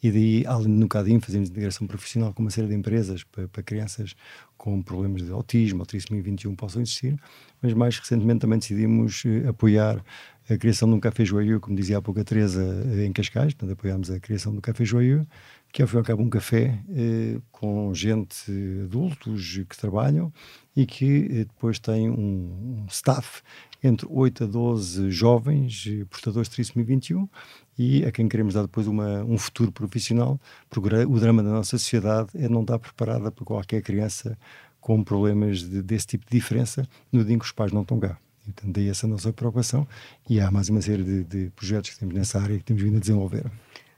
e 0.04 0.12
daí, 0.12 0.44
além 0.46 0.68
no 0.68 0.86
CADIM, 0.86 1.18
fazemos 1.18 1.48
integração 1.48 1.86
profissional 1.86 2.34
com 2.34 2.42
uma 2.42 2.50
série 2.50 2.68
de 2.68 2.74
empresas 2.74 3.24
para, 3.24 3.48
para 3.48 3.62
crianças 3.62 4.14
com 4.54 4.82
problemas 4.82 5.22
de 5.22 5.30
autismo, 5.30 5.80
autismo 5.80 6.20
21 6.20 6.54
possam 6.54 6.82
existir, 6.82 7.18
mas 7.62 7.72
mais 7.72 7.98
recentemente 7.98 8.40
também 8.40 8.58
decidimos 8.58 9.22
eh, 9.24 9.48
apoiar 9.48 10.04
a 10.50 10.58
criação 10.58 10.90
de 10.90 10.94
um 10.94 11.00
café 11.00 11.24
joelho, 11.24 11.58
como 11.58 11.74
dizia 11.74 11.96
há 11.96 12.02
pouco 12.02 12.20
a 12.20 12.24
Teresa, 12.24 12.62
eh, 12.94 13.06
em 13.06 13.14
Cascais, 13.14 13.54
portanto 13.54 13.72
apoiámos 13.72 14.10
a 14.10 14.20
criação 14.20 14.54
do 14.54 14.60
café 14.60 14.84
joelho, 14.84 15.26
que 15.74 15.82
é 15.82 15.84
ao 15.84 15.88
fim 15.88 15.96
e 15.96 15.98
ao 15.98 16.04
cabo 16.04 16.22
um 16.22 16.30
café 16.30 16.78
eh, 16.88 17.40
com 17.50 17.92
gente, 17.92 18.44
adultos 18.84 19.58
que 19.68 19.76
trabalham 19.76 20.32
e 20.76 20.86
que 20.86 21.26
eh, 21.28 21.44
depois 21.46 21.80
tem 21.80 22.08
um, 22.08 22.14
um, 22.14 22.86
staff 22.88 23.42
entre 23.82 24.06
8 24.08 24.44
a 24.44 24.46
12 24.46 25.10
jovens 25.10 25.84
eh, 25.88 26.04
portadores 26.04 26.48
de 26.48 26.54
trissomia 26.54 26.86
21 26.86 27.28
e 27.76 28.04
a 28.04 28.12
quem 28.12 28.28
queremos 28.28 28.54
dar 28.54 28.62
depois 28.62 28.86
uma, 28.86 29.24
um 29.24 29.36
futuro 29.36 29.72
profissional, 29.72 30.40
porque 30.70 30.94
o 30.94 31.18
drama 31.18 31.42
da 31.42 31.50
nossa 31.50 31.76
sociedade 31.76 32.30
é 32.36 32.48
não 32.48 32.60
estar 32.60 32.78
preparada 32.78 33.32
para 33.32 33.44
qualquer 33.44 33.82
criança 33.82 34.38
com 34.80 35.02
problemas 35.02 35.68
de, 35.68 35.82
desse 35.82 36.06
tipo 36.06 36.24
de 36.24 36.38
diferença 36.38 36.86
no 37.10 37.24
dia 37.24 37.34
em 37.34 37.38
que 37.38 37.46
os 37.46 37.52
pais 37.52 37.72
não 37.72 37.82
estão 37.82 37.98
cá. 37.98 38.16
Então, 38.46 38.70
daí 38.70 38.88
essa 38.88 39.08
nossa 39.08 39.32
preocupação 39.32 39.88
e 40.30 40.38
há 40.38 40.52
mais 40.52 40.68
uma 40.68 40.80
série 40.80 41.02
de, 41.02 41.24
de 41.24 41.50
projetos 41.56 41.90
que 41.90 41.98
temos 41.98 42.14
nessa 42.14 42.40
área 42.40 42.56
que 42.56 42.62
temos 42.62 42.80
vindo 42.80 42.98
a 42.98 43.00
desenvolver. 43.00 43.50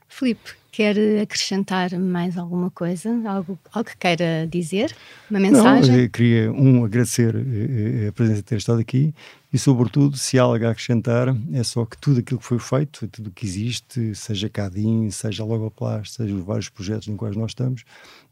Filipe, 0.07 0.51
quer 0.71 0.95
acrescentar 1.21 1.91
mais 1.97 2.37
alguma 2.37 2.69
coisa? 2.69 3.09
Algo, 3.27 3.57
algo 3.71 3.89
que 3.89 3.97
queira 3.97 4.47
dizer? 4.49 4.95
Uma 5.29 5.39
mensagem? 5.39 6.03
Não, 6.03 6.09
queria, 6.09 6.51
um, 6.51 6.85
agradecer 6.85 7.35
eh, 7.35 8.05
eh, 8.05 8.07
a 8.09 8.11
presença 8.11 8.37
de 8.37 8.43
ter 8.43 8.57
estado 8.57 8.79
aqui 8.79 9.13
e, 9.51 9.57
sobretudo, 9.57 10.15
se 10.17 10.37
há 10.37 10.43
algo 10.43 10.65
a 10.65 10.71
acrescentar, 10.71 11.35
é 11.51 11.63
só 11.63 11.85
que 11.85 11.97
tudo 11.97 12.19
aquilo 12.19 12.39
que 12.39 12.45
foi 12.45 12.59
feito, 12.59 13.07
tudo 13.07 13.31
que 13.31 13.45
existe, 13.45 14.13
seja 14.13 14.49
CADIM, 14.49 15.09
seja 15.09 15.43
Logoplast, 15.43 16.15
seja 16.15 16.35
os 16.35 16.43
vários 16.43 16.69
projetos 16.69 17.07
nos 17.07 17.17
quais 17.17 17.35
nós 17.35 17.51
estamos, 17.51 17.83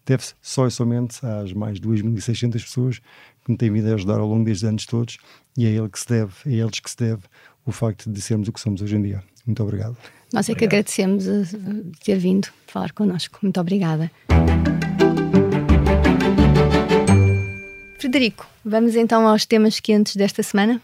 deve-se 0.05 0.35
só 0.41 0.67
e 0.67 0.71
somente 0.71 1.25
às 1.25 1.51
mais 1.51 1.79
de 1.79 1.87
2.600 1.87 2.51
pessoas 2.51 2.99
que 3.43 3.51
me 3.51 3.57
têm 3.57 3.71
vindo 3.71 3.89
a 3.89 3.95
ajudar 3.95 4.19
ao 4.19 4.27
longo 4.27 4.45
destes 4.45 4.63
anos 4.63 4.85
todos 4.85 5.17
e 5.57 5.65
é 5.65 5.69
ele 5.69 5.89
que 5.89 5.99
se 5.99 6.07
deve, 6.07 6.33
é 6.45 6.53
eles 6.53 6.79
que 6.79 6.89
se 6.89 6.97
deve 6.97 7.23
o 7.65 7.71
facto 7.71 8.09
de 8.11 8.21
sermos 8.21 8.47
o 8.47 8.53
que 8.53 8.59
somos 8.59 8.81
hoje 8.81 8.95
em 8.95 9.01
dia. 9.01 9.23
Muito 9.45 9.61
obrigado. 9.63 9.95
Nós 10.33 10.49
é 10.49 10.55
que 10.55 10.65
agradecemos 10.65 11.27
eh, 11.27 11.43
ter 12.03 12.17
vindo 12.17 12.47
falar 12.67 12.91
connosco. 12.91 13.39
Muito 13.41 13.59
obrigada. 13.59 14.11
Frederico, 17.99 18.47
vamos 18.63 18.95
então 18.95 19.27
aos 19.27 19.45
temas 19.45 19.79
quentes 19.79 20.15
desta 20.15 20.43
semana? 20.43 20.81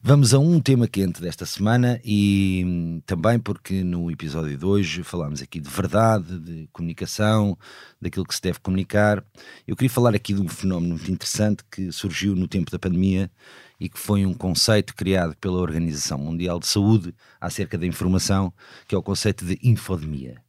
Vamos 0.00 0.32
a 0.32 0.38
um 0.38 0.60
tema 0.60 0.86
quente 0.86 1.20
desta 1.20 1.44
semana 1.44 2.00
e 2.04 2.62
hum, 2.64 3.02
também 3.04 3.36
porque 3.38 3.82
no 3.82 4.10
episódio 4.10 4.56
de 4.56 4.64
hoje 4.64 5.02
falámos 5.02 5.42
aqui 5.42 5.58
de 5.58 5.68
verdade, 5.68 6.38
de 6.38 6.68
comunicação, 6.72 7.58
daquilo 8.00 8.24
que 8.24 8.34
se 8.34 8.40
deve 8.40 8.60
comunicar. 8.60 9.24
Eu 9.66 9.74
queria 9.74 9.90
falar 9.90 10.14
aqui 10.14 10.32
de 10.32 10.40
um 10.40 10.48
fenómeno 10.48 10.94
muito 10.94 11.10
interessante 11.10 11.64
que 11.68 11.90
surgiu 11.90 12.36
no 12.36 12.46
tempo 12.46 12.70
da 12.70 12.78
pandemia 12.78 13.28
e 13.78 13.88
que 13.88 13.98
foi 13.98 14.26
um 14.26 14.34
conceito 14.34 14.94
criado 14.94 15.36
pela 15.40 15.58
Organização 15.58 16.18
Mundial 16.18 16.58
de 16.58 16.66
Saúde 16.66 17.14
acerca 17.40 17.78
da 17.78 17.86
informação, 17.86 18.52
que 18.86 18.94
é 18.94 18.98
o 18.98 19.02
conceito 19.02 19.44
de 19.44 19.58
infodemia. 19.62 20.42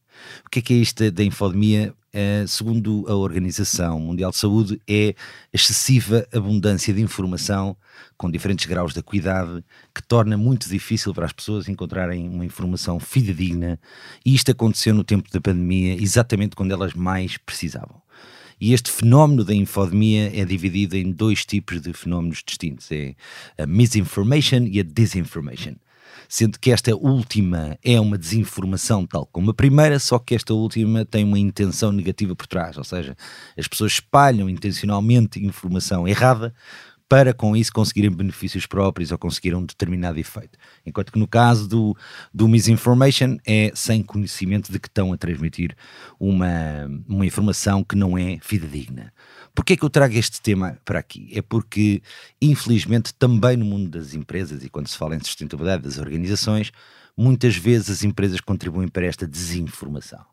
O 0.46 0.50
que 0.50 0.60
é, 0.60 0.62
que 0.62 0.74
é 0.74 0.78
isto 0.78 1.12
da 1.12 1.24
infodemia? 1.24 1.94
É, 2.12 2.44
segundo 2.48 3.06
a 3.08 3.13
Organização 3.13 4.00
Mundial 4.00 4.32
de 4.32 4.38
Saúde, 4.38 4.82
é 4.88 5.13
excessiva 5.54 6.28
abundância 6.34 6.92
de 6.92 7.02
informação 7.02 7.78
com 8.18 8.32
diferentes 8.32 8.65
graus 8.65 8.94
de 8.94 9.00
acuidade 9.00 9.63
que 9.94 10.02
torna 10.02 10.36
muito 10.36 10.68
difícil 10.68 11.13
para 11.13 11.28
as 11.28 11.34
pessoas 11.34 11.70
encontrarem 11.70 12.28
uma 12.28 12.44
informação 12.44 13.00
fidedigna. 13.00 13.80
E 14.26 14.34
isto 14.34 14.50
aconteceu 14.52 14.94
no 14.94 15.04
tempo 15.04 15.30
da 15.32 15.39
pandemia, 15.39 16.02
exatamente 16.02 16.56
quando 16.56 16.72
elas 16.72 16.96
mais 16.96 17.38
precisavam. 17.38 17.98
E 18.60 18.74
este 18.74 18.91
fenómeno 18.91 19.45
da 19.45 19.54
infodemia 19.54 20.32
é 20.38 20.43
dividido 20.43 20.98
em 20.98 21.12
dois 21.12 21.45
tipos 21.45 21.82
de 21.82 21.93
fenómenos 21.93 22.43
distintos: 22.45 22.91
é 22.91 23.15
a 23.58 23.65
misinformation 23.65 24.65
e 24.69 24.80
a 24.80 24.84
disinformation. 24.84 25.76
Sendo 26.28 26.60
que 26.60 26.72
esta 26.72 26.95
última 26.95 27.78
é 27.84 28.00
uma 28.00 28.17
desinformação, 28.17 29.06
tal 29.06 29.26
como 29.26 29.50
a 29.50 29.54
primeira, 29.54 29.98
só 29.98 30.19
que 30.19 30.36
esta 30.36 30.54
última 30.54 31.04
tem 31.04 31.24
uma 31.24 31.39
intenção 31.39 31.91
negativa 31.91 32.36
por 32.36 32.45
trás, 32.45 32.78
ou 32.78 32.84
seja, 32.84 33.17
as 33.58 33.67
pessoas 33.67 33.93
espalham 33.93 34.48
intencionalmente 34.48 35.43
informação 35.43 36.08
errada 36.08 36.54
para 37.10 37.34
com 37.34 37.58
isso 37.58 37.74
conseguirem 37.74 38.12
benefícios 38.12 38.67
próprios 38.67 39.12
ou 39.12 39.17
conseguir 39.17 39.56
um 39.56 39.65
determinado 39.65 40.19
efeito. 40.19 40.60
Enquanto 40.86 41.12
que 41.12 41.17
no 41.17 41.28
caso 41.28 41.67
do, 41.67 41.98
do 42.32 42.48
misinformation 42.48 43.38
é 43.45 43.72
sem 43.74 44.04
conhecimento 44.04 44.72
de 44.72 44.80
que 44.80 44.88
estão 44.88 45.12
a 45.12 45.17
transmitir 45.17 45.76
uma, 46.19 46.48
uma 47.08 47.25
informação 47.25 47.83
que 47.83 47.96
não 47.96 48.15
é 48.15 48.38
fidedigna. 48.42 49.12
Porquê 49.56 49.73
é 49.73 49.75
que 49.75 49.83
eu 49.83 49.90
trago 49.90 50.15
este 50.15 50.40
tema 50.40 50.77
para 50.86 51.00
aqui? 51.00 51.29
É 51.33 51.42
porque, 51.42 52.02
infelizmente, 52.40 53.12
também 53.15 53.58
no 53.58 53.65
mundo 53.65 53.90
das 53.90 54.13
empresas 54.13 54.63
e 54.63 54.69
quando 54.69 54.88
se 54.88 54.98
fala 54.98 55.15
em 55.15 55.19
sustentabilidade 55.19 55.83
das 55.83 55.98
organizações, 55.98 56.71
muitas 57.17 57.56
vezes 57.56 57.90
as 57.90 58.04
empresas 58.04 58.40
contribuem 58.40 58.88
para 58.88 59.08
esta 59.08 59.27
desinformação. 59.27 60.29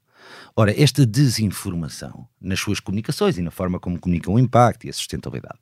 Ora, 0.54 0.72
esta 0.80 1.06
desinformação 1.06 2.26
nas 2.40 2.60
suas 2.60 2.80
comunicações 2.80 3.38
e 3.38 3.42
na 3.42 3.50
forma 3.50 3.78
como 3.78 3.98
comunicam 3.98 4.34
o 4.34 4.38
impacto 4.38 4.86
e 4.86 4.90
a 4.90 4.92
sustentabilidade, 4.92 5.58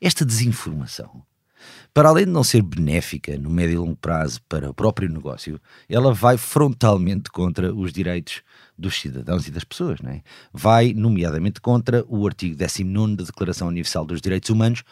esta 0.00 0.24
desinformação, 0.24 1.22
para 1.92 2.08
além 2.08 2.24
de 2.24 2.30
não 2.30 2.44
ser 2.44 2.62
benéfica 2.62 3.36
no 3.36 3.50
médio 3.50 3.74
e 3.74 3.78
longo 3.78 3.96
prazo 3.96 4.40
para 4.48 4.70
o 4.70 4.74
próprio 4.74 5.08
negócio, 5.08 5.60
ela 5.88 6.12
vai 6.14 6.36
frontalmente 6.36 7.30
contra 7.30 7.74
os 7.74 7.92
direitos 7.92 8.42
dos 8.76 9.00
cidadãos 9.00 9.48
e 9.48 9.50
das 9.50 9.64
pessoas, 9.64 10.00
não 10.00 10.10
é? 10.10 10.22
Vai, 10.52 10.92
nomeadamente, 10.92 11.60
contra 11.60 12.04
o 12.08 12.26
artigo 12.26 12.54
19 12.54 13.16
da 13.16 13.24
Declaração 13.24 13.68
Universal 13.68 14.04
dos 14.04 14.20
Direitos 14.20 14.50
Humanos, 14.50 14.84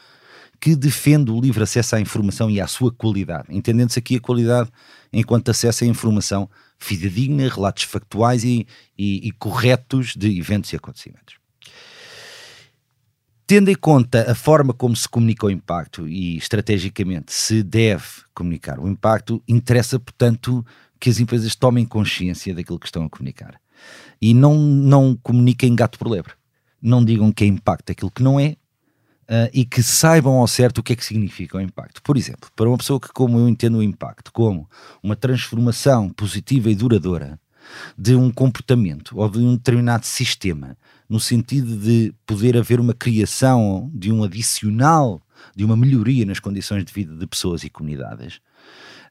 que 0.60 0.74
defende 0.74 1.30
o 1.30 1.40
livre 1.40 1.62
acesso 1.62 1.96
à 1.96 2.00
informação 2.00 2.50
e 2.50 2.60
à 2.60 2.66
sua 2.66 2.90
qualidade, 2.90 3.46
entendendo-se 3.50 3.98
aqui 3.98 4.16
a 4.16 4.20
qualidade 4.20 4.70
enquanto 5.12 5.50
acesso 5.50 5.84
à 5.84 5.86
informação 5.86 6.48
fidedigna, 6.78 7.48
relatos 7.48 7.84
factuais 7.84 8.44
e, 8.44 8.66
e, 8.96 9.28
e 9.28 9.32
corretos 9.32 10.14
de 10.16 10.38
eventos 10.38 10.72
e 10.72 10.76
acontecimentos. 10.76 11.36
Tendo 13.46 13.70
em 13.70 13.76
conta 13.76 14.30
a 14.30 14.34
forma 14.34 14.74
como 14.74 14.96
se 14.96 15.08
comunica 15.08 15.46
o 15.46 15.50
impacto 15.50 16.08
e 16.08 16.36
estrategicamente 16.36 17.32
se 17.32 17.62
deve 17.62 18.04
comunicar 18.34 18.80
o 18.80 18.88
impacto, 18.88 19.40
interessa, 19.46 20.00
portanto, 20.00 20.66
que 20.98 21.08
as 21.08 21.20
empresas 21.20 21.54
tomem 21.54 21.84
consciência 21.84 22.54
daquilo 22.54 22.78
que 22.78 22.86
estão 22.86 23.04
a 23.04 23.08
comunicar 23.08 23.60
e 24.20 24.34
não, 24.34 24.56
não 24.56 25.16
comuniquem 25.22 25.74
gato 25.74 25.98
por 25.98 26.08
lebre. 26.08 26.32
Não 26.80 27.04
digam 27.04 27.32
que 27.32 27.44
é 27.44 27.46
impacto 27.46 27.90
aquilo 27.90 28.10
que 28.10 28.22
não 28.22 28.38
é 28.38 28.56
uh, 29.28 29.50
e 29.52 29.64
que 29.64 29.82
saibam 29.82 30.34
ao 30.34 30.46
certo 30.46 30.78
o 30.78 30.82
que 30.82 30.92
é 30.92 30.96
que 30.96 31.04
significa 31.04 31.58
o 31.58 31.60
impacto. 31.60 32.02
Por 32.02 32.16
exemplo, 32.16 32.50
para 32.54 32.68
uma 32.68 32.78
pessoa 32.78 33.00
que, 33.00 33.08
como 33.08 33.38
eu 33.38 33.48
entendo 33.48 33.78
o 33.78 33.82
impacto, 33.82 34.32
como 34.32 34.68
uma 35.02 35.16
transformação 35.16 36.08
positiva 36.10 36.70
e 36.70 36.74
duradoura 36.74 37.38
de 37.98 38.14
um 38.14 38.30
comportamento 38.30 39.18
ou 39.18 39.28
de 39.28 39.38
um 39.38 39.56
determinado 39.56 40.06
sistema, 40.06 40.76
no 41.08 41.18
sentido 41.18 41.76
de 41.76 42.14
poder 42.24 42.56
haver 42.56 42.80
uma 42.80 42.94
criação 42.94 43.90
de 43.92 44.12
um 44.12 44.22
adicional, 44.22 45.20
de 45.54 45.64
uma 45.64 45.76
melhoria 45.76 46.24
nas 46.24 46.40
condições 46.40 46.84
de 46.84 46.92
vida 46.92 47.14
de 47.14 47.26
pessoas 47.26 47.64
e 47.64 47.70
comunidades. 47.70 48.40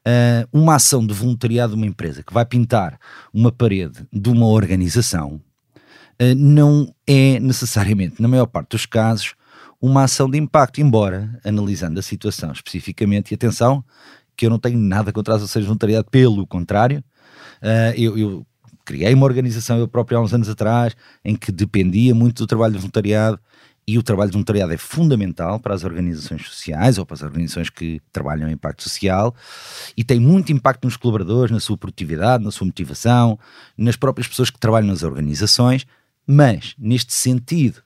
Uh, 0.06 0.46
uma 0.52 0.76
ação 0.76 1.04
de 1.04 1.12
voluntariado 1.12 1.72
de 1.72 1.78
uma 1.78 1.86
empresa 1.86 2.22
que 2.22 2.32
vai 2.32 2.44
pintar 2.46 2.96
uma 3.34 3.50
parede 3.50 4.06
de 4.12 4.30
uma 4.30 4.46
organização 4.46 5.40
uh, 6.22 6.34
não 6.36 6.94
é 7.06 7.40
necessariamente, 7.40 8.22
na 8.22 8.28
maior 8.28 8.46
parte 8.46 8.70
dos 8.70 8.86
casos, 8.86 9.34
uma 9.86 10.02
ação 10.02 10.28
de 10.28 10.36
impacto, 10.36 10.80
embora, 10.80 11.30
analisando 11.44 12.00
a 12.00 12.02
situação 12.02 12.50
especificamente, 12.50 13.30
e 13.30 13.34
atenção, 13.36 13.84
que 14.36 14.44
eu 14.44 14.50
não 14.50 14.58
tenho 14.58 14.78
nada 14.78 15.12
contra 15.12 15.36
as 15.36 15.42
ações 15.42 15.62
de 15.62 15.68
voluntariado, 15.68 16.08
pelo 16.10 16.44
contrário, 16.44 17.04
uh, 17.62 17.94
eu, 17.96 18.18
eu, 18.18 18.46
criei 18.84 19.14
uma 19.14 19.24
organização 19.24 19.78
eu 19.78 19.86
próprio 19.86 20.18
há 20.18 20.20
uns 20.20 20.34
anos 20.34 20.48
atrás, 20.48 20.96
em 21.24 21.36
que 21.36 21.52
dependia 21.52 22.14
muito 22.14 22.42
do 22.42 22.46
trabalho 22.48 22.72
de 22.72 22.80
voluntariado, 22.80 23.38
e 23.88 23.96
o 23.96 24.02
trabalho 24.02 24.30
de 24.30 24.32
voluntariado 24.32 24.72
é 24.72 24.76
fundamental 24.76 25.60
para 25.60 25.72
as 25.72 25.84
organizações 25.84 26.44
sociais 26.44 26.98
ou 26.98 27.06
para 27.06 27.14
as 27.14 27.22
organizações 27.22 27.70
que 27.70 28.00
trabalham 28.12 28.48
em 28.48 28.54
impacto 28.54 28.82
social 28.82 29.32
e 29.96 30.02
tem 30.02 30.18
muito 30.18 30.50
impacto 30.50 30.86
nos 30.86 30.96
colaboradores, 30.96 31.52
na 31.52 31.60
sua 31.60 31.78
produtividade, 31.78 32.42
na 32.42 32.50
sua 32.50 32.66
motivação, 32.66 33.38
nas 33.78 33.94
próprias 33.94 34.26
pessoas 34.26 34.50
que 34.50 34.58
trabalham 34.58 34.88
nas 34.88 35.04
organizações, 35.04 35.86
mas 36.26 36.74
neste 36.76 37.14
sentido 37.14 37.85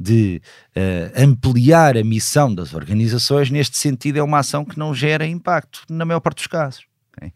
de 0.00 0.40
uh, 0.74 1.22
ampliar 1.22 1.98
a 1.98 2.02
missão 2.02 2.54
das 2.54 2.72
organizações, 2.72 3.50
neste 3.50 3.76
sentido, 3.76 4.18
é 4.18 4.22
uma 4.22 4.38
ação 4.38 4.64
que 4.64 4.78
não 4.78 4.94
gera 4.94 5.26
impacto, 5.26 5.82
na 5.90 6.06
maior 6.06 6.20
parte 6.20 6.38
dos 6.38 6.46
casos. 6.46 6.84
Okay? 7.14 7.30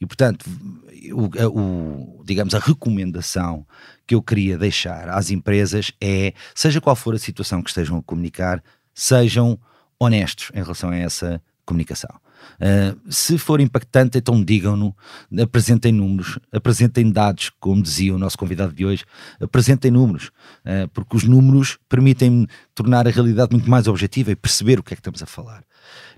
E, 0.00 0.04
portanto, 0.04 0.44
o, 1.12 1.30
o, 1.46 2.24
digamos, 2.24 2.52
a 2.52 2.58
recomendação 2.58 3.64
que 4.06 4.14
eu 4.16 4.20
queria 4.20 4.58
deixar 4.58 5.08
às 5.08 5.30
empresas 5.30 5.92
é, 6.00 6.34
seja 6.52 6.80
qual 6.80 6.96
for 6.96 7.14
a 7.14 7.18
situação 7.18 7.62
que 7.62 7.70
estejam 7.70 7.98
a 7.98 8.02
comunicar, 8.02 8.60
sejam 8.92 9.56
honestos 9.98 10.50
em 10.52 10.62
relação 10.62 10.90
a 10.90 10.96
essa 10.96 11.40
comunicação. 11.64 12.10
Uh, 12.60 13.10
se 13.10 13.38
for 13.38 13.60
impactante, 13.60 14.18
então 14.18 14.42
digam-no, 14.44 14.94
apresentem 15.40 15.92
números, 15.92 16.38
apresentem 16.52 17.10
dados, 17.10 17.50
como 17.58 17.82
dizia 17.82 18.14
o 18.14 18.18
nosso 18.18 18.36
convidado 18.36 18.72
de 18.72 18.84
hoje, 18.84 19.04
apresentem 19.40 19.90
números, 19.90 20.26
uh, 20.26 20.88
porque 20.92 21.16
os 21.16 21.24
números 21.24 21.78
permitem 21.88 22.46
tornar 22.74 23.06
a 23.06 23.10
realidade 23.10 23.52
muito 23.52 23.70
mais 23.70 23.88
objetiva 23.88 24.30
e 24.30 24.36
perceber 24.36 24.78
o 24.78 24.82
que 24.82 24.92
é 24.92 24.96
que 24.96 25.00
estamos 25.00 25.22
a 25.22 25.26
falar. 25.26 25.64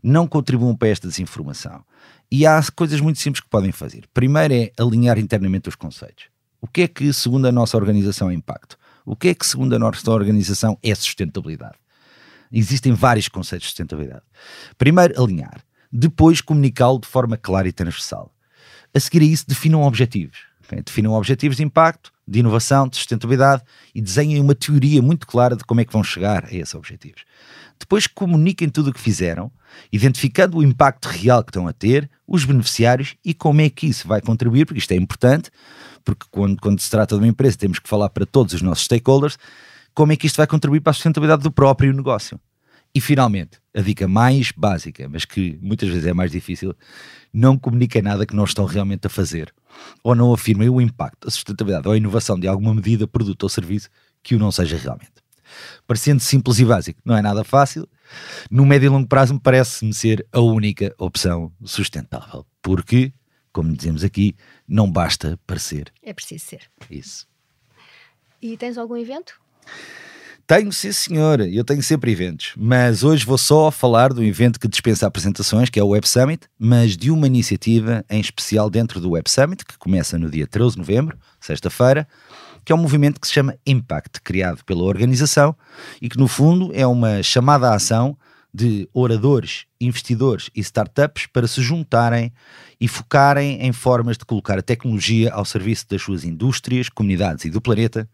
Não 0.02 0.26
contribuam 0.26 0.74
para 0.74 0.88
esta 0.88 1.06
desinformação. 1.06 1.84
E 2.30 2.46
há 2.46 2.60
coisas 2.74 3.00
muito 3.00 3.20
simples 3.20 3.40
que 3.40 3.48
podem 3.48 3.70
fazer. 3.70 4.04
Primeiro 4.12 4.54
é 4.54 4.72
alinhar 4.78 5.18
internamente 5.18 5.68
os 5.68 5.74
conceitos. 5.74 6.24
O 6.60 6.66
que 6.66 6.82
é 6.82 6.88
que, 6.88 7.12
segundo 7.12 7.46
a 7.46 7.52
nossa 7.52 7.76
organização, 7.76 8.30
é 8.30 8.34
impacto? 8.34 8.76
O 9.04 9.14
que 9.14 9.28
é 9.28 9.34
que, 9.34 9.46
segundo 9.46 9.74
a 9.74 9.78
nossa 9.78 10.10
organização, 10.10 10.78
é 10.82 10.94
sustentabilidade? 10.94 11.76
Existem 12.50 12.92
vários 12.92 13.28
conceitos 13.28 13.66
de 13.66 13.70
sustentabilidade. 13.70 14.22
Primeiro, 14.76 15.20
alinhar 15.20 15.62
depois 15.92 16.40
comunicá-lo 16.40 16.98
de 16.98 17.06
forma 17.06 17.36
clara 17.36 17.68
e 17.68 17.72
transversal. 17.72 18.32
A 18.94 19.00
seguir 19.00 19.22
a 19.22 19.26
isso, 19.26 19.44
definam 19.46 19.82
objetivos. 19.82 20.38
Okay? 20.64 20.82
Definam 20.82 21.12
objetivos 21.12 21.56
de 21.56 21.62
impacto, 21.62 22.12
de 22.26 22.38
inovação, 22.38 22.88
de 22.88 22.96
sustentabilidade 22.96 23.62
e 23.94 24.00
desenhem 24.00 24.40
uma 24.40 24.54
teoria 24.54 25.02
muito 25.02 25.26
clara 25.26 25.56
de 25.56 25.64
como 25.64 25.80
é 25.80 25.84
que 25.84 25.92
vão 25.92 26.02
chegar 26.02 26.44
a 26.44 26.54
esses 26.54 26.74
objetivos. 26.74 27.24
Depois 27.78 28.06
comuniquem 28.06 28.68
tudo 28.68 28.90
o 28.90 28.92
que 28.92 29.00
fizeram, 29.00 29.50
identificando 29.92 30.58
o 30.58 30.62
impacto 30.62 31.06
real 31.06 31.42
que 31.42 31.50
estão 31.50 31.66
a 31.66 31.72
ter, 31.72 32.08
os 32.26 32.44
beneficiários 32.44 33.16
e 33.24 33.34
como 33.34 33.60
é 33.60 33.68
que 33.68 33.86
isso 33.86 34.06
vai 34.06 34.20
contribuir, 34.20 34.64
porque 34.64 34.78
isto 34.78 34.92
é 34.92 34.96
importante, 34.96 35.50
porque 36.04 36.26
quando, 36.30 36.60
quando 36.60 36.80
se 36.80 36.90
trata 36.90 37.16
de 37.16 37.20
uma 37.20 37.28
empresa 37.28 37.58
temos 37.58 37.78
que 37.78 37.88
falar 37.88 38.08
para 38.10 38.24
todos 38.24 38.54
os 38.54 38.62
nossos 38.62 38.84
stakeholders, 38.84 39.36
como 39.94 40.12
é 40.12 40.16
que 40.16 40.26
isto 40.26 40.36
vai 40.36 40.46
contribuir 40.46 40.80
para 40.80 40.90
a 40.90 40.94
sustentabilidade 40.94 41.42
do 41.42 41.50
próprio 41.50 41.92
negócio. 41.92 42.38
E 42.94 43.00
finalmente, 43.00 43.58
a 43.74 43.80
dica 43.80 44.06
mais 44.06 44.52
básica, 44.52 45.08
mas 45.08 45.24
que 45.24 45.58
muitas 45.62 45.88
vezes 45.88 46.06
é 46.06 46.12
mais 46.12 46.30
difícil, 46.30 46.74
não 47.32 47.58
comuniquem 47.58 48.02
nada 48.02 48.26
que 48.26 48.36
não 48.36 48.44
estão 48.44 48.66
realmente 48.66 49.06
a 49.06 49.10
fazer. 49.10 49.52
Ou 50.04 50.14
não 50.14 50.32
afirmem 50.32 50.68
o 50.68 50.80
impacto, 50.80 51.26
a 51.26 51.30
sustentabilidade 51.30 51.88
ou 51.88 51.94
a 51.94 51.96
inovação 51.96 52.38
de 52.38 52.46
alguma 52.46 52.74
medida, 52.74 53.08
produto 53.08 53.44
ou 53.44 53.48
serviço 53.48 53.88
que 54.22 54.34
o 54.34 54.38
não 54.38 54.52
seja 54.52 54.76
realmente. 54.76 55.22
Parecendo 55.86 56.20
simples 56.20 56.58
e 56.58 56.64
básico, 56.64 57.00
não 57.04 57.16
é 57.16 57.22
nada 57.22 57.42
fácil. 57.44 57.88
No 58.50 58.66
médio 58.66 58.86
e 58.86 58.88
longo 58.90 59.08
prazo, 59.08 59.34
me 59.34 59.40
parece-me 59.40 59.92
ser 59.94 60.26
a 60.30 60.40
única 60.40 60.94
opção 60.98 61.52
sustentável. 61.64 62.46
Porque, 62.60 63.12
como 63.52 63.74
dizemos 63.74 64.04
aqui, 64.04 64.34
não 64.68 64.90
basta 64.90 65.38
parecer. 65.46 65.92
É 66.02 66.12
preciso 66.12 66.44
ser. 66.44 66.70
Isso. 66.90 67.26
E 68.40 68.56
tens 68.56 68.76
algum 68.76 68.96
evento? 68.96 69.40
Tenho, 70.46 70.72
sim 70.72 70.92
senhor, 70.92 71.40
eu 71.40 71.64
tenho 71.64 71.82
sempre 71.82 72.10
eventos, 72.10 72.52
mas 72.56 73.04
hoje 73.04 73.24
vou 73.24 73.38
só 73.38 73.70
falar 73.70 74.12
do 74.12 74.22
evento 74.22 74.58
que 74.58 74.66
dispensa 74.66 75.06
apresentações, 75.06 75.70
que 75.70 75.78
é 75.78 75.82
o 75.82 75.88
Web 75.88 76.08
Summit, 76.08 76.46
mas 76.58 76.96
de 76.96 77.10
uma 77.10 77.26
iniciativa 77.26 78.04
em 78.10 78.20
especial 78.20 78.68
dentro 78.68 79.00
do 79.00 79.10
Web 79.10 79.30
Summit, 79.30 79.64
que 79.64 79.78
começa 79.78 80.18
no 80.18 80.28
dia 80.28 80.46
13 80.46 80.72
de 80.72 80.78
novembro, 80.78 81.16
sexta-feira, 81.40 82.06
que 82.64 82.72
é 82.72 82.74
um 82.74 82.78
movimento 82.78 83.20
que 83.20 83.26
se 83.26 83.32
chama 83.32 83.56
Impact, 83.64 84.20
criado 84.22 84.64
pela 84.64 84.82
organização 84.82 85.56
e 86.00 86.08
que 86.08 86.18
no 86.18 86.26
fundo 86.26 86.70
é 86.74 86.86
uma 86.86 87.22
chamada 87.22 87.70
à 87.70 87.74
ação 87.74 88.16
de 88.52 88.88
oradores, 88.92 89.64
investidores 89.80 90.50
e 90.54 90.60
startups 90.60 91.26
para 91.26 91.46
se 91.46 91.62
juntarem 91.62 92.32
e 92.80 92.86
focarem 92.86 93.62
em 93.62 93.72
formas 93.72 94.18
de 94.18 94.24
colocar 94.24 94.58
a 94.58 94.62
tecnologia 94.62 95.32
ao 95.32 95.44
serviço 95.44 95.86
das 95.88 96.02
suas 96.02 96.22
indústrias, 96.24 96.88
comunidades 96.88 97.46
e 97.46 97.50
do 97.50 97.60
planeta, 97.60 98.08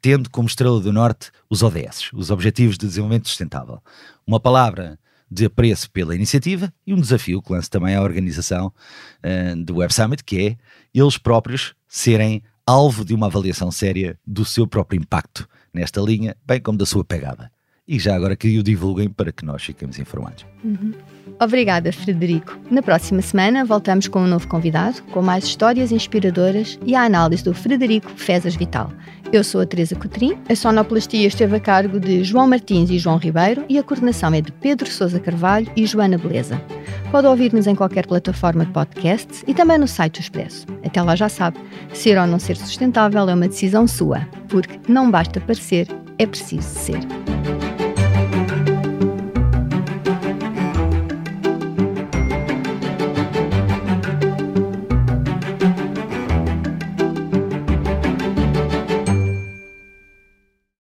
tendo 0.00 0.30
como 0.30 0.48
estrela 0.48 0.80
do 0.80 0.92
norte 0.92 1.30
os 1.50 1.62
ODS, 1.62 2.10
os 2.14 2.30
Objetivos 2.30 2.78
de 2.78 2.86
Desenvolvimento 2.86 3.28
Sustentável. 3.28 3.82
Uma 4.26 4.40
palavra 4.40 4.98
de 5.30 5.46
apreço 5.46 5.90
pela 5.90 6.14
iniciativa 6.14 6.72
e 6.86 6.94
um 6.94 7.00
desafio 7.00 7.42
que 7.42 7.52
lanço 7.52 7.70
também 7.70 7.94
à 7.94 8.02
organização 8.02 8.68
uh, 8.68 9.64
do 9.64 9.76
Web 9.76 9.92
Summit, 9.92 10.22
que 10.24 10.38
é 10.38 10.56
eles 10.94 11.18
próprios 11.18 11.74
serem 11.88 12.42
alvo 12.66 13.04
de 13.04 13.14
uma 13.14 13.26
avaliação 13.26 13.70
séria 13.70 14.18
do 14.26 14.44
seu 14.44 14.66
próprio 14.66 15.00
impacto 15.00 15.46
nesta 15.72 16.00
linha, 16.00 16.36
bem 16.46 16.60
como 16.60 16.78
da 16.78 16.86
sua 16.86 17.04
pegada. 17.04 17.50
E 17.86 17.98
já 17.98 18.14
agora 18.14 18.34
que 18.34 18.58
o 18.58 18.62
divulguem 18.62 19.08
para 19.08 19.30
que 19.30 19.44
nós 19.44 19.62
fiquemos 19.62 19.98
informados. 19.98 20.46
Uhum. 20.64 20.92
Obrigada, 21.40 21.92
Frederico. 21.92 22.58
Na 22.70 22.82
próxima 22.82 23.20
semana 23.20 23.64
voltamos 23.64 24.08
com 24.08 24.20
um 24.20 24.26
novo 24.26 24.46
convidado, 24.48 25.02
com 25.04 25.20
mais 25.20 25.44
histórias 25.44 25.92
inspiradoras 25.92 26.78
e 26.86 26.94
a 26.94 27.02
análise 27.02 27.44
do 27.44 27.52
Frederico 27.52 28.10
Fezas 28.16 28.54
Vital. 28.54 28.90
Eu 29.32 29.42
sou 29.42 29.60
a 29.60 29.66
Teresa 29.66 29.96
Cotrim, 29.96 30.38
a 30.48 30.54
sonoplastia 30.54 31.26
esteve 31.26 31.56
a 31.56 31.60
cargo 31.60 31.98
de 31.98 32.22
João 32.22 32.46
Martins 32.46 32.88
e 32.88 32.98
João 32.98 33.16
Ribeiro 33.16 33.64
e 33.68 33.78
a 33.78 33.82
coordenação 33.82 34.32
é 34.32 34.40
de 34.40 34.52
Pedro 34.52 34.88
Sousa 34.88 35.18
Carvalho 35.18 35.70
e 35.74 35.84
Joana 35.86 36.16
Beleza. 36.16 36.60
Pode 37.10 37.26
ouvir-nos 37.26 37.66
em 37.66 37.74
qualquer 37.74 38.06
plataforma 38.06 38.64
de 38.64 38.72
podcasts 38.72 39.44
e 39.46 39.52
também 39.52 39.78
no 39.78 39.88
site 39.88 40.14
do 40.14 40.20
Expresso. 40.20 40.66
Até 40.84 41.02
lá 41.02 41.16
já 41.16 41.28
sabe, 41.28 41.58
ser 41.92 42.16
ou 42.16 42.26
não 42.26 42.38
ser 42.38 42.56
sustentável 42.56 43.28
é 43.28 43.34
uma 43.34 43.48
decisão 43.48 43.86
sua, 43.88 44.20
porque 44.48 44.78
não 44.88 45.10
basta 45.10 45.40
parecer, 45.40 45.88
é 46.18 46.26
preciso 46.26 46.68
ser. 46.68 47.00